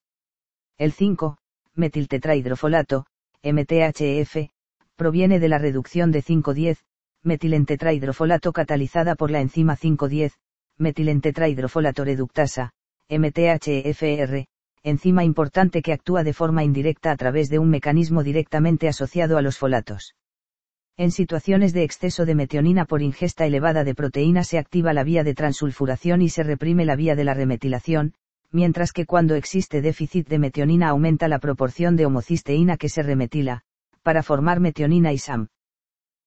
El 0.78 0.91
5, 0.91 1.38
metiltetrahidrofolato, 1.76 3.06
MTHF, 3.41 4.50
proviene 4.98 5.39
de 5.39 5.48
la 5.48 5.60
reducción 5.60 6.12
de 6.12 6.21
5,10, 6.21 6.80
metilentetrahidrofolato 7.24 8.52
catalizada 8.52 9.15
por 9.15 9.32
la 9.32 9.39
enzima 9.39 9.78
5,10, 9.78 10.34
metilentetrahidrofolato 10.78 12.04
reductasa, 12.04 12.74
MTHFR, 13.08 14.45
enzima 14.84 15.24
importante 15.24 15.82
que 15.82 15.93
actúa 15.93 16.26
de 16.26 16.34
forma 16.34 16.65
indirecta 16.65 17.12
a 17.12 17.15
través 17.15 17.48
de 17.48 17.60
un 17.60 17.69
mecanismo 17.69 18.24
directamente 18.24 18.89
asociado 18.89 19.38
a 19.38 19.41
los 19.41 19.58
folatos. 19.58 20.15
En 20.97 21.12
situaciones 21.12 21.73
de 21.73 21.84
exceso 21.84 22.25
de 22.25 22.36
metionina 22.36 22.86
por 22.86 23.01
ingesta 23.01 23.45
elevada 23.45 23.84
de 23.84 23.93
proteína 23.93 24.45
se 24.45 24.58
activa 24.58 24.93
la 24.93 25.03
vía 25.03 25.25
de 25.25 25.34
transulfuración 25.34 26.21
y 26.21 26.29
se 26.29 26.41
reprime 26.41 26.86
la 26.86 26.95
vía 26.95 27.15
de 27.17 27.25
la 27.25 27.34
remetilación, 27.34 28.13
mientras 28.51 28.93
que 28.93 29.05
cuando 29.05 29.36
existe 29.36 29.81
déficit 29.81 30.29
de 30.29 30.39
metionina 30.39 30.88
aumenta 30.88 31.27
la 31.27 31.39
proporción 31.39 31.97
de 31.97 32.05
homocisteína 32.05 32.77
que 32.77 32.88
se 32.88 33.03
remetila, 33.03 33.63
para 34.03 34.23
formar 34.23 34.62
metionina 34.62 35.12
y 35.12 35.17
SAM. 35.17 35.49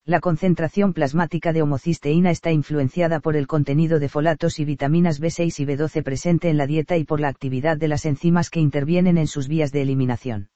La 0.04 0.20
concentración 0.20 0.92
plasmática 0.92 1.54
de 1.54 1.62
homocisteína 1.62 2.31
está 2.31 2.52
influenciada 2.52 3.20
por 3.20 3.37
el 3.37 3.46
contenido 3.46 3.98
de 3.98 4.11
folatos 4.11 4.59
y 4.59 4.66
vitaminas 4.66 5.18
B6 5.18 5.61
y 5.61 5.64
B12 5.64 6.02
presente 6.02 6.50
en 6.50 6.59
la 6.59 6.66
dieta 6.66 6.98
y 6.98 7.04
por 7.04 7.20
la 7.20 7.28
actividad 7.28 7.78
de 7.78 7.88
las 7.88 8.04
enzimas 8.04 8.50
que 8.50 8.61
intervienen 8.61 9.16
en 9.16 9.28
sus 9.28 9.48
vías 9.48 9.72
de 9.72 9.81
eliminación. 9.81 10.50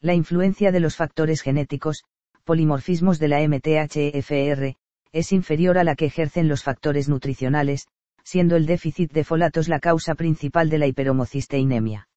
La 0.00 0.14
influencia 0.14 0.72
de 0.72 0.80
los 0.80 0.96
factores 0.96 1.42
genéticos, 1.42 2.04
polimorfismos 2.46 3.18
de 3.18 3.28
la 3.28 3.40
MTHFR, 3.46 4.76
es 5.12 5.32
inferior 5.32 5.78
a 5.78 5.84
la 5.84 5.96
que 5.96 6.06
ejercen 6.06 6.46
los 6.46 6.62
factores 6.62 7.08
nutricionales, 7.08 7.88
siendo 8.22 8.54
el 8.54 8.66
déficit 8.66 9.12
de 9.12 9.24
folatos 9.24 9.68
la 9.68 9.80
causa 9.80 10.14
principal 10.14 10.70
de 10.70 10.78
la 10.78 10.86
hiperhomocisteinemia. 10.86 12.08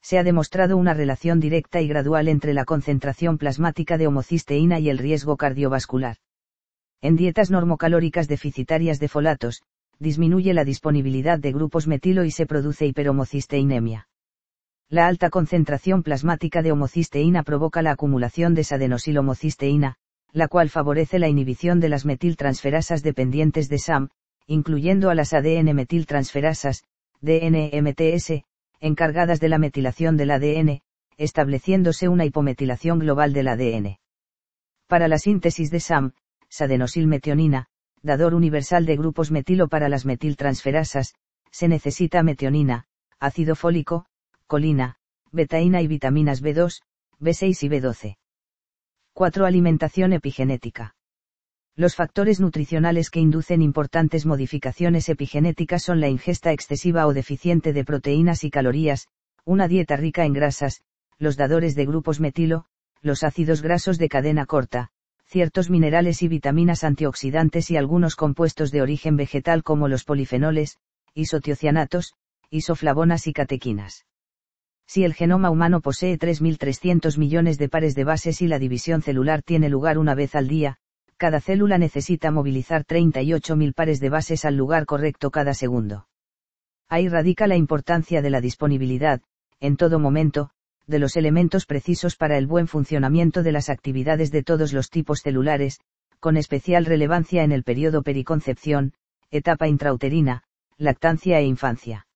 Se 0.00 0.16
ha 0.16 0.22
demostrado 0.22 0.76
una 0.76 0.94
relación 0.94 1.40
directa 1.40 1.80
y 1.80 1.88
gradual 1.88 2.28
entre 2.28 2.54
la 2.54 2.64
concentración 2.64 3.36
plasmática 3.36 3.98
de 3.98 4.06
homocisteína 4.06 4.78
y 4.78 4.90
el 4.90 4.98
riesgo 4.98 5.36
cardiovascular. 5.36 6.18
En 7.02 7.16
dietas 7.16 7.50
normocalóricas 7.50 8.28
deficitarias 8.28 9.00
de 9.00 9.08
folatos, 9.08 9.62
disminuye 9.98 10.54
la 10.54 10.64
disponibilidad 10.64 11.40
de 11.40 11.52
grupos 11.52 11.88
metilo 11.88 12.24
y 12.24 12.30
se 12.30 12.46
produce 12.46 12.86
hiperhomocisteinemia. 12.86 14.08
La 14.90 15.06
alta 15.06 15.28
concentración 15.28 16.02
plasmática 16.02 16.62
de 16.62 16.72
homocisteína 16.72 17.42
provoca 17.42 17.82
la 17.82 17.90
acumulación 17.90 18.54
de 18.54 18.64
sadenosilhomocisteína, 18.64 19.96
la 20.32 20.48
cual 20.48 20.70
favorece 20.70 21.18
la 21.18 21.28
inhibición 21.28 21.78
de 21.78 21.90
las 21.90 22.06
metiltransferasas 22.06 23.02
dependientes 23.02 23.68
de 23.68 23.78
SAM, 23.78 24.08
incluyendo 24.46 25.10
a 25.10 25.14
las 25.14 25.34
ADN 25.34 25.74
metiltransferasas, 25.74 26.84
DNMTS, 27.20 28.44
encargadas 28.80 29.40
de 29.40 29.48
la 29.50 29.58
metilación 29.58 30.16
del 30.16 30.30
ADN, 30.30 30.80
estableciéndose 31.18 32.08
una 32.08 32.24
hipometilación 32.24 32.98
global 32.98 33.34
del 33.34 33.48
ADN. 33.48 33.98
Para 34.86 35.06
la 35.06 35.18
síntesis 35.18 35.70
de 35.70 35.80
SAM, 35.80 36.12
sadenosilmetionina, 36.48 37.66
dador 38.00 38.34
universal 38.34 38.86
de 38.86 38.96
grupos 38.96 39.30
metilo 39.30 39.68
para 39.68 39.90
las 39.90 40.06
metiltransferasas, 40.06 41.14
se 41.50 41.68
necesita 41.68 42.22
metionina, 42.22 42.86
ácido 43.18 43.54
fólico, 43.54 44.06
colina, 44.48 44.96
betaína 45.30 45.82
y 45.82 45.86
vitaminas 45.86 46.42
B2, 46.42 46.80
B6 47.20 47.62
y 47.64 47.68
B12. 47.68 48.16
4. 49.12 49.44
Alimentación 49.44 50.14
epigenética. 50.14 50.96
Los 51.76 51.94
factores 51.94 52.40
nutricionales 52.40 53.10
que 53.10 53.20
inducen 53.20 53.60
importantes 53.60 54.24
modificaciones 54.24 55.10
epigenéticas 55.10 55.82
son 55.82 56.00
la 56.00 56.08
ingesta 56.08 56.50
excesiva 56.52 57.06
o 57.06 57.12
deficiente 57.12 57.74
de 57.74 57.84
proteínas 57.84 58.42
y 58.42 58.50
calorías, 58.50 59.08
una 59.44 59.68
dieta 59.68 59.96
rica 59.96 60.24
en 60.24 60.32
grasas, 60.32 60.80
los 61.18 61.36
dadores 61.36 61.74
de 61.74 61.84
grupos 61.84 62.18
metilo, 62.18 62.64
los 63.02 63.24
ácidos 63.24 63.60
grasos 63.60 63.98
de 63.98 64.08
cadena 64.08 64.46
corta, 64.46 64.88
ciertos 65.26 65.68
minerales 65.68 66.22
y 66.22 66.28
vitaminas 66.28 66.84
antioxidantes 66.84 67.70
y 67.70 67.76
algunos 67.76 68.16
compuestos 68.16 68.70
de 68.70 68.80
origen 68.80 69.16
vegetal 69.16 69.62
como 69.62 69.88
los 69.88 70.04
polifenoles, 70.04 70.78
isotiocianatos, 71.12 72.14
isoflavonas 72.50 73.26
y 73.26 73.34
catequinas. 73.34 74.06
Si 74.88 75.04
el 75.04 75.12
genoma 75.12 75.50
humano 75.50 75.82
posee 75.82 76.18
3.300 76.18 77.18
millones 77.18 77.58
de 77.58 77.68
pares 77.68 77.94
de 77.94 78.04
bases 78.04 78.40
y 78.40 78.48
la 78.48 78.58
división 78.58 79.02
celular 79.02 79.42
tiene 79.42 79.68
lugar 79.68 79.98
una 79.98 80.14
vez 80.14 80.34
al 80.34 80.48
día, 80.48 80.78
cada 81.18 81.40
célula 81.42 81.76
necesita 81.76 82.30
movilizar 82.30 82.86
38.000 82.86 83.74
pares 83.74 84.00
de 84.00 84.08
bases 84.08 84.46
al 84.46 84.56
lugar 84.56 84.86
correcto 84.86 85.30
cada 85.30 85.52
segundo. 85.52 86.08
Ahí 86.88 87.06
radica 87.06 87.46
la 87.46 87.56
importancia 87.56 88.22
de 88.22 88.30
la 88.30 88.40
disponibilidad, 88.40 89.20
en 89.60 89.76
todo 89.76 89.98
momento, 89.98 90.50
de 90.86 90.98
los 90.98 91.16
elementos 91.16 91.66
precisos 91.66 92.16
para 92.16 92.38
el 92.38 92.46
buen 92.46 92.66
funcionamiento 92.66 93.42
de 93.42 93.52
las 93.52 93.68
actividades 93.68 94.30
de 94.30 94.42
todos 94.42 94.72
los 94.72 94.88
tipos 94.88 95.20
celulares, 95.20 95.80
con 96.18 96.38
especial 96.38 96.86
relevancia 96.86 97.44
en 97.44 97.52
el 97.52 97.62
periodo 97.62 98.02
periconcepción, 98.02 98.94
etapa 99.30 99.68
intrauterina, 99.68 100.44
lactancia 100.78 101.40
e 101.40 101.44
infancia. 101.44 102.07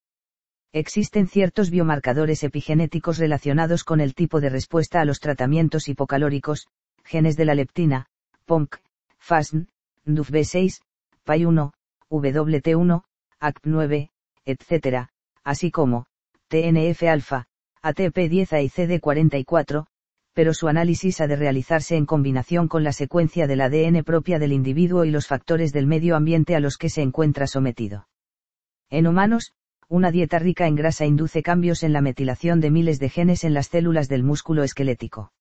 Existen 0.75 1.27
ciertos 1.27 1.69
biomarcadores 1.69 2.43
epigenéticos 2.45 3.19
relacionados 3.19 3.85
con 3.85 4.01
el 4.01 4.15
tipo 4.15 4.41
de 4.41 4.49
respuesta 4.49 5.03
a 5.03 5.05
los 5.05 5.21
tratamientos 5.21 5.87
hipocalóricos, 5.87 6.67
genes 7.05 7.37
de 7.37 7.45
la 7.45 7.55
leptina, 7.55 8.07
POMC, 8.47 8.81
FASN, 9.19 9.69
DUFB6, 10.07 10.81
PAI1, 11.27 11.73
WT1, 12.09 13.03
ACT9, 13.39 14.11
etc., 14.47 15.09
así 15.45 15.71
como, 15.71 16.07
TNF-alfa, 16.49 17.45
ATP10A 17.83 18.65
y 18.65 18.71
CD44, 18.71 19.85
pero 20.33 20.55
su 20.55 20.69
análisis 20.69 21.21
ha 21.21 21.27
de 21.27 21.37
realizarse 21.37 21.97
en 21.97 22.07
combinación 22.07 22.69
con 22.69 22.83
la 22.83 22.93
secuencia 22.93 23.47
del 23.47 23.61
ADN 23.61 24.05
propia 24.05 24.39
del 24.39 24.53
individuo 24.53 25.05
y 25.05 25.11
los 25.11 25.27
factores 25.27 25.75
del 25.75 25.87
medio 25.87 26.17
ambiente 26.17 26.57
a 26.57 26.61
los 26.61 26.79
que 26.79 26.89
se 26.89 27.03
encuentra 27.03 27.47
sometido. 27.47 28.09
En 28.89 29.07
humanos, 29.07 29.53
una 29.89 30.11
dieta 30.11 30.39
rica 30.39 30.67
en 30.67 30.75
grasa 30.75 31.05
induce 31.05 31.43
cambios 31.43 31.83
en 31.83 31.93
la 31.93 32.01
metilación 32.01 32.61
de 32.61 32.71
miles 32.71 32.99
de 32.99 33.09
genes 33.09 33.45
en 33.45 33.55
las 33.55 33.69
células 33.69 34.09
del 34.09 34.23
músculo 34.23 34.63
esquelético. 34.63 35.33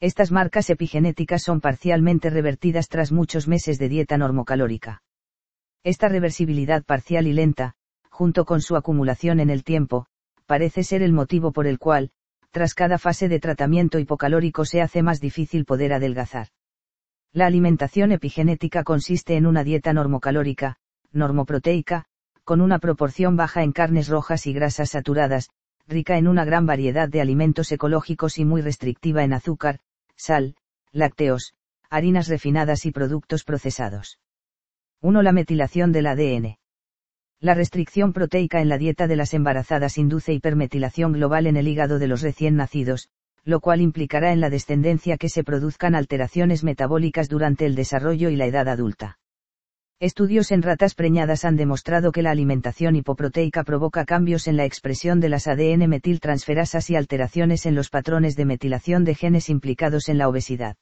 Estas 0.00 0.30
marcas 0.30 0.70
epigenéticas 0.70 1.42
son 1.42 1.60
parcialmente 1.60 2.30
revertidas 2.30 2.88
tras 2.88 3.10
muchos 3.12 3.48
meses 3.48 3.78
de 3.78 3.88
dieta 3.88 4.16
normocalórica. 4.16 5.02
Esta 5.84 6.08
reversibilidad 6.08 6.84
parcial 6.84 7.26
y 7.26 7.32
lenta, 7.32 7.74
junto 8.10 8.44
con 8.44 8.60
su 8.60 8.76
acumulación 8.76 9.40
en 9.40 9.50
el 9.50 9.64
tiempo, 9.64 10.06
parece 10.46 10.82
ser 10.82 11.02
el 11.02 11.12
motivo 11.12 11.52
por 11.52 11.66
el 11.66 11.78
cual, 11.78 12.10
tras 12.50 12.74
cada 12.74 12.98
fase 12.98 13.28
de 13.28 13.40
tratamiento 13.40 13.98
hipocalórico 13.98 14.64
se 14.64 14.80
hace 14.80 15.02
más 15.02 15.20
difícil 15.20 15.64
poder 15.64 15.92
adelgazar. 15.92 16.48
La 17.32 17.46
alimentación 17.46 18.12
epigenética 18.12 18.84
consiste 18.84 19.36
en 19.36 19.46
una 19.46 19.62
dieta 19.62 19.92
normocalórica, 19.92 20.76
normoproteica, 21.12 22.06
con 22.48 22.62
una 22.62 22.78
proporción 22.78 23.36
baja 23.36 23.62
en 23.62 23.72
carnes 23.72 24.08
rojas 24.08 24.46
y 24.46 24.54
grasas 24.54 24.92
saturadas, 24.92 25.50
rica 25.86 26.16
en 26.16 26.26
una 26.26 26.46
gran 26.46 26.64
variedad 26.64 27.06
de 27.06 27.20
alimentos 27.20 27.70
ecológicos 27.72 28.38
y 28.38 28.46
muy 28.46 28.62
restrictiva 28.62 29.22
en 29.22 29.34
azúcar, 29.34 29.80
sal, 30.16 30.56
lácteos, 30.90 31.52
harinas 31.90 32.26
refinadas 32.26 32.86
y 32.86 32.90
productos 32.90 33.44
procesados. 33.44 34.18
1. 35.02 35.20
La 35.20 35.32
metilación 35.32 35.92
del 35.92 36.06
ADN. 36.06 36.56
La 37.38 37.52
restricción 37.52 38.14
proteica 38.14 38.62
en 38.62 38.70
la 38.70 38.78
dieta 38.78 39.06
de 39.08 39.16
las 39.16 39.34
embarazadas 39.34 39.98
induce 39.98 40.32
hipermetilación 40.32 41.12
global 41.12 41.46
en 41.46 41.58
el 41.58 41.68
hígado 41.68 41.98
de 41.98 42.08
los 42.08 42.22
recién 42.22 42.56
nacidos, 42.56 43.10
lo 43.44 43.60
cual 43.60 43.82
implicará 43.82 44.32
en 44.32 44.40
la 44.40 44.48
descendencia 44.48 45.18
que 45.18 45.28
se 45.28 45.44
produzcan 45.44 45.94
alteraciones 45.94 46.64
metabólicas 46.64 47.28
durante 47.28 47.66
el 47.66 47.74
desarrollo 47.74 48.30
y 48.30 48.36
la 48.36 48.46
edad 48.46 48.68
adulta. 48.68 49.18
Estudios 50.00 50.52
en 50.52 50.62
ratas 50.62 50.94
preñadas 50.94 51.44
han 51.44 51.56
demostrado 51.56 52.12
que 52.12 52.22
la 52.22 52.30
alimentación 52.30 52.94
hipoproteica 52.94 53.64
provoca 53.64 54.04
cambios 54.04 54.46
en 54.46 54.56
la 54.56 54.64
expresión 54.64 55.18
de 55.18 55.28
las 55.28 55.48
ADN 55.48 55.88
metiltransferasas 55.88 56.88
y 56.90 56.94
alteraciones 56.94 57.66
en 57.66 57.74
los 57.74 57.90
patrones 57.90 58.36
de 58.36 58.44
metilación 58.44 59.02
de 59.02 59.16
genes 59.16 59.48
implicados 59.48 60.08
en 60.08 60.18
la 60.18 60.28
obesidad. 60.28 60.76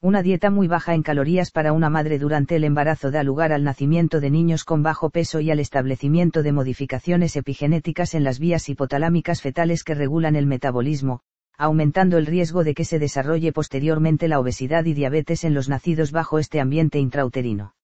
Una 0.00 0.22
dieta 0.22 0.50
muy 0.50 0.68
baja 0.68 0.94
en 0.94 1.02
calorías 1.02 1.50
para 1.50 1.72
una 1.72 1.90
madre 1.90 2.20
durante 2.20 2.54
el 2.54 2.62
embarazo 2.62 3.10
da 3.10 3.24
lugar 3.24 3.52
al 3.52 3.64
nacimiento 3.64 4.20
de 4.20 4.30
niños 4.30 4.62
con 4.62 4.84
bajo 4.84 5.10
peso 5.10 5.40
y 5.40 5.50
al 5.50 5.58
establecimiento 5.58 6.44
de 6.44 6.52
modificaciones 6.52 7.34
epigenéticas 7.34 8.14
en 8.14 8.22
las 8.22 8.38
vías 8.38 8.68
hipotalámicas 8.68 9.42
fetales 9.42 9.82
que 9.82 9.94
regulan 9.94 10.36
el 10.36 10.46
metabolismo, 10.46 11.22
aumentando 11.56 12.18
el 12.18 12.26
riesgo 12.26 12.62
de 12.62 12.74
que 12.74 12.84
se 12.84 13.00
desarrolle 13.00 13.52
posteriormente 13.52 14.28
la 14.28 14.38
obesidad 14.38 14.84
y 14.84 14.94
diabetes 14.94 15.42
en 15.42 15.54
los 15.54 15.68
nacidos 15.68 16.12
bajo 16.12 16.38
este 16.38 16.60
ambiente 16.60 17.00
intrauterino. 17.00 17.74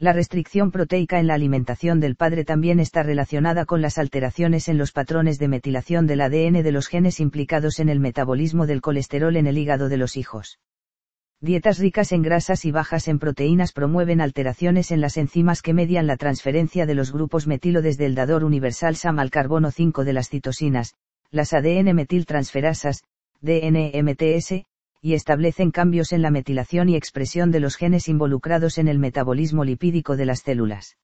La 0.00 0.14
restricción 0.14 0.70
proteica 0.70 1.20
en 1.20 1.26
la 1.26 1.34
alimentación 1.34 2.00
del 2.00 2.16
padre 2.16 2.46
también 2.46 2.80
está 2.80 3.02
relacionada 3.02 3.66
con 3.66 3.82
las 3.82 3.98
alteraciones 3.98 4.70
en 4.70 4.78
los 4.78 4.92
patrones 4.92 5.38
de 5.38 5.46
metilación 5.46 6.06
del 6.06 6.22
ADN 6.22 6.62
de 6.62 6.72
los 6.72 6.88
genes 6.88 7.20
implicados 7.20 7.80
en 7.80 7.90
el 7.90 8.00
metabolismo 8.00 8.66
del 8.66 8.80
colesterol 8.80 9.36
en 9.36 9.46
el 9.46 9.58
hígado 9.58 9.90
de 9.90 9.98
los 9.98 10.16
hijos. 10.16 10.58
Dietas 11.42 11.78
ricas 11.78 12.12
en 12.12 12.22
grasas 12.22 12.64
y 12.64 12.70
bajas 12.70 13.08
en 13.08 13.18
proteínas 13.18 13.72
promueven 13.72 14.22
alteraciones 14.22 14.90
en 14.90 15.02
las 15.02 15.18
enzimas 15.18 15.60
que 15.60 15.74
median 15.74 16.06
la 16.06 16.16
transferencia 16.16 16.86
de 16.86 16.94
los 16.94 17.12
grupos 17.12 17.46
metilo 17.46 17.82
desde 17.82 18.06
el 18.06 18.14
dador 18.14 18.42
universal 18.44 18.96
SAM 18.96 19.18
al 19.18 19.30
carbono 19.30 19.70
5 19.70 20.04
de 20.04 20.14
las 20.14 20.30
citosinas, 20.30 20.94
las 21.30 21.52
ADN 21.52 21.94
metiltransferasas, 21.94 23.02
DNMTS, 23.42 24.64
y 25.02 25.14
establecen 25.14 25.70
cambios 25.70 26.12
en 26.12 26.22
la 26.22 26.30
metilación 26.30 26.88
y 26.88 26.96
expresión 26.96 27.50
de 27.50 27.60
los 27.60 27.76
genes 27.76 28.08
involucrados 28.08 28.78
en 28.78 28.88
el 28.88 28.98
metabolismo 28.98 29.64
lipídico 29.64 30.16
de 30.16 30.26
las 30.26 30.40
células. 30.40 30.96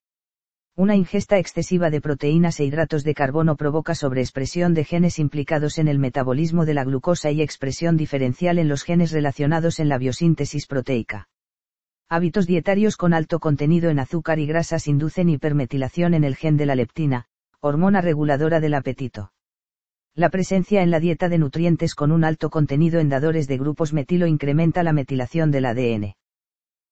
Una 0.74 0.94
ingesta 0.94 1.38
excesiva 1.38 1.88
de 1.88 2.02
proteínas 2.02 2.60
e 2.60 2.66
hidratos 2.66 3.02
de 3.02 3.14
carbono 3.14 3.56
provoca 3.56 3.94
sobreexpresión 3.94 4.74
de 4.74 4.84
genes 4.84 5.18
implicados 5.18 5.78
en 5.78 5.88
el 5.88 5.98
metabolismo 5.98 6.66
de 6.66 6.74
la 6.74 6.84
glucosa 6.84 7.30
y 7.30 7.40
expresión 7.40 7.96
diferencial 7.96 8.58
en 8.58 8.68
los 8.68 8.82
genes 8.82 9.10
relacionados 9.10 9.80
en 9.80 9.88
la 9.88 9.96
biosíntesis 9.96 10.66
proteica. 10.66 11.28
Hábitos 12.10 12.46
dietarios 12.46 12.98
con 12.98 13.14
alto 13.14 13.40
contenido 13.40 13.88
en 13.88 13.98
azúcar 13.98 14.38
y 14.38 14.46
grasas 14.46 14.86
inducen 14.86 15.30
hipermetilación 15.30 16.12
en 16.12 16.24
el 16.24 16.36
gen 16.36 16.58
de 16.58 16.66
la 16.66 16.74
leptina, 16.74 17.24
hormona 17.60 18.02
reguladora 18.02 18.60
del 18.60 18.74
apetito. 18.74 19.32
La 20.16 20.30
presencia 20.30 20.82
en 20.82 20.90
la 20.90 20.98
dieta 20.98 21.28
de 21.28 21.36
nutrientes 21.36 21.94
con 21.94 22.10
un 22.10 22.24
alto 22.24 22.48
contenido 22.48 23.00
en 23.00 23.10
dadores 23.10 23.46
de 23.48 23.58
grupos 23.58 23.92
metilo 23.92 24.26
incrementa 24.26 24.82
la 24.82 24.94
metilación 24.94 25.50
del 25.50 25.66
ADN. 25.66 26.14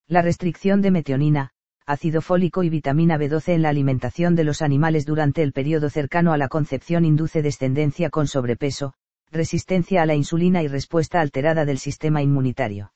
La 0.07 0.21
restricción 0.21 0.83
de 0.83 0.91
metionina, 0.91 1.49
ácido 1.87 2.21
fólico 2.21 2.61
y 2.61 2.69
vitamina 2.69 3.17
B12 3.17 3.53
en 3.53 3.63
la 3.63 3.69
alimentación 3.69 4.35
de 4.35 4.43
los 4.43 4.61
animales 4.61 5.07
durante 5.07 5.41
el 5.41 5.53
periodo 5.53 5.89
cercano 5.89 6.33
a 6.33 6.37
la 6.37 6.49
concepción 6.49 7.03
induce 7.03 7.41
descendencia 7.41 8.11
con 8.11 8.27
sobrepeso, 8.27 8.93
resistencia 9.31 10.03
a 10.03 10.05
la 10.05 10.13
insulina 10.13 10.61
y 10.61 10.67
respuesta 10.67 11.19
alterada 11.19 11.65
del 11.65 11.79
sistema 11.79 12.21
inmunitario. 12.21 12.93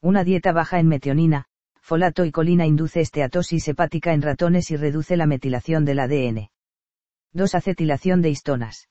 Una 0.00 0.24
dieta 0.24 0.52
baja 0.52 0.80
en 0.80 0.88
metionina, 0.88 1.44
folato 1.82 2.24
y 2.24 2.32
colina 2.32 2.64
induce 2.64 3.02
esteatosis 3.02 3.68
hepática 3.68 4.14
en 4.14 4.22
ratones 4.22 4.70
y 4.70 4.76
reduce 4.76 5.18
la 5.18 5.26
metilación 5.26 5.84
del 5.84 5.98
ADN. 5.98 6.48
2. 7.34 7.54
Acetilación 7.54 8.22
de 8.22 8.30
histonas. 8.30 8.88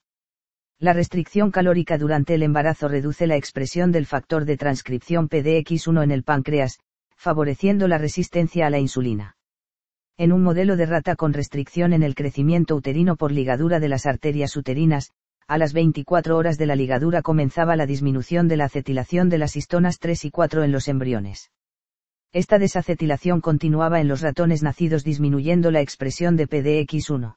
La 0.81 0.93
restricción 0.93 1.51
calórica 1.51 1.99
durante 1.99 2.33
el 2.33 2.41
embarazo 2.41 2.87
reduce 2.87 3.27
la 3.27 3.35
expresión 3.35 3.91
del 3.91 4.07
factor 4.07 4.45
de 4.45 4.57
transcripción 4.57 5.29
PDX1 5.29 6.03
en 6.03 6.09
el 6.09 6.23
páncreas, 6.23 6.79
favoreciendo 7.15 7.87
la 7.87 7.99
resistencia 7.99 8.65
a 8.65 8.71
la 8.71 8.79
insulina. 8.79 9.37
En 10.17 10.31
un 10.31 10.41
modelo 10.41 10.77
de 10.77 10.87
rata 10.87 11.15
con 11.15 11.33
restricción 11.33 11.93
en 11.93 12.01
el 12.01 12.15
crecimiento 12.15 12.75
uterino 12.75 13.15
por 13.15 13.31
ligadura 13.31 13.79
de 13.79 13.89
las 13.89 14.07
arterias 14.07 14.57
uterinas, 14.57 15.11
a 15.47 15.59
las 15.59 15.73
24 15.73 16.35
horas 16.35 16.57
de 16.57 16.65
la 16.65 16.75
ligadura 16.75 17.21
comenzaba 17.21 17.75
la 17.75 17.85
disminución 17.85 18.47
de 18.47 18.57
la 18.57 18.65
acetilación 18.65 19.29
de 19.29 19.37
las 19.37 19.55
histonas 19.55 19.99
3 19.99 20.25
y 20.25 20.31
4 20.31 20.63
en 20.63 20.71
los 20.71 20.87
embriones. 20.87 21.51
Esta 22.31 22.57
desacetilación 22.57 23.39
continuaba 23.39 24.01
en 24.01 24.07
los 24.07 24.21
ratones 24.21 24.63
nacidos 24.63 25.03
disminuyendo 25.03 25.69
la 25.69 25.81
expresión 25.81 26.35
de 26.37 26.49
PDX1. 26.49 27.35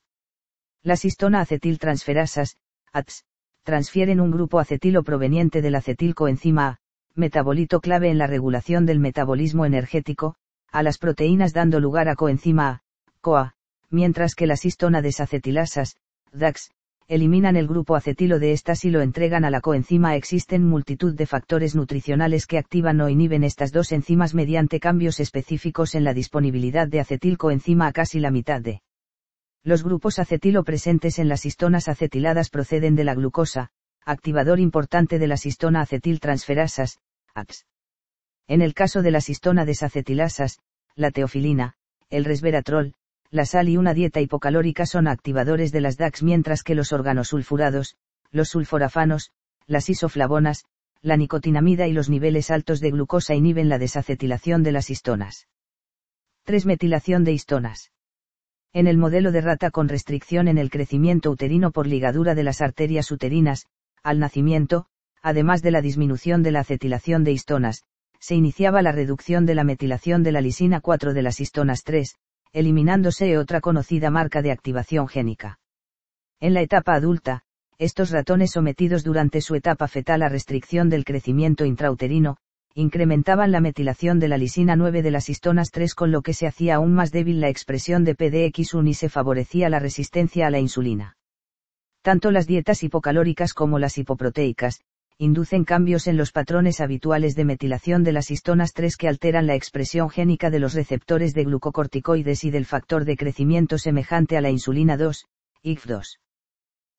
Las 0.83 1.05
histona 1.05 1.41
acetiltransferasas, 1.41 2.57
ATS, 2.91 3.25
transfieren 3.65 4.21
un 4.21 4.31
grupo 4.31 4.61
acetilo 4.61 5.03
proveniente 5.03 5.63
del 5.63 5.75
acetilcoenzima 5.75 6.69
A, 6.69 6.79
metabolito 7.15 7.81
clave 7.81 8.11
en 8.11 8.19
la 8.19 8.27
regulación 8.27 8.87
del 8.87 9.01
metabolismo 9.01 9.67
energético, 9.67 10.37
a 10.71 10.83
las 10.83 10.99
proteínas 10.99 11.53
dando 11.53 11.81
lugar 11.81 12.09
a 12.09 12.15
coenzima 12.15 12.69
A, 12.69 12.81
CoA, 13.21 13.55
mientras 13.91 14.35
que 14.35 14.47
las 14.47 14.65
histona 14.65 15.03
desacetilasas, 15.03 15.97
DAX, 16.33 16.71
eliminan 17.09 17.57
el 17.57 17.67
grupo 17.67 17.97
acetilo 17.97 18.39
de 18.39 18.53
estas 18.53 18.85
y 18.85 18.91
lo 18.91 19.01
entregan 19.01 19.45
a 19.45 19.51
la 19.51 19.61
coenzima. 19.61 20.17
Existen 20.17 20.65
multitud 20.65 21.15
de 21.15 21.27
factores 21.27 21.75
nutricionales 21.75 22.47
que 22.47 22.59
activan 22.59 23.01
o 23.01 23.09
inhiben 23.09 23.45
estas 23.45 23.73
dos 23.73 23.93
enzimas 23.93 24.35
mediante 24.35 24.81
cambios 24.81 25.21
específicos 25.21 25.95
en 25.95 26.05
la 26.05 26.15
disponibilidad 26.15 26.89
de 26.89 27.01
acetilcoenzima 27.01 27.87
a 27.87 27.93
casi 27.93 28.21
la 28.21 28.31
mitad 28.31 28.61
de. 28.61 28.81
Los 29.65 29.83
grupos 29.83 30.19
acetilo 30.19 30.63
presentes 30.63 31.19
en 31.19 31.29
las 31.29 31.47
histonas 31.47 31.89
acetiladas 31.89 32.51
proceden 32.51 32.97
de 32.97 33.05
la 33.05 33.15
glucosa, 33.15 33.71
activador 34.05 34.61
importante 34.61 35.19
de 35.19 35.27
las 35.27 35.47
histona 35.47 35.81
acetiltransferasas, 35.81 36.99
ATS. 37.35 37.67
En 38.47 38.61
el 38.61 38.75
caso 38.75 39.01
de 39.01 39.11
las 39.11 39.31
histona 39.31 39.65
desacetilasas, 39.65 40.59
la 40.95 41.11
teofilina, 41.11 41.77
el 42.11 42.27
resveratrol, 42.27 42.93
la 43.31 43.47
sal 43.47 43.71
y 43.71 43.79
una 43.79 43.95
dieta 43.95 44.21
hipocalórica 44.21 44.85
son 44.85 45.09
activadores 45.09 45.73
de 45.73 45.81
las 45.81 45.97
DAX 45.97 46.23
mientras 46.23 46.63
que 46.63 46.75
los 46.75 46.93
organosulfurados, 46.93 47.97
los 48.31 48.51
sulforafanos, 48.51 49.31
las 49.67 49.89
isoflavonas, 49.89 50.67
la 51.01 51.17
nicotinamida 51.17 51.87
y 51.87 51.93
los 51.93 52.11
niveles 52.11 52.51
altos 52.51 52.81
de 52.81 52.91
glucosa 52.91 53.35
inhiben 53.35 53.71
la 53.71 53.79
desacetilación 53.79 54.63
de 54.63 54.73
las 54.73 54.91
histonas. 54.91 55.49
3. 56.45 56.67
Metilación 56.67 57.25
de 57.25 57.33
histonas. 57.33 57.94
En 58.75 58.89
el 58.89 58.99
modelo 58.99 59.31
de 59.31 59.41
rata 59.41 59.71
con 59.71 59.89
restricción 59.89 60.49
en 60.49 60.59
el 60.59 60.69
crecimiento 60.69 61.31
uterino 61.31 61.71
por 61.71 61.87
ligadura 61.87 62.35
de 62.35 62.43
las 62.43 62.61
arterias 62.61 63.13
uterinas, 63.13 63.67
al 64.03 64.19
nacimiento, 64.19 64.87
además 65.23 65.63
de 65.63 65.71
la 65.71 65.81
disminución 65.81 66.43
de 66.43 66.51
la 66.51 66.61
acetilación 66.61 67.23
de 67.23 67.31
histonas, 67.31 67.85
se 68.19 68.35
iniciaba 68.35 68.83
la 68.83 68.91
reducción 68.91 69.47
de 69.47 69.55
la 69.55 69.63
metilación 69.63 70.25
de 70.25 70.33
la 70.33 70.41
lisina 70.41 70.81
4 70.81 71.15
de 71.15 71.23
las 71.23 71.39
histonas 71.41 71.85
3, 71.85 72.17
eliminándose 72.53 73.39
otra 73.39 73.61
conocida 73.61 74.11
marca 74.11 74.43
de 74.43 74.51
activación 74.51 75.07
génica. 75.07 75.61
En 76.41 76.53
la 76.53 76.61
etapa 76.61 76.95
adulta, 76.95 77.43
estos 77.79 78.11
ratones 78.11 78.51
sometidos 78.51 79.05
durante 79.05 79.41
su 79.41 79.55
etapa 79.55 79.87
fetal 79.87 80.23
a 80.23 80.29
restricción 80.29 80.91
del 80.91 81.05
crecimiento 81.05 81.65
intrauterino, 81.65 82.39
incrementaban 82.77 83.53
la 83.53 83.61
metilación 83.61 84.19
de 84.19 84.27
la 84.27 84.37
lisina 84.37 84.75
9 84.75 85.03
de 85.03 85.11
las 85.13 85.29
histonas 85.29 85.71
3 85.71 85.95
con 85.95 86.11
lo 86.11 86.23
que 86.23 86.35
se 86.35 86.49
hacía 86.49 86.75
aún 86.75 86.93
más 86.93 87.13
débil 87.13 87.41
la 87.41 87.49
expresión 87.49 88.03
de 88.03 88.17
PDX1 88.17 88.89
y 88.89 88.95
se 88.95 89.09
favorecía 89.09 89.69
la 89.69 89.79
resistencia 89.79 90.49
a 90.49 90.51
la 90.51 90.59
insulina. 90.59 91.17
Tanto 92.03 92.33
las 92.33 92.49
dietas 92.49 92.83
hipocalóricas 92.83 93.55
como 93.55 93.79
las 93.79 93.97
hipoproteicas, 93.97 94.81
inducen 95.19 95.65
cambios 95.65 96.09
en 96.09 96.17
los 96.17 96.33
patrones 96.33 96.81
habituales 96.81 97.37
de 97.37 97.45
metilación 97.45 98.03
de 98.03 98.11
las 98.11 98.33
histonas 98.33 98.73
3 98.73 98.97
que 98.97 99.07
alteran 99.09 99.47
la 99.47 99.55
expresión 99.55 100.11
génica 100.11 100.51
de 100.51 100.59
los 100.59 100.75
receptores 100.75 101.33
de 101.33 101.45
glucocorticoides 101.45 102.43
y 102.43 102.51
del 102.51 102.67
factor 102.67 103.05
de 103.05 103.17
crecimiento 103.17 103.79
semejante 103.79 104.37
a 104.37 104.41
la 104.41 104.51
insulina 104.51 104.97
2, 104.97 105.27
IF2. 105.63 106.19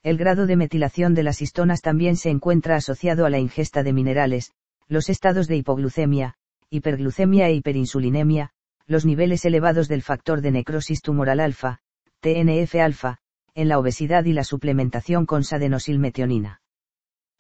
El 0.04 0.18
grado 0.18 0.46
de 0.46 0.56
metilación 0.56 1.14
de 1.14 1.24
las 1.24 1.42
histonas 1.42 1.82
también 1.82 2.16
se 2.16 2.30
encuentra 2.30 2.78
asociado 2.78 3.26
a 3.26 3.30
la 3.30 3.40
ingesta 3.40 3.84
de 3.84 3.92
minerales, 3.92 4.54
los 4.88 5.10
estados 5.10 5.48
de 5.48 5.58
hipoglucemia, 5.58 6.36
hiperglucemia 6.70 7.50
e 7.50 7.54
hiperinsulinemia, 7.56 8.52
los 8.88 9.06
niveles 9.06 9.46
elevados 9.46 9.88
del 9.88 10.02
factor 10.02 10.42
de 10.42 10.52
necrosis 10.52 11.02
tumoral 11.02 11.40
alfa, 11.40 11.80
TNF-alfa, 12.20 13.18
en 13.56 13.70
la 13.70 13.80
obesidad 13.80 14.26
y 14.26 14.34
la 14.34 14.44
suplementación 14.44 15.26
con 15.26 15.44
sadenosilmetionina. 15.44 16.62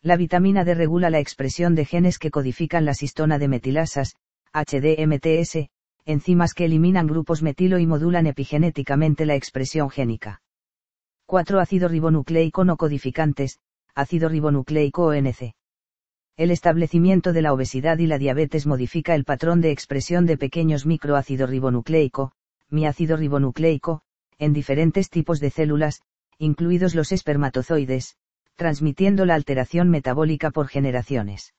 La 0.02 0.18
vitamina 0.18 0.64
D 0.64 0.76
regula 0.76 1.10
la 1.10 1.20
expresión 1.20 1.76
de 1.76 1.86
genes 1.86 2.20
que 2.20 2.32
codifican 2.32 2.86
la 2.86 2.94
histona 3.00 3.38
de 3.38 3.48
metilasas, 3.48 4.16
HDMTS, 4.54 5.70
enzimas 6.06 6.54
que 6.54 6.66
eliminan 6.66 7.08
grupos 7.08 7.42
metilo 7.42 7.80
y 7.80 7.88
modulan 7.88 8.28
epigenéticamente 8.28 9.26
la 9.26 9.36
expresión 9.36 9.90
génica. 9.90 10.42
4. 11.26 11.60
Ácido 11.60 11.88
ribonucleico 11.88 12.64
no 12.64 12.78
codificantes, 12.78 13.60
ácido 13.96 14.30
ribonucleico 14.30 15.08
ONC. 15.08 15.56
El 16.38 16.52
establecimiento 16.52 17.32
de 17.32 17.42
la 17.42 17.54
obesidad 17.54 17.98
y 18.00 18.08
la 18.08 18.18
diabetes 18.18 18.68
modifica 18.68 19.16
el 19.16 19.24
patrón 19.24 19.62
de 19.62 19.72
expresión 19.72 20.26
de 20.26 20.38
pequeños 20.38 20.86
microácido 20.86 21.48
ribonucleico, 21.48 22.34
miácido 22.70 23.16
ribonucleico, 23.16 24.02
en 24.38 24.52
diferentes 24.52 25.10
tipos 25.10 25.40
de 25.40 25.50
células, 25.50 26.02
incluidos 26.38 26.94
los 26.94 27.14
espermatozoides, 27.14 28.18
transmitiendo 28.56 29.26
la 29.26 29.36
alteración 29.36 29.90
metabólica 29.90 30.52
por 30.52 30.68
generaciones. 30.68 31.54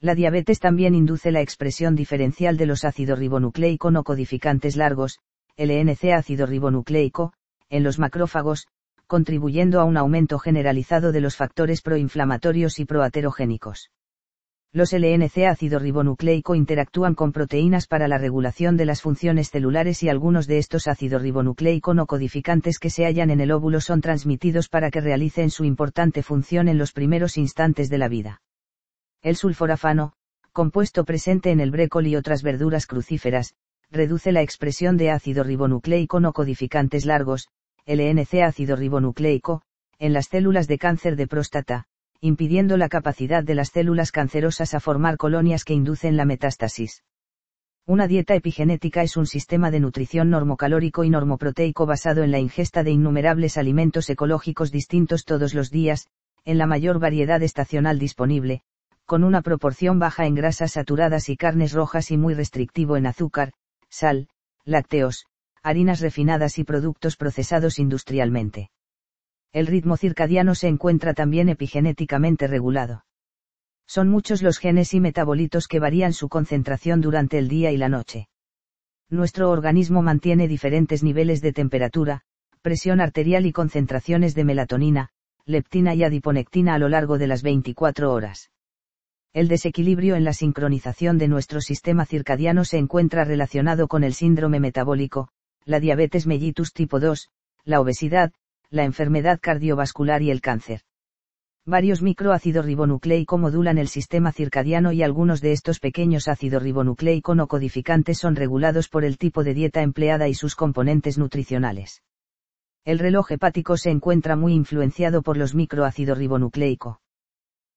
La 0.00 0.14
diabetes 0.14 0.60
también 0.60 0.94
induce 0.94 1.30
la 1.30 1.42
expresión 1.42 1.94
diferencial 1.94 2.56
de 2.56 2.64
los 2.64 2.84
ácidos 2.84 3.18
ribonucleico 3.18 3.90
no 3.90 4.02
codificantes 4.02 4.76
largos, 4.76 5.18
LNC 5.58 6.14
ácido 6.14 6.46
ribonucleico, 6.46 7.34
en 7.68 7.82
los 7.82 7.98
macrófagos, 7.98 8.66
contribuyendo 9.10 9.80
a 9.80 9.84
un 9.84 9.96
aumento 9.96 10.38
generalizado 10.38 11.10
de 11.10 11.20
los 11.20 11.34
factores 11.34 11.82
proinflamatorios 11.82 12.78
y 12.78 12.84
proaterogénicos. 12.84 13.90
Los 14.72 14.92
LNC 14.92 15.48
ácido 15.48 15.80
ribonucleico 15.80 16.54
interactúan 16.54 17.16
con 17.16 17.32
proteínas 17.32 17.88
para 17.88 18.06
la 18.06 18.18
regulación 18.18 18.76
de 18.76 18.84
las 18.84 19.02
funciones 19.02 19.50
celulares 19.50 20.04
y 20.04 20.08
algunos 20.08 20.46
de 20.46 20.58
estos 20.58 20.86
ácidos 20.86 21.22
ribonucleico 21.22 21.92
no 21.92 22.06
codificantes 22.06 22.78
que 22.78 22.88
se 22.88 23.04
hallan 23.04 23.30
en 23.30 23.40
el 23.40 23.50
óvulo 23.50 23.80
son 23.80 24.00
transmitidos 24.00 24.68
para 24.68 24.92
que 24.92 25.00
realicen 25.00 25.50
su 25.50 25.64
importante 25.64 26.22
función 26.22 26.68
en 26.68 26.78
los 26.78 26.92
primeros 26.92 27.36
instantes 27.36 27.90
de 27.90 27.98
la 27.98 28.06
vida. 28.06 28.42
El 29.22 29.34
sulforafano, 29.34 30.12
compuesto 30.52 31.04
presente 31.04 31.50
en 31.50 31.58
el 31.58 31.72
brécol 31.72 32.06
y 32.06 32.14
otras 32.14 32.44
verduras 32.44 32.86
crucíferas, 32.86 33.56
reduce 33.90 34.30
la 34.30 34.42
expresión 34.42 34.96
de 34.96 35.10
ácido 35.10 35.42
ribonucleico 35.42 36.20
no 36.20 36.32
codificantes 36.32 37.06
largos, 37.06 37.48
LNC 37.86 38.42
ácido 38.42 38.76
ribonucleico, 38.76 39.62
en 39.98 40.12
las 40.12 40.26
células 40.26 40.66
de 40.68 40.78
cáncer 40.78 41.16
de 41.16 41.26
próstata, 41.26 41.86
impidiendo 42.20 42.76
la 42.76 42.88
capacidad 42.88 43.42
de 43.42 43.54
las 43.54 43.70
células 43.70 44.12
cancerosas 44.12 44.74
a 44.74 44.80
formar 44.80 45.16
colonias 45.16 45.64
que 45.64 45.74
inducen 45.74 46.16
la 46.16 46.24
metástasis. 46.24 47.02
Una 47.86 48.06
dieta 48.06 48.34
epigenética 48.34 49.02
es 49.02 49.16
un 49.16 49.26
sistema 49.26 49.70
de 49.70 49.80
nutrición 49.80 50.30
normocalórico 50.30 51.02
y 51.02 51.10
normoproteico 51.10 51.86
basado 51.86 52.22
en 52.22 52.30
la 52.30 52.38
ingesta 52.38 52.82
de 52.82 52.90
innumerables 52.90 53.56
alimentos 53.56 54.08
ecológicos 54.10 54.70
distintos 54.70 55.24
todos 55.24 55.54
los 55.54 55.70
días, 55.70 56.06
en 56.44 56.58
la 56.58 56.66
mayor 56.66 56.98
variedad 56.98 57.42
estacional 57.42 57.98
disponible, 57.98 58.62
con 59.06 59.24
una 59.24 59.42
proporción 59.42 59.98
baja 59.98 60.26
en 60.26 60.34
grasas 60.34 60.72
saturadas 60.72 61.28
y 61.28 61.36
carnes 61.36 61.72
rojas 61.72 62.10
y 62.10 62.16
muy 62.16 62.34
restrictivo 62.34 62.96
en 62.96 63.06
azúcar, 63.06 63.52
sal, 63.88 64.28
lácteos, 64.64 65.26
harinas 65.62 66.00
refinadas 66.00 66.58
y 66.58 66.64
productos 66.64 67.16
procesados 67.16 67.78
industrialmente. 67.78 68.70
El 69.52 69.66
ritmo 69.66 69.96
circadiano 69.96 70.54
se 70.54 70.68
encuentra 70.68 71.12
también 71.12 71.48
epigenéticamente 71.48 72.46
regulado. 72.46 73.04
Son 73.86 74.08
muchos 74.08 74.42
los 74.42 74.58
genes 74.58 74.94
y 74.94 75.00
metabolitos 75.00 75.66
que 75.66 75.80
varían 75.80 76.12
su 76.12 76.28
concentración 76.28 77.00
durante 77.00 77.38
el 77.38 77.48
día 77.48 77.72
y 77.72 77.76
la 77.76 77.88
noche. 77.88 78.28
Nuestro 79.08 79.50
organismo 79.50 80.02
mantiene 80.02 80.46
diferentes 80.46 81.02
niveles 81.02 81.40
de 81.40 81.52
temperatura, 81.52 82.22
presión 82.62 83.00
arterial 83.00 83.46
y 83.46 83.52
concentraciones 83.52 84.36
de 84.36 84.44
melatonina, 84.44 85.10
leptina 85.44 85.94
y 85.94 86.04
adiponectina 86.04 86.74
a 86.74 86.78
lo 86.78 86.88
largo 86.88 87.18
de 87.18 87.26
las 87.26 87.42
24 87.42 88.12
horas. 88.12 88.52
El 89.32 89.48
desequilibrio 89.48 90.14
en 90.14 90.24
la 90.24 90.32
sincronización 90.32 91.18
de 91.18 91.26
nuestro 91.26 91.60
sistema 91.60 92.06
circadiano 92.06 92.64
se 92.64 92.78
encuentra 92.78 93.24
relacionado 93.24 93.88
con 93.88 94.04
el 94.04 94.14
síndrome 94.14 94.60
metabólico, 94.60 95.30
la 95.64 95.80
diabetes 95.80 96.26
mellitus 96.26 96.72
tipo 96.72 97.00
2, 97.00 97.28
la 97.64 97.80
obesidad, 97.80 98.32
la 98.70 98.84
enfermedad 98.84 99.38
cardiovascular 99.40 100.22
y 100.22 100.30
el 100.30 100.40
cáncer. 100.40 100.82
Varios 101.66 102.02
microácidos 102.02 102.64
ribonucleico 102.64 103.36
modulan 103.36 103.78
el 103.78 103.88
sistema 103.88 104.32
circadiano 104.32 104.92
y 104.92 105.02
algunos 105.02 105.40
de 105.40 105.52
estos 105.52 105.78
pequeños 105.78 106.26
ácidos 106.26 106.62
ribonucleico 106.62 107.34
no 107.34 107.48
codificantes 107.48 108.18
son 108.18 108.34
regulados 108.34 108.88
por 108.88 109.04
el 109.04 109.18
tipo 109.18 109.44
de 109.44 109.54
dieta 109.54 109.82
empleada 109.82 110.26
y 110.26 110.34
sus 110.34 110.56
componentes 110.56 111.18
nutricionales. 111.18 112.02
El 112.84 112.98
reloj 112.98 113.32
hepático 113.32 113.76
se 113.76 113.90
encuentra 113.90 114.36
muy 114.36 114.54
influenciado 114.54 115.22
por 115.22 115.36
los 115.36 115.54
microácidos 115.54 116.16
ribonucleico. 116.16 117.00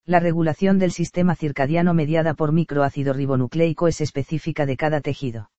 La 0.05 0.19
regulación 0.19 0.79
del 0.79 0.91
sistema 0.91 1.35
circadiano 1.35 1.93
mediada 1.93 2.33
por 2.33 2.51
microácido 2.51 3.13
ribonucleico 3.13 3.87
es 3.87 4.01
específica 4.01 4.65
de 4.65 4.77
cada 4.77 5.01
tejido. 5.01 5.49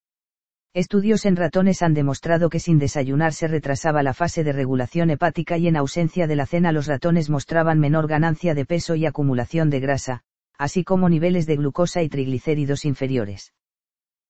Estudios 0.74 1.24
en 1.24 1.36
ratones 1.36 1.82
han 1.82 1.94
demostrado 1.94 2.50
que 2.50 2.58
sin 2.58 2.80
desayunar 2.80 3.32
se 3.32 3.46
retrasaba 3.46 4.02
la 4.02 4.12
fase 4.12 4.42
de 4.42 4.52
regulación 4.52 5.08
hepática 5.10 5.56
y 5.56 5.68
en 5.68 5.76
ausencia 5.76 6.26
de 6.26 6.34
la 6.34 6.46
cena 6.46 6.72
los 6.72 6.88
ratones 6.88 7.30
mostraban 7.30 7.78
menor 7.78 8.08
ganancia 8.08 8.54
de 8.54 8.66
peso 8.66 8.96
y 8.96 9.06
acumulación 9.06 9.70
de 9.70 9.78
grasa, 9.78 10.24
así 10.58 10.82
como 10.82 11.08
niveles 11.08 11.46
de 11.46 11.54
glucosa 11.54 12.02
y 12.02 12.08
triglicéridos 12.08 12.84
inferiores. 12.84 13.54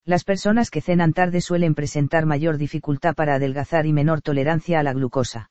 Las 0.04 0.22
personas 0.24 0.68
que 0.68 0.82
cenan 0.82 1.14
tarde 1.14 1.40
suelen 1.40 1.74
presentar 1.74 2.26
mayor 2.26 2.58
dificultad 2.58 3.14
para 3.14 3.36
adelgazar 3.36 3.86
y 3.86 3.94
menor 3.94 4.20
tolerancia 4.20 4.80
a 4.80 4.82
la 4.82 4.92
glucosa. 4.92 5.50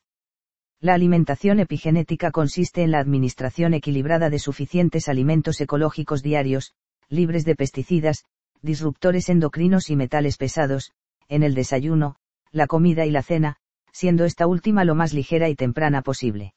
La 0.79 0.93
alimentación 0.93 1.59
epigenética 1.59 2.29
consiste 2.29 2.83
en 2.83 2.91
la 2.91 2.99
administración 2.99 3.73
equilibrada 3.73 4.29
de 4.29 4.37
suficientes 4.37 5.09
alimentos 5.09 5.59
ecológicos 5.59 6.21
diarios, 6.21 6.73
libres 7.09 7.45
de 7.45 7.55
pesticidas, 7.55 8.25
disruptores 8.63 9.29
endocrinos 9.29 9.91
y 9.91 9.95
metales 9.95 10.37
pesados, 10.37 10.93
en 11.27 11.43
el 11.43 11.53
desayuno, 11.53 12.15
la 12.51 12.65
comida 12.65 13.05
y 13.05 13.11
la 13.11 13.21
cena, 13.21 13.57
siendo 13.91 14.25
esta 14.25 14.47
última 14.47 14.85
lo 14.85 14.95
más 14.95 15.13
ligera 15.13 15.49
y 15.49 15.55
temprana 15.55 16.01
posible. 16.01 16.55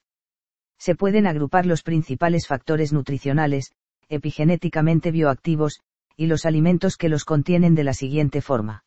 Se 0.78 0.94
pueden 0.94 1.26
agrupar 1.26 1.66
los 1.66 1.82
principales 1.82 2.46
factores 2.46 2.92
nutricionales, 2.92 3.72
epigenéticamente 4.09 5.11
bioactivos, 5.11 5.80
y 6.16 6.26
los 6.26 6.46
alimentos 6.46 6.96
que 6.96 7.09
los 7.09 7.24
contienen 7.24 7.74
de 7.74 7.84
la 7.84 7.92
siguiente 7.92 8.40
forma. 8.40 8.84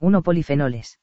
1. 0.00 0.22
Polifenoles. 0.22 0.98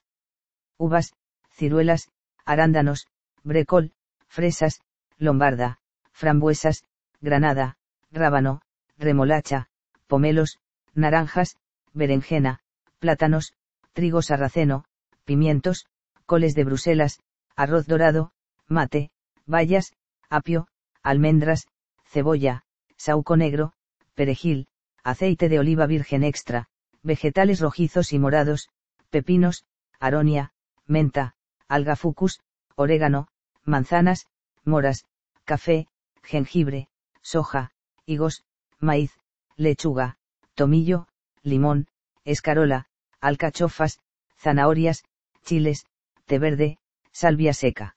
Uvas, 0.77 1.13
ciruelas, 1.51 2.09
arándanos, 2.45 3.07
brecol, 3.43 3.91
fresas, 4.27 4.81
lombarda, 5.17 5.79
frambuesas, 6.11 6.83
granada, 7.21 7.77
rábano, 8.11 8.61
remolacha, 8.97 9.69
pomelos, 10.07 10.59
naranjas, 10.97 11.55
berenjena, 11.93 12.59
plátanos, 12.99 13.53
trigo 13.93 14.21
sarraceno, 14.21 14.83
pimientos, 15.25 15.85
coles 16.25 16.55
de 16.55 16.63
Bruselas, 16.63 17.19
arroz 17.55 17.87
dorado, 17.87 18.31
mate, 18.67 19.11
bayas, 19.45 19.93
apio, 20.29 20.67
almendras, 21.03 21.67
cebolla, 22.05 22.63
sauco 22.97 23.37
negro, 23.37 23.73
perejil, 24.15 24.67
aceite 25.03 25.49
de 25.49 25.59
oliva 25.59 25.85
virgen 25.85 26.23
extra, 26.23 26.67
vegetales 27.03 27.59
rojizos 27.59 28.11
y 28.11 28.19
morados, 28.19 28.69
pepinos, 29.09 29.63
aronia, 29.99 30.51
menta, 30.85 31.35
algafucus, 31.67 32.41
orégano, 32.75 33.27
manzanas, 33.63 34.27
moras, 34.65 35.05
café, 35.45 35.87
jengibre, 36.23 36.89
soja, 37.21 37.71
higos, 38.05 38.43
maíz, 38.79 39.11
lechuga, 39.55 40.17
tomillo, 40.57 41.07
limón, 41.43 41.87
escarola, 42.25 42.87
alcachofas, 43.21 43.99
zanahorias, 44.43 45.03
chiles, 45.45 45.85
té 46.25 46.39
verde, 46.39 46.79
salvia 47.11 47.53
seca. 47.53 47.95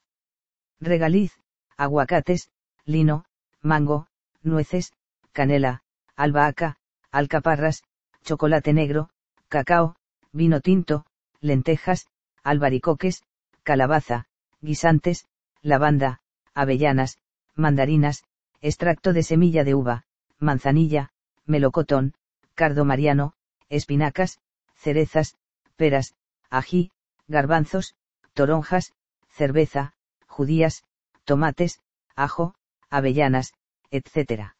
Regaliz, 0.79 1.31
aguacates, 1.75 2.51
lino, 2.85 3.25
mango, 3.63 4.07
nueces, 4.43 4.93
canela, 5.33 5.81
albahaca, 6.15 6.77
alcaparras, 7.11 7.83
chocolate 8.23 8.73
negro, 8.73 9.09
cacao, 9.49 9.95
vino 10.31 10.61
tinto, 10.61 11.05
lentejas, 11.41 12.05
albaricoques, 12.43 13.23
calabaza, 13.63 14.27
guisantes, 14.61 15.25
lavanda, 15.63 16.21
avellanas, 16.53 17.17
mandarinas, 17.55 18.23
extracto 18.61 19.13
de 19.13 19.23
semilla 19.23 19.63
de 19.63 19.73
uva, 19.73 20.03
manzanilla, 20.39 21.09
melocotón, 21.47 22.13
cardo 22.55 22.85
mariano, 22.85 23.33
espinacas, 23.69 24.39
cerezas, 24.75 25.35
peras, 25.75 26.15
ají, 26.49 26.91
garbanzos, 27.27 27.95
toronjas, 28.33 28.93
cerveza, 29.29 29.93
judías, 30.27 30.83
tomates, 31.25 31.79
ajo, 32.15 32.55
avellanas, 32.89 33.53
etc. 33.89 34.53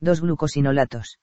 2 0.00 0.20
glucosinolatos. 0.20 1.18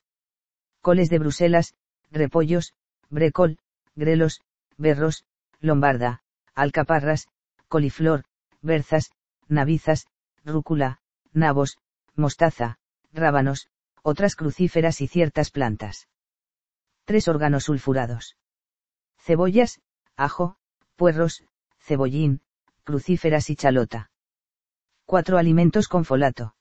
Coles 0.81 1.09
de 1.09 1.19
Bruselas, 1.19 1.75
repollos, 2.11 2.73
brécol, 3.09 3.57
grelos, 3.95 4.41
berros, 4.77 5.25
lombarda, 5.59 6.21
alcaparras, 6.55 7.27
coliflor, 7.67 8.23
berzas, 8.61 9.11
navizas, 9.47 10.07
rúcula, 10.43 10.99
nabos, 11.33 11.77
mostaza, 12.15 12.79
rábanos, 13.13 13.67
otras 14.03 14.35
crucíferas 14.35 15.01
y 15.01 15.07
ciertas 15.07 15.51
plantas. 15.51 16.07
3 17.05 17.27
órganos 17.27 17.65
sulfurados. 17.65 18.37
Cebollas, 19.17 19.81
ajo, 20.15 20.57
puerros, 20.95 21.43
cebollín, 21.79 22.41
crucíferas 22.83 23.49
y 23.49 23.55
chalota. 23.55 24.11
4 25.05 25.37
alimentos 25.37 25.87
con 25.87 26.05
folato. 26.05 26.55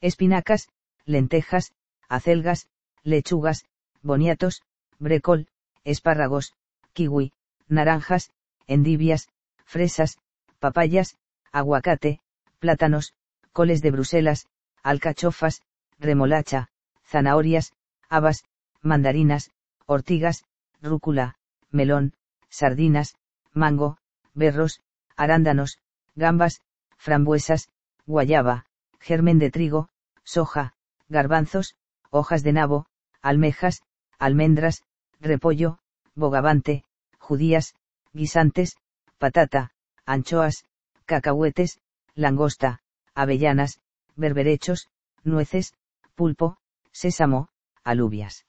Espinacas, 0.00 0.68
lentejas, 1.04 1.72
acelgas, 2.08 2.68
lechugas, 3.02 3.64
boniatos, 4.02 4.62
brécol, 4.98 5.48
espárragos, 5.82 6.54
kiwi, 6.92 7.32
naranjas, 7.68 8.30
endivias, 8.66 9.28
fresas, 9.64 10.18
papayas, 10.58 11.16
aguacate, 11.52 12.20
plátanos, 12.58 13.14
coles 13.52 13.82
de 13.82 13.90
Bruselas, 13.90 14.46
alcachofas, 14.82 15.62
remolacha, 16.04 16.68
zanahorias, 17.06 17.72
habas, 18.08 18.44
mandarinas, 18.82 19.50
ortigas, 19.86 20.44
rúcula, 20.80 21.36
melón, 21.70 22.12
sardinas, 22.48 23.16
mango, 23.52 23.98
berros, 24.34 24.80
arándanos, 25.16 25.78
gambas, 26.14 26.60
frambuesas, 26.96 27.68
guayaba, 28.06 28.66
germen 29.00 29.38
de 29.38 29.50
trigo, 29.50 29.88
soja, 30.22 30.74
garbanzos, 31.08 31.76
hojas 32.10 32.42
de 32.42 32.52
nabo, 32.52 32.86
almejas, 33.22 33.82
almendras, 34.18 34.82
repollo, 35.20 35.78
bogavante, 36.14 36.84
judías, 37.18 37.74
guisantes, 38.12 38.76
patata, 39.18 39.72
anchoas, 40.06 40.64
cacahuetes, 41.06 41.80
langosta, 42.14 42.80
avellanas, 43.14 43.80
berberechos, 44.16 44.88
nueces, 45.24 45.74
pulpo, 46.14 46.56
sésamo, 46.92 47.48
alubias. 47.82 48.46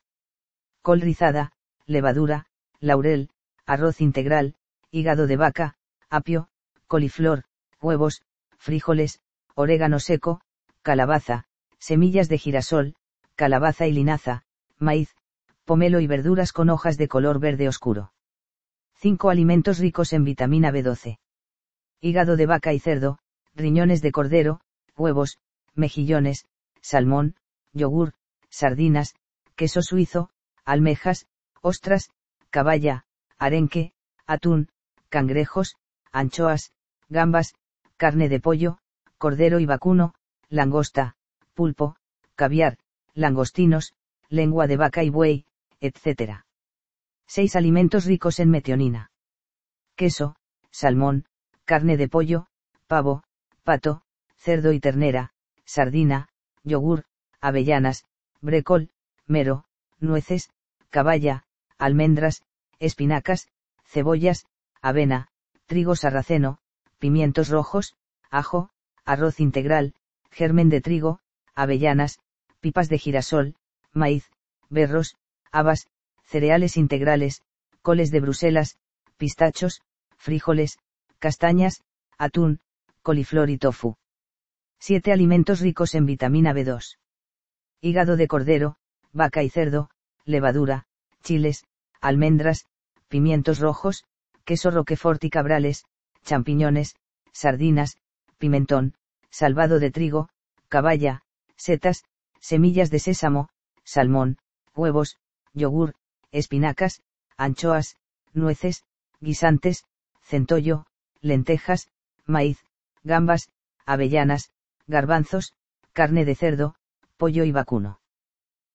Col 0.81 1.01
rizada, 1.01 1.51
levadura, 1.85 2.45
laurel, 2.79 3.29
arroz 3.65 4.01
integral, 4.01 4.55
hígado 4.91 5.27
de 5.27 5.37
vaca, 5.37 5.75
apio, 6.09 6.47
coliflor, 6.87 7.43
huevos, 7.81 8.21
frijoles, 8.57 9.19
orégano 9.55 9.99
seco, 9.99 10.41
calabaza, 10.81 11.45
semillas 11.79 12.29
de 12.29 12.37
girasol, 12.37 12.95
calabaza 13.35 13.87
y 13.87 13.91
linaza, 13.91 14.43
maíz, 14.77 15.15
pomelo 15.65 15.99
y 15.99 16.07
verduras 16.07 16.53
con 16.53 16.69
hojas 16.69 16.97
de 16.97 17.07
color 17.07 17.39
verde 17.39 17.67
oscuro. 17.67 18.13
5 18.97 19.29
alimentos 19.29 19.79
ricos 19.79 20.13
en 20.13 20.23
vitamina 20.23 20.71
B12. 20.71 21.19
Hígado 21.99 22.35
de 22.37 22.45
vaca 22.45 22.73
y 22.73 22.79
cerdo, 22.79 23.17
riñones 23.55 24.01
de 24.01 24.11
cordero, 24.11 24.61
huevos, 24.95 25.39
mejillones, 25.73 26.45
salmón, 26.81 27.35
yogur, 27.75 28.13
sardinas, 28.49 29.13
queso 29.55 29.81
suizo, 29.81 30.29
almejas, 30.63 31.27
ostras, 31.61 32.09
caballa, 32.49 33.05
arenque, 33.37 33.91
atún, 34.25 34.69
cangrejos, 35.09 35.75
anchoas, 36.11 36.71
gambas, 37.09 37.53
carne 37.97 38.29
de 38.29 38.39
pollo, 38.39 38.79
cordero 39.17 39.59
y 39.59 39.65
vacuno, 39.65 40.15
langosta, 40.49 41.15
pulpo, 41.53 41.97
caviar, 42.35 42.77
langostinos, 43.13 43.93
lengua 44.29 44.67
de 44.67 44.77
vaca 44.77 45.03
y 45.03 45.09
buey, 45.09 45.45
etc. 45.79 46.43
6 47.27 47.55
alimentos 47.55 48.05
ricos 48.05 48.39
en 48.39 48.49
metionina. 48.49 49.11
Queso, 49.95 50.35
salmón, 50.71 51.25
carne 51.65 51.97
de 51.97 52.07
pollo, 52.07 52.47
pavo, 52.87 53.23
pato, 53.63 54.01
cerdo 54.37 54.73
y 54.73 54.79
ternera, 54.79 55.33
sardina, 55.65 56.29
yogur, 56.63 57.05
avellanas, 57.45 58.05
brécol, 58.41 58.89
mero, 59.27 59.65
nueces, 59.99 60.49
caballa, 60.89 61.43
almendras, 61.77 62.41
espinacas, 62.79 63.49
cebollas, 63.85 64.47
avena, 64.81 65.27
trigo 65.67 65.95
sarraceno, 65.95 66.57
pimientos 66.97 67.49
rojos, 67.49 67.95
ajo, 68.31 68.71
arroz 69.05 69.39
integral, 69.39 69.93
germen 70.31 70.69
de 70.69 70.81
trigo, 70.81 71.19
avellanas, 71.53 72.17
pipas 72.61 72.89
de 72.89 72.97
girasol, 72.97 73.55
maíz, 73.93 74.25
berros, 74.69 75.15
habas, 75.51 75.85
cereales 76.23 76.77
integrales, 76.77 77.43
coles 77.83 78.09
de 78.09 78.21
Bruselas, 78.21 78.79
pistachos, 79.17 79.81
frijoles, 80.17 80.79
castañas, 81.19 81.83
atún, 82.17 82.59
coliflor 83.03 83.51
y 83.51 83.59
tofu. 83.59 83.97
7 84.79 85.11
alimentos 85.11 85.59
ricos 85.59 85.93
en 85.93 86.07
vitamina 86.07 86.51
B2. 86.53 86.97
Hígado 87.85 88.17
de 88.17 88.27
cordero, 88.27 88.77
vaca 89.13 89.43
y 89.43 89.49
cerdo, 89.51 89.91
levadura, 90.25 90.87
chiles, 91.21 91.65
almendras, 92.01 92.65
pimientos 93.09 93.59
rojos, 93.59 94.05
queso 94.43 94.71
roquefort 94.71 95.23
y 95.23 95.29
cabrales, 95.29 95.85
champiñones, 96.23 96.95
sardinas, 97.31 97.97
pimentón, 98.39 98.95
salvado 99.29 99.77
de 99.77 99.91
trigo, 99.91 100.29
caballa, 100.67 101.21
setas, 101.57 102.05
semillas 102.39 102.89
de 102.89 102.97
sésamo, 102.97 103.49
salmón, 103.83 104.39
huevos, 104.75 105.19
yogur, 105.53 105.93
espinacas, 106.31 107.03
anchoas, 107.37 107.97
nueces, 108.33 108.83
guisantes, 109.19 109.85
centollo, 110.23 110.87
lentejas, 111.21 111.89
maíz, 112.25 112.65
gambas, 113.03 113.49
avellanas, 113.85 114.49
garbanzos, 114.87 115.53
carne 115.93 116.25
de 116.25 116.33
cerdo, 116.33 116.75
pollo 117.17 117.43
y 117.43 117.51
vacuno. 117.51 117.99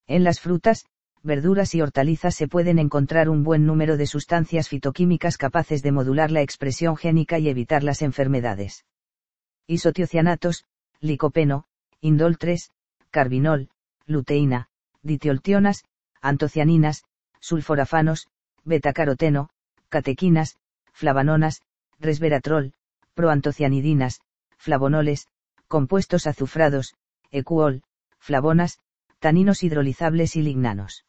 En 0.07 0.25
las 0.25 0.41
frutas, 0.41 0.87
verduras 1.23 1.75
y 1.75 1.83
hortalizas 1.83 2.35
se 2.35 2.49
pueden 2.49 2.79
encontrar 2.79 3.29
un 3.29 3.45
buen 3.45 3.67
número 3.67 3.97
de 3.97 4.07
sustancias 4.07 4.69
fitoquímicas 4.69 5.37
capaces 5.37 5.83
de 5.83 5.93
modular 5.93 6.31
la 6.31 6.43
expresión 6.43 6.97
génica 6.97 7.39
y 7.39 7.49
evitar 7.49 7.83
las 7.83 8.03
enfermedades. 8.03 8.85
Isotiocianatos, 9.67 10.65
licopeno, 11.01 11.67
indol 12.01 12.39
3, 12.39 12.71
carbinol, 13.11 13.69
luteína, 14.07 14.69
ditioltionas, 15.03 15.85
antocianinas, 16.21 17.05
sulforafanos, 17.41 18.29
betacaroteno, 18.65 19.51
catequinas, 19.89 20.57
flavanonas, 20.93 21.63
resveratrol, 21.99 22.73
proantocianidinas, 23.15 24.21
flavonoles, 24.57 25.29
compuestos 25.69 26.27
azufrados, 26.27 26.95
ecuol, 27.31 27.83
flavonas, 28.21 28.79
taninos 29.19 29.63
hidrolizables 29.63 30.37
y 30.37 30.43
lignanos. 30.43 31.05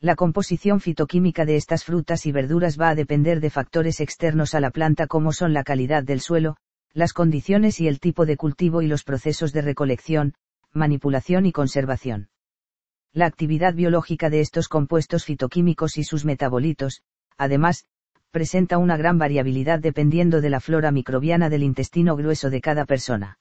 La 0.00 0.16
composición 0.16 0.80
fitoquímica 0.80 1.46
de 1.46 1.56
estas 1.56 1.84
frutas 1.84 2.26
y 2.26 2.32
verduras 2.32 2.78
va 2.78 2.90
a 2.90 2.94
depender 2.94 3.40
de 3.40 3.48
factores 3.48 4.00
externos 4.00 4.54
a 4.54 4.60
la 4.60 4.70
planta 4.70 5.06
como 5.06 5.32
son 5.32 5.54
la 5.54 5.64
calidad 5.64 6.02
del 6.02 6.20
suelo, 6.20 6.56
las 6.92 7.12
condiciones 7.12 7.80
y 7.80 7.88
el 7.88 8.00
tipo 8.00 8.26
de 8.26 8.36
cultivo 8.36 8.82
y 8.82 8.86
los 8.86 9.02
procesos 9.02 9.52
de 9.52 9.62
recolección, 9.62 10.34
manipulación 10.72 11.46
y 11.46 11.52
conservación. 11.52 12.28
La 13.12 13.26
actividad 13.26 13.74
biológica 13.74 14.28
de 14.28 14.40
estos 14.40 14.68
compuestos 14.68 15.24
fitoquímicos 15.24 15.96
y 15.98 16.04
sus 16.04 16.24
metabolitos, 16.24 17.02
además, 17.38 17.86
presenta 18.30 18.78
una 18.78 18.96
gran 18.96 19.16
variabilidad 19.18 19.78
dependiendo 19.78 20.40
de 20.40 20.50
la 20.50 20.60
flora 20.60 20.90
microbiana 20.90 21.48
del 21.48 21.62
intestino 21.62 22.16
grueso 22.16 22.50
de 22.50 22.60
cada 22.60 22.84
persona. 22.84 23.38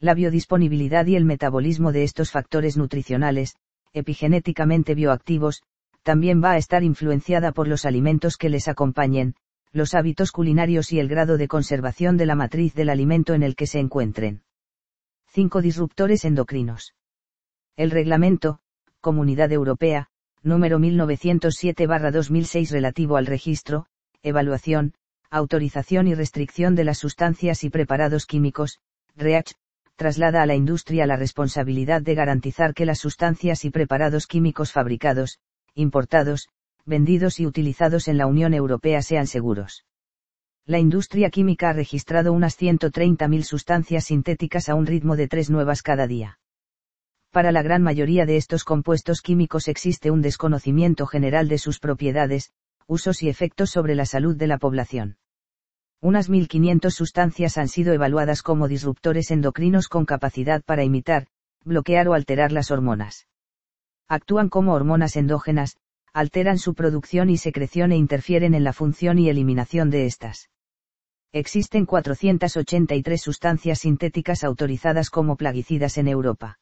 La 0.00 0.14
biodisponibilidad 0.14 1.06
y 1.06 1.16
el 1.16 1.24
metabolismo 1.24 1.92
de 1.92 2.02
estos 2.02 2.30
factores 2.30 2.76
nutricionales, 2.76 3.56
epigenéticamente 3.92 4.94
bioactivos, 4.94 5.62
también 6.02 6.42
va 6.42 6.52
a 6.52 6.58
estar 6.58 6.82
influenciada 6.82 7.52
por 7.52 7.66
los 7.68 7.86
alimentos 7.86 8.36
que 8.36 8.50
les 8.50 8.68
acompañen, 8.68 9.34
los 9.72 9.94
hábitos 9.94 10.30
culinarios 10.30 10.92
y 10.92 11.00
el 11.00 11.08
grado 11.08 11.36
de 11.36 11.48
conservación 11.48 12.16
de 12.16 12.26
la 12.26 12.34
matriz 12.34 12.74
del 12.74 12.90
alimento 12.90 13.34
en 13.34 13.42
el 13.42 13.56
que 13.56 13.66
se 13.66 13.78
encuentren. 13.78 14.42
5 15.28 15.62
disruptores 15.62 16.24
endocrinos. 16.24 16.94
El 17.76 17.90
reglamento, 17.90 18.60
Comunidad 19.00 19.50
Europea, 19.50 20.10
número 20.42 20.78
1907-2006 20.78 22.70
relativo 22.70 23.16
al 23.16 23.26
registro, 23.26 23.86
evaluación, 24.22 24.94
autorización 25.30 26.06
y 26.06 26.14
restricción 26.14 26.76
de 26.76 26.84
las 26.84 26.98
sustancias 26.98 27.64
y 27.64 27.70
preparados 27.70 28.26
químicos, 28.26 28.78
REACH, 29.16 29.54
traslada 29.96 30.42
a 30.42 30.46
la 30.46 30.54
industria 30.54 31.06
la 31.06 31.16
responsabilidad 31.16 32.02
de 32.02 32.14
garantizar 32.14 32.74
que 32.74 32.86
las 32.86 32.98
sustancias 32.98 33.64
y 33.64 33.70
preparados 33.70 34.26
químicos 34.26 34.72
fabricados, 34.72 35.38
importados, 35.74 36.48
vendidos 36.84 37.40
y 37.40 37.46
utilizados 37.46 38.08
en 38.08 38.18
la 38.18 38.26
Unión 38.26 38.54
Europea 38.54 39.02
sean 39.02 39.26
seguros. 39.26 39.84
La 40.66 40.78
industria 40.78 41.30
química 41.30 41.70
ha 41.70 41.72
registrado 41.74 42.32
unas 42.32 42.58
130.000 42.58 43.42
sustancias 43.42 44.04
sintéticas 44.04 44.68
a 44.68 44.74
un 44.74 44.86
ritmo 44.86 45.16
de 45.16 45.28
tres 45.28 45.50
nuevas 45.50 45.82
cada 45.82 46.06
día. 46.06 46.38
Para 47.30 47.52
la 47.52 47.62
gran 47.62 47.82
mayoría 47.82 48.26
de 48.26 48.36
estos 48.36 48.64
compuestos 48.64 49.20
químicos 49.20 49.68
existe 49.68 50.10
un 50.10 50.22
desconocimiento 50.22 51.06
general 51.06 51.48
de 51.48 51.58
sus 51.58 51.80
propiedades, 51.80 52.52
usos 52.86 53.22
y 53.22 53.28
efectos 53.28 53.70
sobre 53.70 53.94
la 53.94 54.06
salud 54.06 54.36
de 54.36 54.46
la 54.46 54.58
población. 54.58 55.16
Unas 56.00 56.28
1.500 56.30 56.90
sustancias 56.90 57.58
han 57.58 57.68
sido 57.68 57.92
evaluadas 57.92 58.42
como 58.42 58.68
disruptores 58.68 59.30
endocrinos 59.30 59.88
con 59.88 60.04
capacidad 60.04 60.62
para 60.62 60.84
imitar, 60.84 61.26
bloquear 61.64 62.08
o 62.08 62.14
alterar 62.14 62.52
las 62.52 62.70
hormonas. 62.70 63.26
Actúan 64.08 64.48
como 64.48 64.74
hormonas 64.74 65.16
endógenas, 65.16 65.76
alteran 66.12 66.58
su 66.58 66.74
producción 66.74 67.30
y 67.30 67.38
secreción 67.38 67.90
e 67.92 67.96
interfieren 67.96 68.54
en 68.54 68.64
la 68.64 68.72
función 68.72 69.18
y 69.18 69.28
eliminación 69.28 69.90
de 69.90 70.06
estas. 70.06 70.50
Existen 71.32 71.86
483 71.86 73.20
sustancias 73.20 73.80
sintéticas 73.80 74.44
autorizadas 74.44 75.10
como 75.10 75.36
plaguicidas 75.36 75.98
en 75.98 76.06
Europa. 76.06 76.58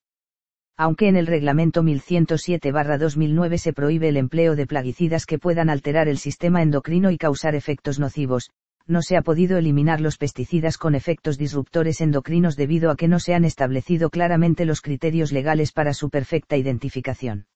Aunque 0.79 1.09
en 1.09 1.17
el 1.17 1.27
reglamento 1.27 1.83
1107-2009 1.83 3.59
se 3.59 3.75
prohíbe 3.75 4.09
el 4.09 4.17
empleo 4.17 4.57
de 4.57 4.67
plaguicidas 4.67 5.27
que 5.27 5.39
puedan 5.39 5.69
alterar 5.69 6.09
el 6.09 6.17
sistema 6.17 6.63
endocrino 6.63 7.11
y 7.11 7.19
causar 7.19 7.55
efectos 7.55 7.99
nocivos, 7.99 8.51
no 8.87 9.03
se 9.03 9.17
ha 9.17 9.23
podido 9.23 9.59
eliminar 9.59 10.01
los 10.01 10.17
pesticidas 10.17 10.79
con 10.79 10.95
efectos 10.95 11.39
disruptores 11.39 12.01
endocrinos 12.01 12.57
debido 12.57 12.91
a 12.91 12.97
que 12.97 13.09
no 13.09 13.19
se 13.21 13.35
han 13.35 13.45
establecido 13.45 14.11
claramente 14.11 14.65
los 14.65 14.81
criterios 14.81 15.33
legales 15.33 15.73
para 15.73 15.95
su 15.95 16.11
perfecta 16.11 16.57
identificación. 16.57 17.47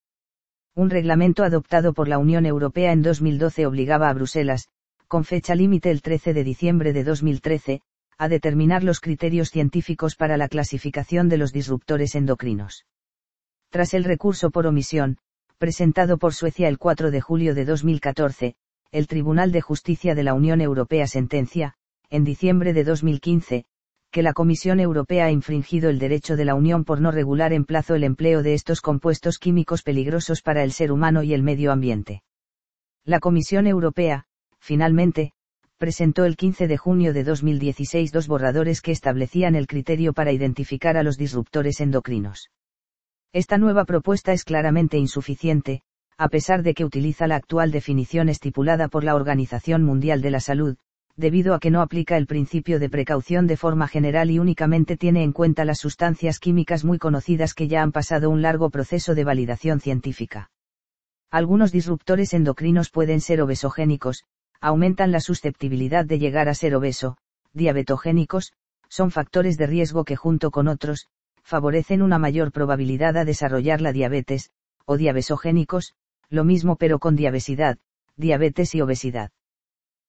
Un 0.74 0.90
reglamento 0.90 1.42
adoptado 1.42 1.94
por 1.94 2.08
la 2.08 2.18
Unión 2.18 2.44
Europea 2.44 2.92
en 2.92 3.02
2012 3.02 3.66
obligaba 3.66 4.10
a 4.10 4.14
Bruselas, 4.14 4.68
con 5.08 5.24
fecha 5.24 5.54
límite 5.54 5.90
el 5.90 6.02
13 6.02 6.34
de 6.34 6.44
diciembre 6.44 6.92
de 6.92 7.04
2013, 7.04 7.80
a 8.18 8.28
determinar 8.28 8.82
los 8.82 9.00
criterios 9.00 9.50
científicos 9.50 10.16
para 10.16 10.36
la 10.36 10.48
clasificación 10.48 11.28
de 11.28 11.38
los 11.38 11.52
disruptores 11.52 12.14
endocrinos. 12.14 12.86
Tras 13.70 13.94
el 13.94 14.04
recurso 14.04 14.50
por 14.50 14.66
omisión, 14.66 15.18
presentado 15.58 16.18
por 16.18 16.34
Suecia 16.34 16.68
el 16.68 16.78
4 16.78 17.10
de 17.10 17.20
julio 17.20 17.54
de 17.54 17.64
2014, 17.64 18.54
el 18.92 19.06
Tribunal 19.06 19.52
de 19.52 19.60
Justicia 19.60 20.14
de 20.14 20.22
la 20.22 20.34
Unión 20.34 20.60
Europea 20.60 21.06
sentencia, 21.06 21.74
en 22.10 22.24
diciembre 22.24 22.72
de 22.72 22.84
2015, 22.84 23.64
que 24.10 24.22
la 24.22 24.32
Comisión 24.32 24.80
Europea 24.80 25.26
ha 25.26 25.30
infringido 25.30 25.90
el 25.90 25.98
derecho 25.98 26.36
de 26.36 26.44
la 26.44 26.54
Unión 26.54 26.84
por 26.84 27.00
no 27.00 27.10
regular 27.10 27.52
en 27.52 27.64
plazo 27.64 27.94
el 27.94 28.04
empleo 28.04 28.42
de 28.42 28.54
estos 28.54 28.80
compuestos 28.80 29.38
químicos 29.38 29.82
peligrosos 29.82 30.42
para 30.42 30.62
el 30.62 30.72
ser 30.72 30.92
humano 30.92 31.22
y 31.22 31.34
el 31.34 31.42
medio 31.42 31.72
ambiente. 31.72 32.22
La 33.04 33.20
Comisión 33.20 33.66
Europea, 33.66 34.24
finalmente, 34.58 35.32
presentó 35.76 36.24
el 36.24 36.36
15 36.36 36.66
de 36.68 36.76
junio 36.78 37.12
de 37.12 37.24
2016 37.24 38.10
dos 38.10 38.28
borradores 38.28 38.80
que 38.80 38.92
establecían 38.92 39.54
el 39.54 39.66
criterio 39.66 40.12
para 40.12 40.32
identificar 40.32 40.96
a 40.96 41.02
los 41.02 41.18
disruptores 41.18 41.80
endocrinos. 41.80 42.50
Esta 43.32 43.58
nueva 43.58 43.84
propuesta 43.84 44.32
es 44.32 44.44
claramente 44.44 44.96
insuficiente, 44.96 45.82
a 46.18 46.28
pesar 46.28 46.62
de 46.62 46.72
que 46.72 46.84
utiliza 46.84 47.26
la 47.26 47.36
actual 47.36 47.70
definición 47.70 48.28
estipulada 48.30 48.88
por 48.88 49.04
la 49.04 49.14
Organización 49.14 49.82
Mundial 49.82 50.22
de 50.22 50.30
la 50.30 50.40
Salud, 50.40 50.76
debido 51.14 51.54
a 51.54 51.60
que 51.60 51.70
no 51.70 51.82
aplica 51.82 52.16
el 52.16 52.26
principio 52.26 52.78
de 52.78 52.88
precaución 52.88 53.46
de 53.46 53.56
forma 53.56 53.86
general 53.86 54.30
y 54.30 54.38
únicamente 54.38 54.96
tiene 54.96 55.22
en 55.22 55.32
cuenta 55.32 55.64
las 55.64 55.78
sustancias 55.78 56.38
químicas 56.38 56.84
muy 56.84 56.98
conocidas 56.98 57.52
que 57.54 57.68
ya 57.68 57.82
han 57.82 57.92
pasado 57.92 58.30
un 58.30 58.42
largo 58.42 58.70
proceso 58.70 59.14
de 59.14 59.24
validación 59.24 59.80
científica. 59.80 60.50
Algunos 61.30 61.70
disruptores 61.70 62.32
endocrinos 62.32 62.90
pueden 62.90 63.20
ser 63.20 63.42
obesogénicos, 63.42 64.24
aumentan 64.60 65.12
la 65.12 65.20
susceptibilidad 65.20 66.06
de 66.06 66.18
llegar 66.18 66.48
a 66.48 66.54
ser 66.54 66.74
obeso, 66.74 67.18
diabetogénicos, 67.52 68.52
son 68.88 69.10
factores 69.10 69.58
de 69.58 69.66
riesgo 69.66 70.04
que 70.04 70.16
junto 70.16 70.50
con 70.50 70.68
otros, 70.68 71.08
favorecen 71.42 72.00
una 72.00 72.18
mayor 72.18 72.52
probabilidad 72.52 73.16
a 73.16 73.24
desarrollar 73.24 73.80
la 73.80 73.92
diabetes, 73.92 74.50
o 74.84 74.96
diabesogénicos, 74.96 75.94
lo 76.30 76.44
mismo 76.44 76.76
pero 76.76 76.98
con 76.98 77.16
diabesidad, 77.16 77.78
diabetes 78.16 78.74
y 78.74 78.80
obesidad. 78.80 79.30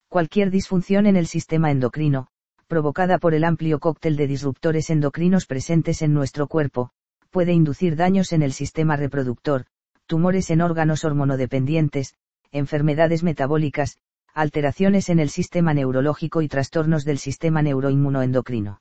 Cualquier 0.10 0.52
disfunción 0.52 1.06
en 1.06 1.16
el 1.16 1.28
sistema 1.28 1.72
endocrino, 1.72 2.28
provocada 2.68 3.18
por 3.18 3.34
el 3.34 3.44
amplio 3.44 3.80
cóctel 3.80 4.16
de 4.16 4.28
disruptores 4.28 4.90
endocrinos 4.90 5.46
presentes 5.46 6.02
en 6.02 6.14
nuestro 6.14 6.48
cuerpo, 6.48 6.92
puede 7.30 7.54
inducir 7.54 7.96
daños 7.96 8.34
en 8.34 8.42
el 8.42 8.54
sistema 8.54 8.96
reproductor, 8.96 9.66
tumores 10.06 10.50
en 10.50 10.62
órganos 10.62 11.04
hormonodependientes, 11.04 12.16
enfermedades 12.52 13.24
metabólicas, 13.24 13.98
alteraciones 14.34 15.10
en 15.10 15.20
el 15.20 15.30
sistema 15.30 15.74
neurológico 15.74 16.42
y 16.42 16.48
trastornos 16.48 17.04
del 17.04 17.18
sistema 17.18 17.62
neuroinmunoendocrino. 17.62 18.80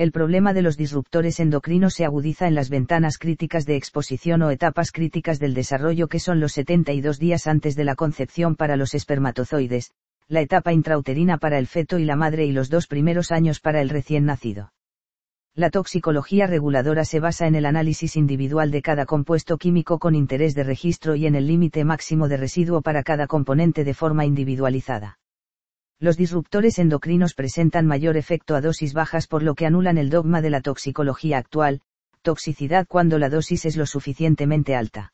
El 0.00 0.12
problema 0.12 0.54
de 0.54 0.62
los 0.62 0.78
disruptores 0.78 1.40
endocrinos 1.40 1.92
se 1.92 2.06
agudiza 2.06 2.48
en 2.48 2.54
las 2.54 2.70
ventanas 2.70 3.18
críticas 3.18 3.66
de 3.66 3.76
exposición 3.76 4.40
o 4.40 4.50
etapas 4.50 4.92
críticas 4.92 5.38
del 5.38 5.52
desarrollo 5.52 6.08
que 6.08 6.20
son 6.20 6.40
los 6.40 6.52
72 6.52 7.18
días 7.18 7.46
antes 7.46 7.76
de 7.76 7.84
la 7.84 7.96
concepción 7.96 8.56
para 8.56 8.76
los 8.76 8.94
espermatozoides, 8.94 9.92
la 10.26 10.40
etapa 10.40 10.72
intrauterina 10.72 11.36
para 11.36 11.58
el 11.58 11.66
feto 11.66 11.98
y 11.98 12.06
la 12.06 12.16
madre 12.16 12.46
y 12.46 12.52
los 12.52 12.70
dos 12.70 12.86
primeros 12.86 13.30
años 13.30 13.60
para 13.60 13.82
el 13.82 13.90
recién 13.90 14.24
nacido. 14.24 14.72
La 15.54 15.68
toxicología 15.68 16.46
reguladora 16.46 17.04
se 17.04 17.20
basa 17.20 17.46
en 17.46 17.54
el 17.54 17.66
análisis 17.66 18.16
individual 18.16 18.70
de 18.70 18.80
cada 18.80 19.04
compuesto 19.04 19.58
químico 19.58 19.98
con 19.98 20.14
interés 20.14 20.54
de 20.54 20.64
registro 20.64 21.14
y 21.14 21.26
en 21.26 21.34
el 21.34 21.46
límite 21.46 21.84
máximo 21.84 22.26
de 22.26 22.38
residuo 22.38 22.80
para 22.80 23.02
cada 23.02 23.26
componente 23.26 23.84
de 23.84 23.92
forma 23.92 24.24
individualizada. 24.24 25.19
Los 26.02 26.16
disruptores 26.16 26.78
endocrinos 26.78 27.34
presentan 27.34 27.86
mayor 27.86 28.16
efecto 28.16 28.54
a 28.54 28.62
dosis 28.62 28.94
bajas 28.94 29.26
por 29.26 29.42
lo 29.42 29.54
que 29.54 29.66
anulan 29.66 29.98
el 29.98 30.08
dogma 30.08 30.40
de 30.40 30.48
la 30.48 30.62
toxicología 30.62 31.36
actual, 31.36 31.82
toxicidad 32.22 32.86
cuando 32.88 33.18
la 33.18 33.28
dosis 33.28 33.66
es 33.66 33.76
lo 33.76 33.84
suficientemente 33.84 34.74
alta. 34.74 35.12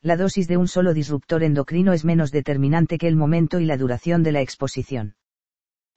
La 0.00 0.16
dosis 0.16 0.48
de 0.48 0.56
un 0.56 0.66
solo 0.66 0.94
disruptor 0.94 1.42
endocrino 1.42 1.92
es 1.92 2.06
menos 2.06 2.30
determinante 2.30 2.96
que 2.96 3.06
el 3.06 3.16
momento 3.16 3.60
y 3.60 3.66
la 3.66 3.76
duración 3.76 4.22
de 4.22 4.32
la 4.32 4.40
exposición. 4.40 5.14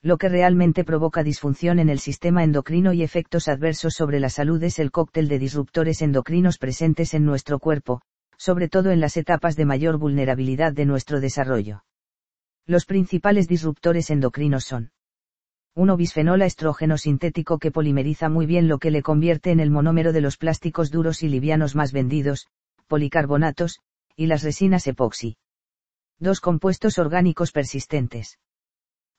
Lo 0.01 0.18
que 0.18 0.28
realmente 0.28 0.84
provoca 0.84 1.24
disfunción 1.24 1.80
en 1.80 1.88
el 1.88 1.99
sistema 1.99 2.43
endocrino 2.43 2.91
y 2.91 3.03
efectos 3.03 3.47
adversos 3.47 3.93
sobre 3.93 4.20
la 4.20 4.30
salud 4.30 4.62
es 4.62 4.80
el 4.80 4.91
cóctel 4.91 5.30
de 5.30 5.39
disruptores 5.39 6.01
endocrinos 6.01 6.57
presentes 6.57 7.14
en 7.14 7.24
nuestro 7.24 7.59
cuerpo, 7.59 8.01
sobre 8.36 8.68
todo 8.68 8.91
en 8.91 8.99
las 8.99 9.16
etapas 9.16 9.55
de 9.55 9.64
mayor 9.64 9.97
vulnerabilidad 9.97 10.74
de 10.74 10.86
nuestro 10.86 11.22
desarrollo. 11.22 11.84
Los 12.72 12.86
principales 12.86 13.49
disruptores 13.49 14.09
endocrinos 14.11 14.63
son 14.63 14.93
1. 15.76 15.97
Bisfenola 15.97 16.45
estrógeno 16.45 16.97
sintético 16.97 17.59
que 17.59 17.69
polimeriza 17.69 18.30
muy 18.30 18.45
bien 18.45 18.69
lo 18.69 18.80
que 18.80 18.91
le 18.91 19.03
convierte 19.03 19.51
en 19.51 19.59
el 19.59 19.69
monómero 19.69 20.13
de 20.13 20.22
los 20.22 20.38
plásticos 20.38 20.89
duros 20.89 21.22
y 21.22 21.28
livianos 21.28 21.76
más 21.76 21.91
vendidos, 21.91 22.47
policarbonatos, 22.88 23.82
y 24.15 24.28
las 24.28 24.43
resinas 24.43 24.88
epoxi. 24.88 25.36
2. 26.19 26.39
Compuestos 26.39 26.97
orgánicos 26.97 27.51
persistentes. 27.51 28.39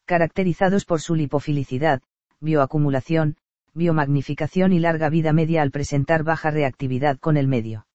Caracterizados 0.07 0.87
por 0.87 1.03
su 1.03 1.15
lipofilicidad, 1.15 2.01
bioacumulación, 2.41 3.37
biomagnificación 3.75 4.73
y 4.73 4.79
larga 4.79 5.11
vida 5.11 5.35
media 5.35 5.61
al 5.61 5.73
presentar 5.73 6.25
baja 6.25 6.51
reactividad 6.51 7.19
con 7.19 7.37
el 7.37 7.49
medio. 7.49 7.87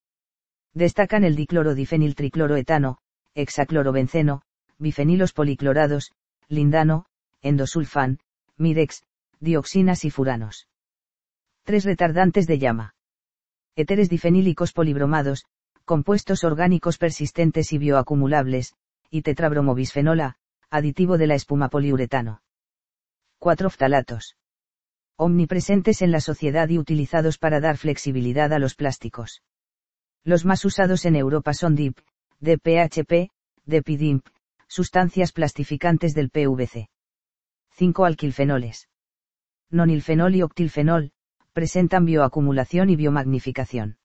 Destacan 0.76 1.24
el 1.24 1.36
diclorodifeniltricloroetano, 1.36 3.00
hexaclorobenceno, 3.34 4.44
bifenilos 4.80 5.34
policlorados, 5.34 6.12
lindano, 6.48 7.06
endosulfán, 7.42 8.20
mirex, 8.58 9.04
dioxinas 9.40 10.06
y 10.06 10.10
furanos. 10.10 10.68
3 11.64 11.84
retardantes 11.86 12.48
de 12.48 12.60
llama. 12.60 12.96
Éteres 13.76 14.10
difenílicos 14.10 14.74
polibromados, 14.74 15.46
compuestos 15.86 16.44
orgánicos 16.44 16.98
persistentes 16.98 17.74
y 17.74 17.78
bioacumulables, 17.78 18.74
y 19.10 19.22
tetrabromobisfenola, 19.22 20.38
aditivo 20.70 21.18
de 21.18 21.28
la 21.28 21.36
espuma 21.36 21.70
poliuretano. 21.70 22.42
4 23.40 23.70
ftalatos. 23.70 24.36
omnipresentes 25.18 26.02
en 26.02 26.12
la 26.12 26.22
sociedad 26.22 26.70
y 26.70 26.78
utilizados 26.78 27.38
para 27.38 27.60
dar 27.60 27.78
flexibilidad 27.78 28.54
a 28.54 28.60
los 28.60 28.76
plásticos. 28.76 29.42
Los 30.24 30.46
más 30.46 30.64
usados 30.64 31.06
en 31.06 31.16
Europa 31.16 31.54
son 31.54 31.76
DIP, 31.76 31.98
DPHP, 32.40 33.32
DPDIMP, 33.66 34.26
sustancias 34.68 35.32
plastificantes 35.32 36.14
del 36.14 36.30
PVC. 36.30 36.90
5 37.72 38.06
alquilfenoles. 38.06 38.90
Nonilfenol 39.70 40.36
y 40.36 40.42
octilfenol, 40.44 41.12
presentan 41.54 42.06
bioacumulación 42.06 42.90
y 42.90 42.96
biomagnificación. 42.96 43.98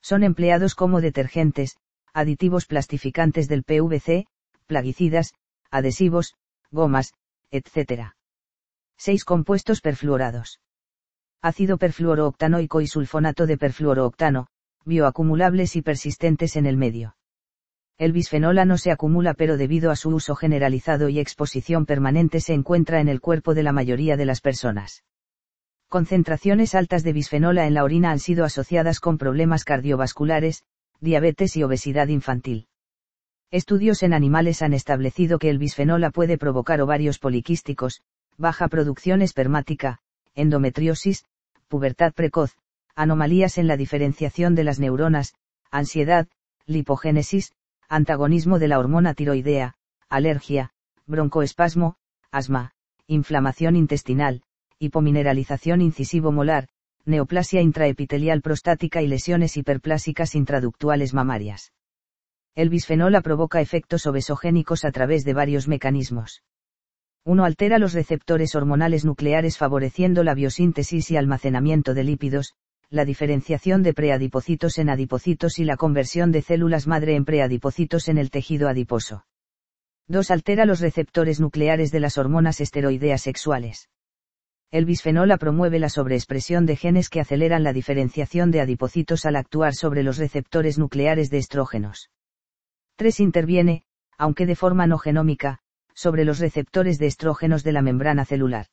Son 0.00 0.22
empleados 0.22 0.74
como 0.74 1.00
detergentes, 1.00 1.76
aditivos 2.14 2.66
plastificantes 2.66 3.48
del 3.48 3.64
PVC, 3.64 4.26
plaguicidas, 4.66 5.34
adhesivos, 5.70 6.34
gomas, 6.70 7.12
etc. 7.50 8.14
6 8.96 9.24
compuestos 9.24 9.80
perfluorados. 9.80 10.60
Ácido 11.42 11.78
perfluorooctanoico 11.78 12.80
y 12.80 12.86
sulfonato 12.86 13.46
de 13.46 13.58
perfluorooctano, 13.58 14.48
bioacumulables 14.84 15.76
y 15.76 15.82
persistentes 15.82 16.56
en 16.56 16.66
el 16.66 16.76
medio. 16.76 17.17
El 17.98 18.12
bisfenola 18.12 18.64
no 18.64 18.78
se 18.78 18.92
acumula 18.92 19.34
pero 19.34 19.56
debido 19.56 19.90
a 19.90 19.96
su 19.96 20.10
uso 20.10 20.36
generalizado 20.36 21.08
y 21.08 21.18
exposición 21.18 21.84
permanente 21.84 22.40
se 22.40 22.54
encuentra 22.54 23.00
en 23.00 23.08
el 23.08 23.20
cuerpo 23.20 23.54
de 23.54 23.64
la 23.64 23.72
mayoría 23.72 24.16
de 24.16 24.24
las 24.24 24.40
personas. 24.40 25.02
Concentraciones 25.88 26.76
altas 26.76 27.02
de 27.02 27.12
bisfenola 27.12 27.66
en 27.66 27.74
la 27.74 27.82
orina 27.82 28.12
han 28.12 28.20
sido 28.20 28.44
asociadas 28.44 29.00
con 29.00 29.18
problemas 29.18 29.64
cardiovasculares, 29.64 30.62
diabetes 31.00 31.56
y 31.56 31.64
obesidad 31.64 32.06
infantil. 32.06 32.68
Estudios 33.50 34.04
en 34.04 34.12
animales 34.12 34.62
han 34.62 34.74
establecido 34.74 35.40
que 35.40 35.50
el 35.50 35.58
bisfenola 35.58 36.10
puede 36.10 36.38
provocar 36.38 36.80
ovarios 36.80 37.18
poliquísticos, 37.18 38.02
baja 38.36 38.68
producción 38.68 39.22
espermática, 39.22 39.98
endometriosis, 40.36 41.24
pubertad 41.66 42.12
precoz, 42.12 42.54
anomalías 42.94 43.58
en 43.58 43.66
la 43.66 43.76
diferenciación 43.76 44.54
de 44.54 44.64
las 44.64 44.78
neuronas, 44.78 45.34
ansiedad, 45.72 46.28
lipogénesis, 46.66 47.52
antagonismo 47.88 48.58
de 48.58 48.68
la 48.68 48.78
hormona 48.78 49.14
tiroidea, 49.14 49.74
alergia, 50.08 50.70
broncoespasmo, 51.06 51.96
asma, 52.30 52.72
inflamación 53.06 53.76
intestinal, 53.76 54.42
hipomineralización 54.78 55.80
incisivo-molar, 55.80 56.68
neoplasia 57.06 57.62
intraepitelial 57.62 58.42
prostática 58.42 59.00
y 59.00 59.08
lesiones 59.08 59.56
hiperplásicas 59.56 60.34
intraductuales 60.34 61.14
mamarias. 61.14 61.72
El 62.54 62.68
bisfenola 62.68 63.22
provoca 63.22 63.60
efectos 63.60 64.06
obesogénicos 64.06 64.84
a 64.84 64.92
través 64.92 65.24
de 65.24 65.32
varios 65.32 65.68
mecanismos. 65.68 66.42
Uno 67.24 67.44
altera 67.44 67.78
los 67.78 67.92
receptores 67.92 68.54
hormonales 68.54 69.04
nucleares 69.04 69.56
favoreciendo 69.56 70.24
la 70.24 70.34
biosíntesis 70.34 71.10
y 71.10 71.16
almacenamiento 71.16 71.94
de 71.94 72.04
lípidos, 72.04 72.54
la 72.90 73.04
diferenciación 73.04 73.82
de 73.82 73.92
preadipocitos 73.92 74.78
en 74.78 74.88
adipocitos 74.88 75.58
y 75.58 75.64
la 75.64 75.76
conversión 75.76 76.32
de 76.32 76.40
células 76.40 76.86
madre 76.86 77.16
en 77.16 77.26
preadipocitos 77.26 78.08
en 78.08 78.16
el 78.16 78.30
tejido 78.30 78.68
adiposo. 78.68 79.26
2. 80.06 80.30
Altera 80.30 80.64
los 80.64 80.80
receptores 80.80 81.38
nucleares 81.38 81.90
de 81.90 82.00
las 82.00 82.16
hormonas 82.16 82.62
esteroideas 82.62 83.20
sexuales. 83.20 83.90
El 84.70 84.86
bisfenola 84.86 85.36
promueve 85.36 85.78
la 85.78 85.90
sobreexpresión 85.90 86.64
de 86.64 86.76
genes 86.76 87.10
que 87.10 87.20
aceleran 87.20 87.62
la 87.62 87.74
diferenciación 87.74 88.50
de 88.50 88.62
adipocitos 88.62 89.26
al 89.26 89.36
actuar 89.36 89.74
sobre 89.74 90.02
los 90.02 90.16
receptores 90.16 90.78
nucleares 90.78 91.28
de 91.28 91.38
estrógenos. 91.38 92.10
3. 92.96 93.20
Interviene, 93.20 93.84
aunque 94.16 94.46
de 94.46 94.56
forma 94.56 94.86
no 94.86 94.96
genómica, 94.96 95.58
sobre 95.94 96.24
los 96.24 96.38
receptores 96.38 96.98
de 96.98 97.06
estrógenos 97.06 97.64
de 97.64 97.72
la 97.72 97.82
membrana 97.82 98.24
celular. 98.24 98.66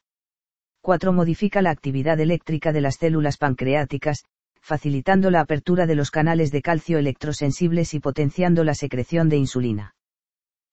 4. 0.86 1.12
Modifica 1.14 1.64
la 1.64 1.72
actividad 1.72 2.20
eléctrica 2.20 2.72
de 2.72 2.80
las 2.80 2.98
células 2.98 3.38
pancreáticas, 3.38 4.24
facilitando 4.62 5.32
la 5.32 5.40
apertura 5.40 5.88
de 5.88 5.96
los 5.96 6.12
canales 6.12 6.52
de 6.52 6.62
calcio 6.62 7.00
electrosensibles 7.00 7.96
y 7.96 8.00
potenciando 8.00 8.64
la 8.64 8.76
secreción 8.76 9.28
de 9.28 9.38
insulina. 9.38 9.96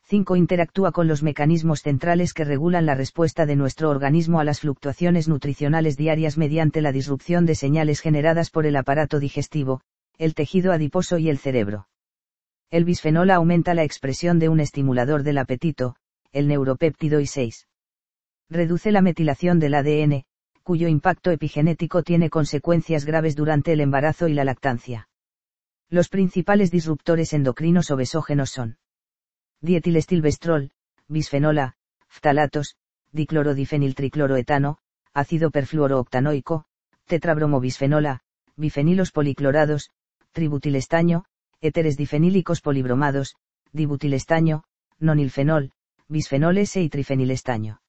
5. 0.03 0.37
Interactúa 0.37 0.93
con 0.93 1.09
los 1.09 1.23
mecanismos 1.23 1.81
centrales 1.81 2.35
que 2.35 2.45
regulan 2.45 2.85
la 2.85 2.95
respuesta 2.95 3.47
de 3.47 3.57
nuestro 3.57 3.89
organismo 3.89 4.39
a 4.39 4.45
las 4.45 4.61
fluctuaciones 4.61 5.29
nutricionales 5.29 5.97
diarias 5.97 6.37
mediante 6.37 6.83
la 6.83 6.93
disrupción 6.93 7.47
de 7.47 7.55
señales 7.55 8.01
generadas 8.01 8.51
por 8.51 8.67
el 8.67 8.77
aparato 8.77 9.19
digestivo, 9.19 9.81
el 10.19 10.35
tejido 10.35 10.73
adiposo 10.73 11.17
y 11.17 11.31
el 11.31 11.39
cerebro. 11.39 11.89
El 12.71 12.85
bisfenol 12.85 13.31
aumenta 13.31 13.73
la 13.73 13.85
expresión 13.85 14.39
de 14.39 14.51
un 14.51 14.61
estimulador 14.61 15.23
del 15.23 15.39
apetito, 15.39 15.97
el 16.33 16.49
neuropéptido 16.49 17.19
I6 17.19 17.65
reduce 18.53 18.93
la 18.93 19.01
metilación 19.01 19.59
del 19.59 19.75
ADN, 19.75 20.25
cuyo 20.63 20.87
impacto 20.87 21.31
epigenético 21.31 22.03
tiene 22.03 22.31
consecuencias 22.31 23.05
graves 23.05 23.35
durante 23.35 23.73
el 23.73 23.81
embarazo 23.81 24.29
y 24.29 24.35
la 24.35 24.45
lactancia. 24.45 25.09
Los 25.89 26.09
principales 26.09 26.71
disruptores 26.71 27.33
endocrinos 27.33 27.91
obesógenos 27.91 28.51
son 28.51 28.79
dietilestilbestrol, 29.61 30.71
bisfenola,ftalatos, 31.09 32.77
diclorodifeniltricloroetano, 33.13 34.79
ácido 35.13 35.51
perfluorooctanoico, 35.51 36.65
tetrabromobisfenola, 37.07 38.21
bifenilos 38.57 39.13
policlorados, 39.13 39.91
tributilestaño, 40.33 41.25
éteres 41.61 41.97
difenílicos 41.97 42.61
polibromados, 42.61 43.37
dibutilestaño, 43.73 44.65
nonilfenol, 44.99 45.73
bisfenol 46.09 46.59
S 46.59 46.81
y 46.81 46.89
trifenilestaño. 46.89 47.82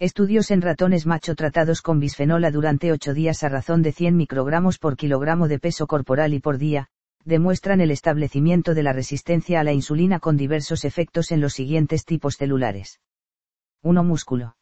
Estudios 0.00 0.52
en 0.52 0.62
ratones 0.62 1.06
macho 1.06 1.34
tratados 1.34 1.82
con 1.82 1.98
bisfenola 1.98 2.52
durante 2.52 2.92
8 2.92 3.14
días 3.14 3.42
a 3.42 3.48
razón 3.48 3.82
de 3.82 3.90
100 3.90 4.16
microgramos 4.16 4.78
por 4.78 4.96
kilogramo 4.96 5.48
de 5.48 5.58
peso 5.58 5.88
corporal 5.88 6.34
y 6.34 6.38
por 6.38 6.56
día, 6.56 6.86
demuestran 7.24 7.80
el 7.80 7.90
establecimiento 7.90 8.74
de 8.74 8.84
la 8.84 8.92
resistencia 8.92 9.58
a 9.58 9.64
la 9.64 9.72
insulina 9.72 10.20
con 10.20 10.36
diversos 10.36 10.84
efectos 10.84 11.32
en 11.32 11.40
los 11.40 11.54
siguientes 11.54 12.04
tipos 12.04 12.36
celulares. 12.36 13.00
1. 13.82 14.04
Músculo. 14.04 14.56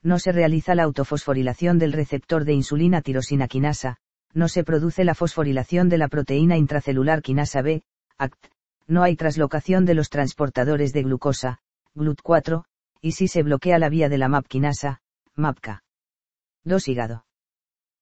No 0.00 0.20
se 0.20 0.30
realiza 0.30 0.76
la 0.76 0.84
autofosforilación 0.84 1.80
del 1.80 1.92
receptor 1.92 2.44
de 2.44 2.52
insulina 2.52 3.02
tirosina 3.02 3.48
quinasa, 3.48 3.96
no 4.32 4.46
se 4.46 4.62
produce 4.62 5.02
la 5.02 5.16
fosforilación 5.16 5.88
de 5.88 5.98
la 5.98 6.06
proteína 6.06 6.56
intracelular 6.56 7.20
quinasa 7.20 7.62
B, 7.62 7.82
ACT, 8.16 8.46
no 8.86 9.02
hay 9.02 9.16
traslocación 9.16 9.86
de 9.86 9.94
los 9.94 10.08
transportadores 10.08 10.92
de 10.92 11.02
glucosa, 11.02 11.58
GLUT4, 11.96 12.62
y 13.02 13.12
si 13.12 13.26
se 13.26 13.42
bloquea 13.42 13.80
la 13.80 13.88
vía 13.88 14.08
de 14.08 14.16
la 14.16 14.28
MAPquinasa, 14.28 15.00
MAPCA. 15.34 15.82
2. 16.64 16.88
Hígado. 16.88 17.26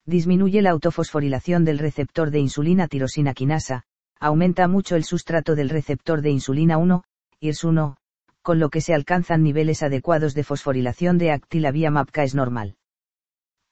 Disminuye 0.05 0.61
la 0.61 0.71
autofosforilación 0.71 1.65
del 1.65 1.79
receptor 1.79 2.31
de 2.31 2.41
insulina 2.41 2.87
tirosina 2.87 3.33
quinasa, 3.33 3.85
aumenta 4.19 4.69
mucho 4.69 4.97
el 4.97 5.05
sustrato 5.05 5.55
del 5.55 5.71
receptor 5.71 6.21
de 6.21 6.31
insulina 6.31 6.77
1, 6.77 7.03
IRS1, 7.41 7.97
con 8.43 8.59
lo 8.59 8.69
que 8.69 8.83
se 8.83 8.93
alcanzan 8.93 9.43
niveles 9.43 9.83
adecuados 9.83 10.35
de 10.35 10.45
fosforilación 10.45 11.17
de 11.17 11.33
ACT 11.33 11.55
la 11.55 11.71
vía 11.71 11.91
MAPCA 11.91 12.25
es 12.25 12.35
normal. 12.35 12.77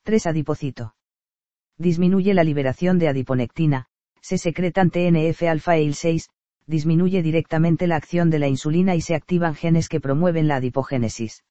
3. 0.05 0.29
Adipocito. 0.29 0.95
Disminuye 1.77 2.33
la 2.33 2.45
liberación 2.45 2.99
de 2.99 3.09
adiponectina, 3.09 3.87
se 4.23 4.39
secretan 4.39 4.91
TNF-alfa 4.91 5.77
e 5.77 5.83
IL-6, 5.83 6.29
disminuye 6.69 7.23
directamente 7.23 7.87
la 7.87 7.97
acción 7.97 8.29
de 8.29 8.39
la 8.39 8.47
insulina 8.47 8.95
y 8.95 9.01
se 9.01 9.15
activan 9.15 9.55
genes 9.55 9.89
que 9.89 10.01
promueven 10.01 10.49
la 10.49 10.57
adipogénesis. 10.57 11.43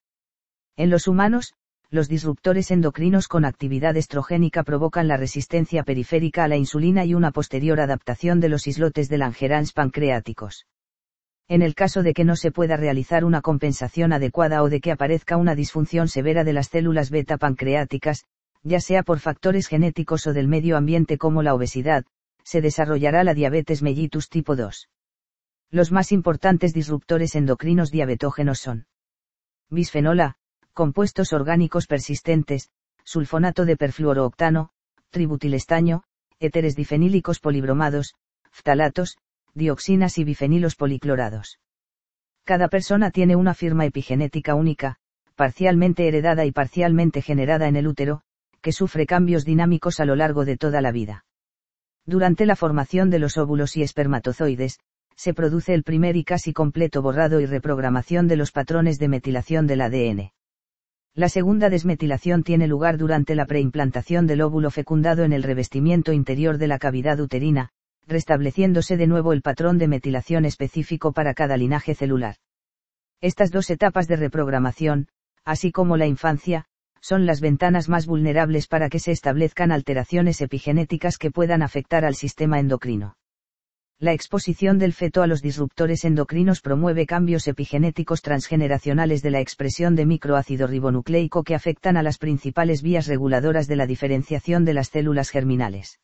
En 0.76 0.90
los 0.90 1.08
humanos, 1.08 1.54
los 1.90 2.08
disruptores 2.08 2.70
endocrinos 2.70 3.26
con 3.26 3.44
actividad 3.44 3.96
estrogénica 3.96 4.62
provocan 4.62 5.08
la 5.08 5.16
resistencia 5.16 5.82
periférica 5.82 6.44
a 6.44 6.48
la 6.48 6.56
insulina 6.56 7.04
y 7.04 7.14
una 7.14 7.32
posterior 7.32 7.80
adaptación 7.80 8.38
de 8.38 8.48
los 8.48 8.68
islotes 8.68 9.08
de 9.08 9.18
Langerhans 9.18 9.72
pancreáticos. 9.72 10.66
En 11.48 11.62
el 11.62 11.74
caso 11.74 12.02
de 12.02 12.14
que 12.14 12.24
no 12.24 12.36
se 12.36 12.52
pueda 12.52 12.76
realizar 12.76 13.24
una 13.24 13.40
compensación 13.40 14.12
adecuada 14.12 14.62
o 14.62 14.68
de 14.68 14.80
que 14.80 14.92
aparezca 14.92 15.36
una 15.36 15.56
disfunción 15.56 16.06
severa 16.06 16.44
de 16.44 16.52
las 16.52 16.68
células 16.68 17.10
beta 17.10 17.38
pancreáticas, 17.38 18.24
ya 18.62 18.80
sea 18.80 19.02
por 19.02 19.18
factores 19.18 19.66
genéticos 19.66 20.28
o 20.28 20.32
del 20.32 20.46
medio 20.46 20.76
ambiente 20.76 21.18
como 21.18 21.42
la 21.42 21.54
obesidad, 21.54 22.04
se 22.44 22.60
desarrollará 22.60 23.24
la 23.24 23.34
diabetes 23.34 23.82
mellitus 23.82 24.28
tipo 24.28 24.54
2. 24.54 24.88
Los 25.70 25.92
más 25.92 26.12
importantes 26.12 26.72
disruptores 26.72 27.34
endocrinos 27.34 27.90
diabetógenos 27.90 28.58
son 28.58 28.86
bisfenola, 29.68 30.36
compuestos 30.72 31.34
orgánicos 31.34 31.86
persistentes, 31.86 32.70
sulfonato 33.04 33.66
de 33.66 33.76
perfluorooctano, 33.76 34.70
tributilestaño, 35.10 36.04
éteres 36.40 36.74
difenílicos 36.74 37.40
polibromados,ftalatos, 37.40 39.18
dioxinas 39.54 40.16
y 40.16 40.24
bifenilos 40.24 40.74
policlorados. 40.74 41.58
Cada 42.44 42.68
persona 42.68 43.10
tiene 43.10 43.36
una 43.36 43.52
firma 43.52 43.84
epigenética 43.84 44.54
única, 44.54 44.96
parcialmente 45.36 46.08
heredada 46.08 46.46
y 46.46 46.52
parcialmente 46.52 47.20
generada 47.20 47.68
en 47.68 47.76
el 47.76 47.86
útero, 47.86 48.22
que 48.62 48.72
sufre 48.72 49.04
cambios 49.04 49.44
dinámicos 49.44 50.00
a 50.00 50.06
lo 50.06 50.16
largo 50.16 50.46
de 50.46 50.56
toda 50.56 50.80
la 50.80 50.92
vida. 50.92 51.26
Durante 52.06 52.46
la 52.46 52.56
formación 52.56 53.10
de 53.10 53.18
los 53.18 53.36
óvulos 53.36 53.76
y 53.76 53.82
espermatozoides, 53.82 54.78
se 55.18 55.34
produce 55.34 55.74
el 55.74 55.82
primer 55.82 56.14
y 56.14 56.22
casi 56.22 56.52
completo 56.52 57.02
borrado 57.02 57.40
y 57.40 57.46
reprogramación 57.46 58.28
de 58.28 58.36
los 58.36 58.52
patrones 58.52 59.00
de 59.00 59.08
metilación 59.08 59.66
del 59.66 59.80
ADN. 59.80 60.30
La 61.12 61.28
segunda 61.28 61.70
desmetilación 61.70 62.44
tiene 62.44 62.68
lugar 62.68 62.98
durante 62.98 63.34
la 63.34 63.44
preimplantación 63.44 64.28
del 64.28 64.42
óvulo 64.42 64.70
fecundado 64.70 65.24
en 65.24 65.32
el 65.32 65.42
revestimiento 65.42 66.12
interior 66.12 66.56
de 66.56 66.68
la 66.68 66.78
cavidad 66.78 67.18
uterina, 67.18 67.70
restableciéndose 68.06 68.96
de 68.96 69.08
nuevo 69.08 69.32
el 69.32 69.42
patrón 69.42 69.76
de 69.78 69.88
metilación 69.88 70.44
específico 70.44 71.12
para 71.12 71.34
cada 71.34 71.56
linaje 71.56 71.96
celular. 71.96 72.36
Estas 73.20 73.50
dos 73.50 73.70
etapas 73.70 74.06
de 74.06 74.14
reprogramación, 74.14 75.08
así 75.44 75.72
como 75.72 75.96
la 75.96 76.06
infancia, 76.06 76.66
son 77.00 77.26
las 77.26 77.40
ventanas 77.40 77.88
más 77.88 78.06
vulnerables 78.06 78.68
para 78.68 78.88
que 78.88 79.00
se 79.00 79.10
establezcan 79.10 79.72
alteraciones 79.72 80.40
epigenéticas 80.40 81.18
que 81.18 81.32
puedan 81.32 81.62
afectar 81.62 82.04
al 82.04 82.14
sistema 82.14 82.60
endocrino. 82.60 83.17
La 84.00 84.12
exposición 84.12 84.78
del 84.78 84.92
feto 84.92 85.22
a 85.22 85.26
los 85.26 85.42
disruptores 85.42 86.04
endocrinos 86.04 86.60
promueve 86.60 87.04
cambios 87.04 87.48
epigenéticos 87.48 88.22
transgeneracionales 88.22 89.22
de 89.22 89.32
la 89.32 89.40
expresión 89.40 89.96
de 89.96 90.06
microácido 90.06 90.68
ribonucleico 90.68 91.42
que 91.42 91.56
afectan 91.56 91.96
a 91.96 92.04
las 92.04 92.18
principales 92.18 92.80
vías 92.80 93.08
reguladoras 93.08 93.66
de 93.66 93.74
la 93.74 93.88
diferenciación 93.88 94.64
de 94.64 94.74
las 94.74 94.90
células 94.90 95.30
germinales. 95.30 95.98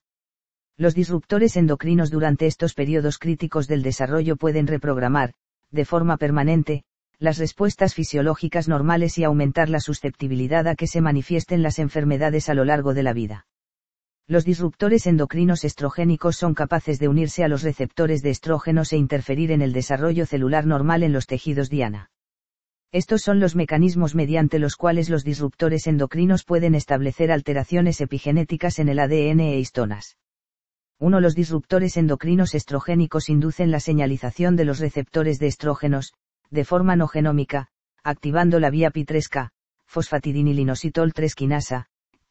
Los 0.77 0.97
disruptores 0.97 1.57
endocrinos 1.57 2.11
durante 2.11 2.47
estos 2.47 2.75
periodos 2.75 3.19
críticos 3.19 3.69
del 3.69 3.85
desarrollo 3.85 4.35
pueden 4.35 4.67
reprogramar, 4.67 5.35
de 5.71 5.85
forma 5.85 6.17
permanente, 6.17 6.83
las 7.21 7.39
respuestas 7.39 7.95
fisiológicas 7.95 8.67
normales 8.67 9.19
y 9.19 9.25
aumentar 9.25 9.69
la 9.69 9.79
susceptibilidad 9.79 10.67
a 10.67 10.75
que 10.75 10.89
se 10.89 11.01
manifiesten 11.01 11.63
las 11.63 11.79
enfermedades 11.79 12.49
a 12.49 12.55
lo 12.55 12.65
largo 12.65 12.93
de 12.93 13.05
la 13.05 13.13
vida. 13.13 13.47
Los 14.27 14.47
disruptores 14.47 15.07
endocrinos 15.07 15.65
estrogénicos 15.65 16.37
son 16.37 16.55
capaces 16.55 16.99
de 16.99 17.09
unirse 17.09 17.45
a 17.45 17.49
los 17.49 17.63
receptores 17.63 18.23
de 18.23 18.31
estrógenos 18.31 18.95
e 18.95 18.97
interferir 18.97 19.53
en 19.53 19.61
el 19.61 19.75
desarrollo 19.75 20.25
celular 20.25 20.65
normal 20.65 21.03
en 21.03 21.13
los 21.13 21.27
tejidos 21.27 21.69
diana. 21.69 22.11
Estos 22.91 23.21
son 23.21 23.39
los 23.39 23.55
mecanismos 23.55 24.15
mediante 24.15 24.59
los 24.59 24.77
cuales 24.77 25.11
los 25.11 25.25
disruptores 25.25 25.87
endocrinos 25.87 26.45
pueden 26.45 26.75
establecer 26.75 27.31
alteraciones 27.31 28.01
epigenéticas 28.01 28.79
en 28.79 28.89
el 28.89 29.01
ADN 29.01 29.41
e 29.41 29.59
histonas. 29.59 30.17
1. 31.01 31.21
Los 31.21 31.35
disruptores 31.35 31.99
endocrinos 31.99 32.55
estrogénicos 32.55 33.29
inducen 33.29 33.71
la 33.71 33.81
señalización 33.81 34.57
de 34.57 34.65
los 34.65 34.79
receptores 34.79 35.39
de 35.39 35.49
estrógenos, 35.49 36.15
de 36.51 36.65
forma 36.65 36.97
no 36.97 37.09
genómica, 37.09 37.69
activando 38.03 38.59
la 38.59 38.71
vía 38.71 38.91
Pi3K, 38.91 39.51
fosfatidinilinositol 39.87 41.13
3 41.13 41.35
quinasa, 41.35 41.87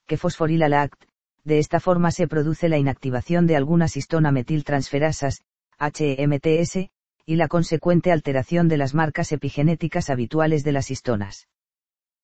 que 0.08 0.18
fosforila 0.18 0.70
la 0.70 0.84
ACT, 0.84 1.04
de 1.44 1.60
esta 1.60 1.80
forma 1.80 2.12
se 2.12 2.28
produce 2.28 2.70
la 2.70 2.78
inactivación 2.78 3.48
de 3.48 3.56
algunas 3.56 3.98
histona 3.98 4.32
metiltransferasas, 4.32 5.42
HMTS, 5.80 6.90
y 7.26 7.36
la 7.36 7.48
consecuente 7.48 8.12
alteración 8.12 8.68
de 8.68 8.78
las 8.78 8.94
marcas 8.94 9.32
epigenéticas 9.32 10.10
habituales 10.10 10.64
de 10.64 10.72
las 10.72 10.92
histonas. 10.92 11.48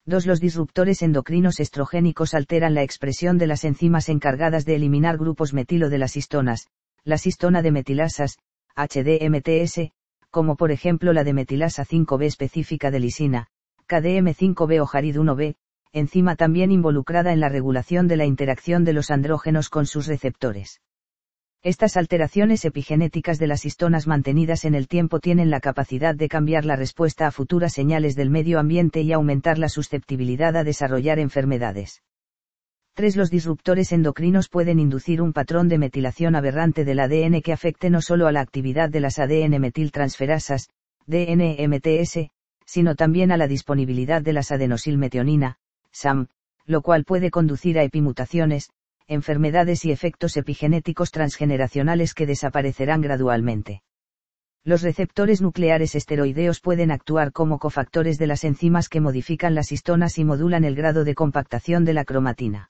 2. 0.06 0.26
Los 0.26 0.40
disruptores 0.40 1.02
endocrinos 1.02 1.60
estrogénicos 1.60 2.34
alteran 2.34 2.74
la 2.74 2.84
expresión 2.84 3.38
de 3.38 3.48
las 3.48 3.64
enzimas 3.64 4.10
encargadas 4.10 4.66
de 4.66 4.76
eliminar 4.76 5.18
grupos 5.18 5.54
metilo 5.54 5.90
de 5.90 6.00
las 6.00 6.18
histonas, 6.18 6.68
las 7.04 7.28
histona 7.28 7.62
de 7.62 7.72
metilasas, 7.72 8.38
HDMTS, 8.76 9.92
como 10.32 10.56
por 10.56 10.72
ejemplo 10.72 11.14
la 11.14 11.24
de 11.24 11.34
metilasa 11.34 11.86
5B 11.86 12.26
específica 12.26 12.92
de 12.92 13.00
lisina, 13.00 13.48
KDM5B 13.88 14.82
o 14.82 14.86
Jarid 14.86 15.18
1B, 15.18 15.56
enzima 15.92 16.36
también 16.36 16.72
involucrada 16.72 17.34
en 17.34 17.40
la 17.40 17.50
regulación 17.50 18.08
de 18.08 18.18
la 18.18 18.26
interacción 18.26 18.84
de 18.84 18.94
los 18.94 19.12
andrógenos 19.12 19.70
con 19.70 19.86
sus 19.86 20.08
receptores. 20.08 20.82
Estas 21.62 21.98
alteraciones 21.98 22.64
epigenéticas 22.64 23.38
de 23.38 23.48
las 23.48 23.66
histonas 23.66 24.08
mantenidas 24.08 24.64
en 24.64 24.76
el 24.76 24.88
tiempo 24.88 25.20
tienen 25.20 25.50
la 25.50 25.60
capacidad 25.60 26.16
de 26.16 26.30
cambiar 26.30 26.64
la 26.64 26.78
respuesta 26.78 27.28
a 27.28 27.32
futuras 27.32 27.74
señales 27.74 28.16
del 28.16 28.30
medio 28.30 28.60
ambiente 28.60 29.02
y 29.02 29.12
aumentar 29.12 29.58
la 29.58 29.68
susceptibilidad 29.68 30.56
a 30.56 30.64
desarrollar 30.64 31.20
enfermedades. 31.20 32.02
3. 32.94 33.18
Los 33.18 33.30
disruptores 33.30 33.92
endocrinos 33.92 34.48
pueden 34.48 34.80
inducir 34.80 35.22
un 35.22 35.34
patrón 35.34 35.68
de 35.68 35.78
metilación 35.78 36.36
aberrante 36.36 36.86
del 36.86 37.00
ADN 37.00 37.42
que 37.42 37.52
afecte 37.52 37.90
no 37.90 38.02
solo 38.02 38.28
a 38.28 38.32
la 38.32 38.42
actividad 38.42 38.90
de 38.90 39.00
las 39.02 39.20
ADN 39.20 39.60
metiltransferasas, 39.60 40.70
DNMTS, 41.08 42.30
sino 42.66 42.96
también 42.96 43.32
a 43.32 43.38
la 43.38 43.48
disponibilidad 43.48 44.22
de 44.22 44.32
las 44.34 44.52
adenosilmetionina, 44.52 45.58
SAM, 46.00 46.28
lo 46.66 46.82
cual 46.82 47.04
puede 47.04 47.30
conducir 47.32 47.78
a 47.78 47.84
epimutaciones, 47.84 48.70
enfermedades 49.08 49.86
y 49.86 49.92
efectos 49.92 50.38
epigenéticos 50.38 51.12
transgeneracionales 51.12 52.14
que 52.14 52.26
desaparecerán 52.26 53.02
gradualmente. 53.02 53.82
Los 54.64 54.82
receptores 54.82 55.42
nucleares 55.42 55.96
esteroideos 55.96 56.60
pueden 56.60 56.92
actuar 56.92 57.32
como 57.32 57.60
cofactores 57.60 58.18
de 58.18 58.28
las 58.28 58.44
enzimas 58.44 58.88
que 58.88 59.02
modifican 59.02 59.56
las 59.56 59.72
histonas 59.72 60.18
y 60.18 60.26
modulan 60.26 60.64
el 60.64 60.76
grado 60.76 61.04
de 61.04 61.16
compactación 61.16 61.86
de 61.86 61.94
la 61.94 62.06
cromatina. 62.06 62.70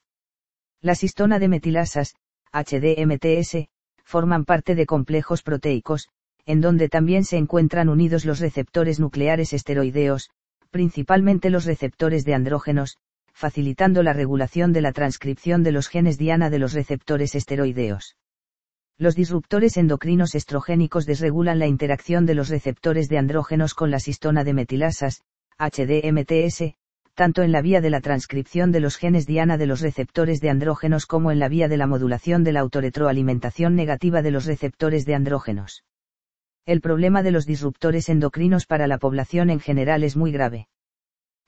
Las 0.81 1.03
histona 1.03 1.39
de 1.39 1.49
metilasas, 1.49 2.15
HDMTS, 2.53 3.67
forman 4.03 4.45
parte 4.45 4.75
de 4.75 4.85
complejos 4.85 5.43
proteicos, 5.43 6.07
en 6.45 6.61
donde 6.61 6.89
también 6.89 7.25
se 7.25 7.37
encuentran 7.37 7.89
unidos 7.89 8.23
los 8.23 8.39
receptores 8.39 8.99
nucleares 8.99 9.51
esteroideos, 9.51 10.29
principalmente 10.71 11.49
los 11.49 11.65
receptores 11.65 12.23
de 12.23 12.33
andrógenos, 12.33 12.97
facilitando 13.39 14.03
la 14.03 14.11
regulación 14.11 14.73
de 14.73 14.81
la 14.81 14.91
transcripción 14.91 15.63
de 15.63 15.71
los 15.71 15.87
genes 15.87 16.17
diana 16.17 16.49
de 16.49 16.59
los 16.59 16.73
receptores 16.73 17.35
esteroideos. 17.35 18.17
Los 18.97 19.15
disruptores 19.15 19.77
endocrinos 19.77 20.35
estrogénicos 20.35 21.05
desregulan 21.05 21.57
la 21.57 21.65
interacción 21.65 22.25
de 22.25 22.35
los 22.35 22.49
receptores 22.49 23.07
de 23.07 23.17
andrógenos 23.17 23.73
con 23.75 23.91
la 23.91 23.97
histona 24.05 24.43
de 24.43 24.53
metilasas, 24.53 25.21
HDMTS, 25.57 26.75
tanto 27.13 27.41
en 27.41 27.53
la 27.53 27.61
vía 27.61 27.79
de 27.79 27.89
la 27.89 28.01
transcripción 28.01 28.73
de 28.73 28.81
los 28.81 28.97
genes 28.97 29.25
diana 29.25 29.57
de 29.57 29.67
los 29.67 29.79
receptores 29.79 30.41
de 30.41 30.49
andrógenos 30.49 31.05
como 31.05 31.31
en 31.31 31.39
la 31.39 31.47
vía 31.47 31.69
de 31.69 31.77
la 31.77 31.87
modulación 31.87 32.43
de 32.43 32.51
la 32.51 32.59
autorretroalimentación 32.59 33.73
negativa 33.73 34.21
de 34.21 34.31
los 34.31 34.47
receptores 34.47 35.05
de 35.05 35.15
andrógenos. 35.15 35.85
El 36.65 36.81
problema 36.81 37.23
de 37.23 37.31
los 37.31 37.45
disruptores 37.45 38.09
endocrinos 38.09 38.65
para 38.65 38.85
la 38.85 38.97
población 38.97 39.49
en 39.49 39.61
general 39.61 40.03
es 40.03 40.17
muy 40.17 40.33
grave. 40.33 40.67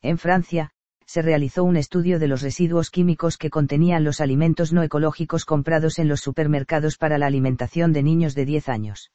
En 0.02 0.18
Francia, 0.18 0.72
se 1.12 1.22
realizó 1.22 1.66
un 1.66 1.76
estudio 1.76 2.20
de 2.20 2.30
los 2.30 2.42
residuos 2.42 2.90
químicos 2.90 3.38
que 3.38 3.50
contenían 3.50 4.06
los 4.06 4.22
alimentos 4.22 4.72
no 4.72 4.82
ecológicos 4.82 5.44
comprados 5.44 6.00
en 6.00 6.08
los 6.08 6.22
supermercados 6.22 6.96
para 6.96 7.18
la 7.18 7.26
alimentación 7.26 7.92
de 7.92 8.02
niños 8.02 8.34
de 8.34 8.46
10 8.46 8.70
años. 8.70 9.12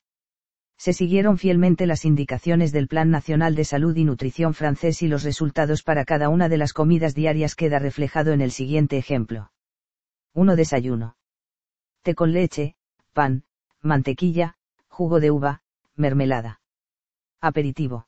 Se 0.76 0.92
siguieron 0.92 1.38
fielmente 1.38 1.86
las 1.86 2.04
indicaciones 2.04 2.70
del 2.70 2.86
Plan 2.86 3.08
Nacional 3.08 3.54
de 3.54 3.64
Salud 3.64 3.96
y 3.96 4.04
Nutrición 4.04 4.52
francés 4.52 5.00
y 5.00 5.08
los 5.08 5.22
resultados 5.22 5.82
para 5.82 6.04
cada 6.04 6.28
una 6.28 6.50
de 6.50 6.58
las 6.58 6.74
comidas 6.74 7.14
diarias 7.14 7.54
queda 7.54 7.78
reflejado 7.78 8.32
en 8.32 8.42
el 8.42 8.50
siguiente 8.50 8.98
ejemplo. 8.98 9.50
1. 10.34 10.54
Desayuno. 10.54 11.16
Té 12.02 12.14
con 12.14 12.34
leche, 12.34 12.76
pan, 13.14 13.44
mantequilla, 13.80 14.58
jugo 14.88 15.18
de 15.18 15.30
uva, 15.30 15.62
mermelada. 15.94 16.60
Aperitivo. 17.40 18.06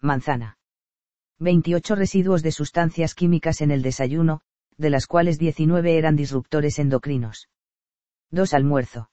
Manzana. 0.00 0.58
28 1.38 1.94
residuos 1.96 2.42
de 2.42 2.50
sustancias 2.50 3.14
químicas 3.14 3.60
en 3.60 3.70
el 3.70 3.82
desayuno, 3.82 4.40
de 4.78 4.90
las 4.90 5.06
cuales 5.06 5.38
19 5.38 5.98
eran 5.98 6.16
disruptores 6.16 6.78
endocrinos. 6.78 7.48
2. 8.30 8.54
Almuerzo. 8.54 9.10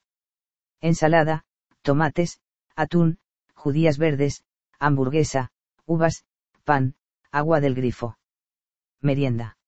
Ensalada, 0.80 1.44
tomates, 1.82 2.40
atún, 2.74 3.18
judías 3.54 3.98
verdes, 3.98 4.44
hamburguesa, 4.78 5.52
uvas, 5.86 6.24
pan, 6.64 6.94
agua 7.30 7.60
del 7.60 7.74
grifo. 7.74 8.18
Merienda. 9.00 9.58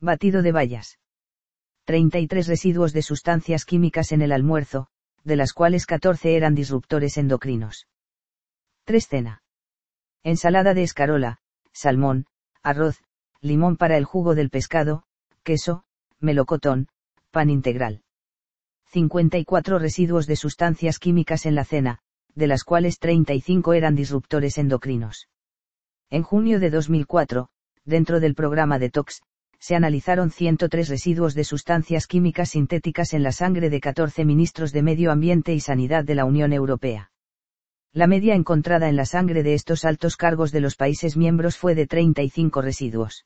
Batido 0.00 0.42
de 0.42 0.52
bayas. 0.52 0.98
33 1.84 2.48
residuos 2.48 2.92
de 2.92 3.02
sustancias 3.02 3.64
químicas 3.64 4.10
en 4.10 4.22
el 4.22 4.32
almuerzo, 4.32 4.88
de 5.22 5.36
las 5.36 5.52
cuales 5.52 5.86
14 5.86 6.36
eran 6.36 6.56
disruptores 6.56 7.16
endocrinos. 7.16 7.86
3. 8.84 9.08
Cena. 9.08 9.42
Ensalada 10.24 10.74
de 10.74 10.82
escarola, 10.82 11.38
salmón, 11.76 12.26
arroz, 12.62 13.02
limón 13.40 13.76
para 13.76 13.96
el 13.96 14.04
jugo 14.04 14.34
del 14.34 14.50
pescado, 14.50 15.04
queso, 15.42 15.84
melocotón, 16.18 16.88
pan 17.30 17.50
integral. 17.50 18.02
54 18.86 19.78
residuos 19.78 20.26
de 20.26 20.36
sustancias 20.36 20.98
químicas 20.98 21.44
en 21.44 21.54
la 21.54 21.64
cena, 21.64 21.98
de 22.34 22.46
las 22.46 22.64
cuales 22.64 22.98
35 22.98 23.74
eran 23.74 23.94
disruptores 23.94 24.58
endocrinos. 24.58 25.28
En 26.08 26.22
junio 26.22 26.60
de 26.60 26.70
2004, 26.70 27.48
dentro 27.84 28.20
del 28.20 28.34
programa 28.34 28.78
Detox, 28.78 29.22
se 29.58 29.74
analizaron 29.74 30.30
103 30.30 30.88
residuos 30.88 31.34
de 31.34 31.44
sustancias 31.44 32.06
químicas 32.06 32.50
sintéticas 32.50 33.12
en 33.12 33.22
la 33.22 33.32
sangre 33.32 33.70
de 33.70 33.80
14 33.80 34.24
ministros 34.24 34.72
de 34.72 34.82
Medio 34.82 35.10
Ambiente 35.10 35.54
y 35.54 35.60
Sanidad 35.60 36.04
de 36.04 36.14
la 36.14 36.24
Unión 36.24 36.52
Europea. 36.52 37.10
La 37.96 38.06
media 38.06 38.34
encontrada 38.34 38.90
en 38.90 38.96
la 38.96 39.06
sangre 39.06 39.42
de 39.42 39.54
estos 39.54 39.86
altos 39.86 40.16
cargos 40.18 40.52
de 40.52 40.60
los 40.60 40.76
países 40.76 41.16
miembros 41.16 41.56
fue 41.56 41.74
de 41.74 41.86
35 41.86 42.60
residuos. 42.60 43.24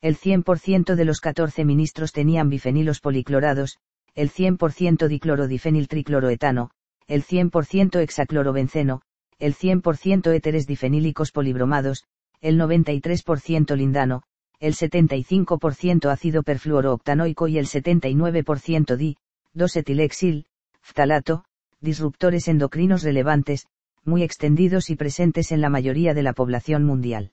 El 0.00 0.16
100% 0.16 0.94
de 0.94 1.04
los 1.04 1.18
14 1.18 1.64
ministros 1.64 2.12
tenían 2.12 2.48
bifenilos 2.48 3.00
policlorados, 3.00 3.78
el 4.14 4.30
100% 4.30 5.08
diclorodifeniltricloroetano, 5.08 6.70
el 7.08 7.24
100% 7.24 8.00
hexaclorobenceno, 8.00 9.02
el 9.40 9.56
100% 9.56 10.36
éteres 10.36 10.68
difenílicos 10.68 11.32
polibromados, 11.32 12.04
el 12.40 12.60
93% 12.60 13.74
lindano, 13.74 14.22
el 14.60 14.74
75% 14.74 16.12
ácido 16.12 16.44
perfluorooctanoico 16.44 17.48
y 17.48 17.58
el 17.58 17.66
79% 17.66 18.94
di, 18.94 19.16
2-etilexil, 19.56 20.44
ftalato, 20.80 21.42
disruptores 21.80 22.46
endocrinos 22.46 23.02
relevantes, 23.02 23.66
muy 24.04 24.22
extendidos 24.22 24.90
y 24.90 24.96
presentes 24.96 25.52
en 25.52 25.60
la 25.60 25.68
mayoría 25.68 26.14
de 26.14 26.22
la 26.22 26.32
población 26.32 26.84
mundial. 26.84 27.32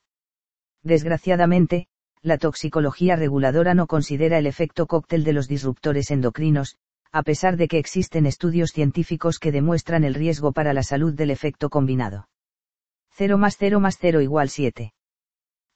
Desgraciadamente, 0.84 1.88
la 2.22 2.38
toxicología 2.38 3.16
reguladora 3.16 3.74
no 3.74 3.88
considera 3.88 4.38
el 4.38 4.48
efecto 4.48 4.88
cóctel 4.88 5.24
de 5.24 5.34
los 5.34 5.48
disruptores 5.48 6.12
endocrinos, 6.12 6.78
a 7.12 7.24
pesar 7.24 7.58
de 7.58 7.68
que 7.68 7.78
existen 7.78 8.26
estudios 8.26 8.72
científicos 8.72 9.40
que 9.40 9.52
demuestran 9.52 10.04
el 10.04 10.14
riesgo 10.14 10.52
para 10.52 10.74
la 10.74 10.84
salud 10.84 11.14
del 11.14 11.32
efecto 11.32 11.70
combinado. 11.70 12.28
0 13.12 13.38
más 13.38 13.58
0 13.58 13.80
más 13.80 13.98
0 14.00 14.22
igual 14.22 14.50
7. 14.50 14.94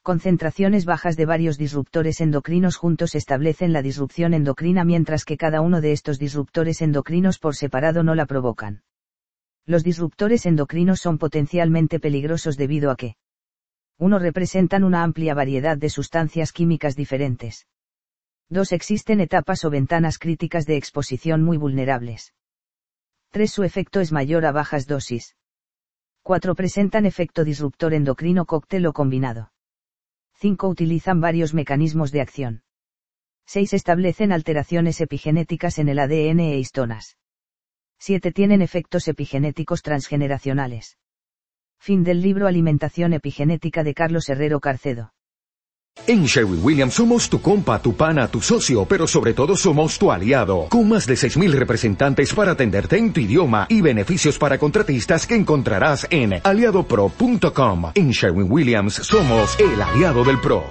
Concentraciones 0.04 0.86
bajas 0.86 1.16
de 1.16 1.26
varios 1.26 1.58
disruptores 1.58 2.22
endocrinos 2.22 2.76
juntos 2.76 3.16
establecen 3.16 3.72
la 3.72 3.82
disrupción 3.82 4.34
endocrina 4.34 4.84
mientras 4.84 5.26
que 5.26 5.38
cada 5.38 5.62
uno 5.62 5.80
de 5.80 5.92
estos 5.92 6.18
disruptores 6.20 6.82
endocrinos 6.82 7.38
por 7.38 7.56
separado 7.56 8.04
no 8.04 8.16
la 8.16 8.26
provocan. 8.26 8.82
Los 9.66 9.84
disruptores 9.84 10.46
endocrinos 10.46 11.00
son 11.00 11.18
potencialmente 11.18 12.00
peligrosos 12.00 12.58
debido 12.58 12.92
a 12.92 12.96
que 12.96 13.16
1. 14.00 14.18
representan 14.18 14.84
una 14.84 15.04
amplia 15.04 15.36
variedad 15.36 15.78
de 15.78 15.90
sustancias 15.90 16.52
químicas 16.52 16.96
diferentes. 16.96 17.68
2. 18.50 18.72
existen 18.72 19.22
etapas 19.22 19.64
o 19.64 19.70
ventanas 19.70 20.18
críticas 20.18 20.66
de 20.66 20.76
exposición 20.76 21.44
muy 21.44 21.58
vulnerables. 21.58 22.34
3. 23.30 23.52
su 23.52 23.64
efecto 23.64 24.00
es 24.00 24.12
mayor 24.12 24.46
a 24.46 24.52
bajas 24.52 24.88
dosis. 24.88 25.36
4. 26.24 26.56
presentan 26.56 27.06
efecto 27.06 27.44
disruptor 27.44 27.94
endocrino 27.94 28.46
cóctel 28.46 28.88
o 28.88 28.94
combinado. 28.94 29.52
5. 30.34 30.68
utilizan 30.68 31.22
varios 31.22 31.54
mecanismos 31.54 32.12
de 32.12 32.22
acción. 32.22 32.64
6. 33.46 33.74
establecen 33.74 34.32
alteraciones 34.32 35.00
epigenéticas 35.00 35.78
en 35.78 35.90
el 35.90 36.00
ADN 36.00 36.40
e 36.40 36.58
histonas. 36.58 37.18
7. 38.04 38.32
tienen 38.32 38.64
efectos 38.64 39.08
epigenéticos 39.08 39.84
transgeneracionales. 39.84 40.98
Fin 41.80 42.04
del 42.04 42.20
libro 42.24 42.48
Alimentación 42.48 43.14
Epigenética 43.14 43.84
de 43.84 43.94
Carlos 43.94 44.28
Herrero 44.28 44.60
Carcedo. 44.60 45.12
En 46.08 46.26
Sherwin 46.26 46.62
Williams 46.64 46.96
somos 46.96 47.30
tu 47.30 47.40
compa, 47.40 47.80
tu 47.80 47.96
pana, 47.96 48.28
tu 48.28 48.42
socio, 48.42 48.86
pero 48.86 49.06
sobre 49.06 49.36
todo 49.36 49.56
somos 49.56 50.00
tu 50.00 50.12
aliado, 50.12 50.66
con 50.70 50.90
más 50.90 51.06
de 51.06 51.14
6.000 51.14 51.52
representantes 51.52 52.34
para 52.34 52.54
atenderte 52.54 52.98
en 52.98 53.14
tu 53.14 53.20
idioma 53.20 53.68
y 53.70 53.82
beneficios 53.82 54.40
para 54.40 54.58
contratistas 54.58 55.28
que 55.28 55.36
encontrarás 55.36 56.08
en 56.10 56.42
aliadopro.com. 56.44 57.92
En 57.94 58.10
Sherwin 58.10 58.52
Williams 58.52 58.96
somos 58.96 59.60
el 59.60 59.80
aliado 59.80 60.24
del 60.24 60.40
PRO. 60.40 60.64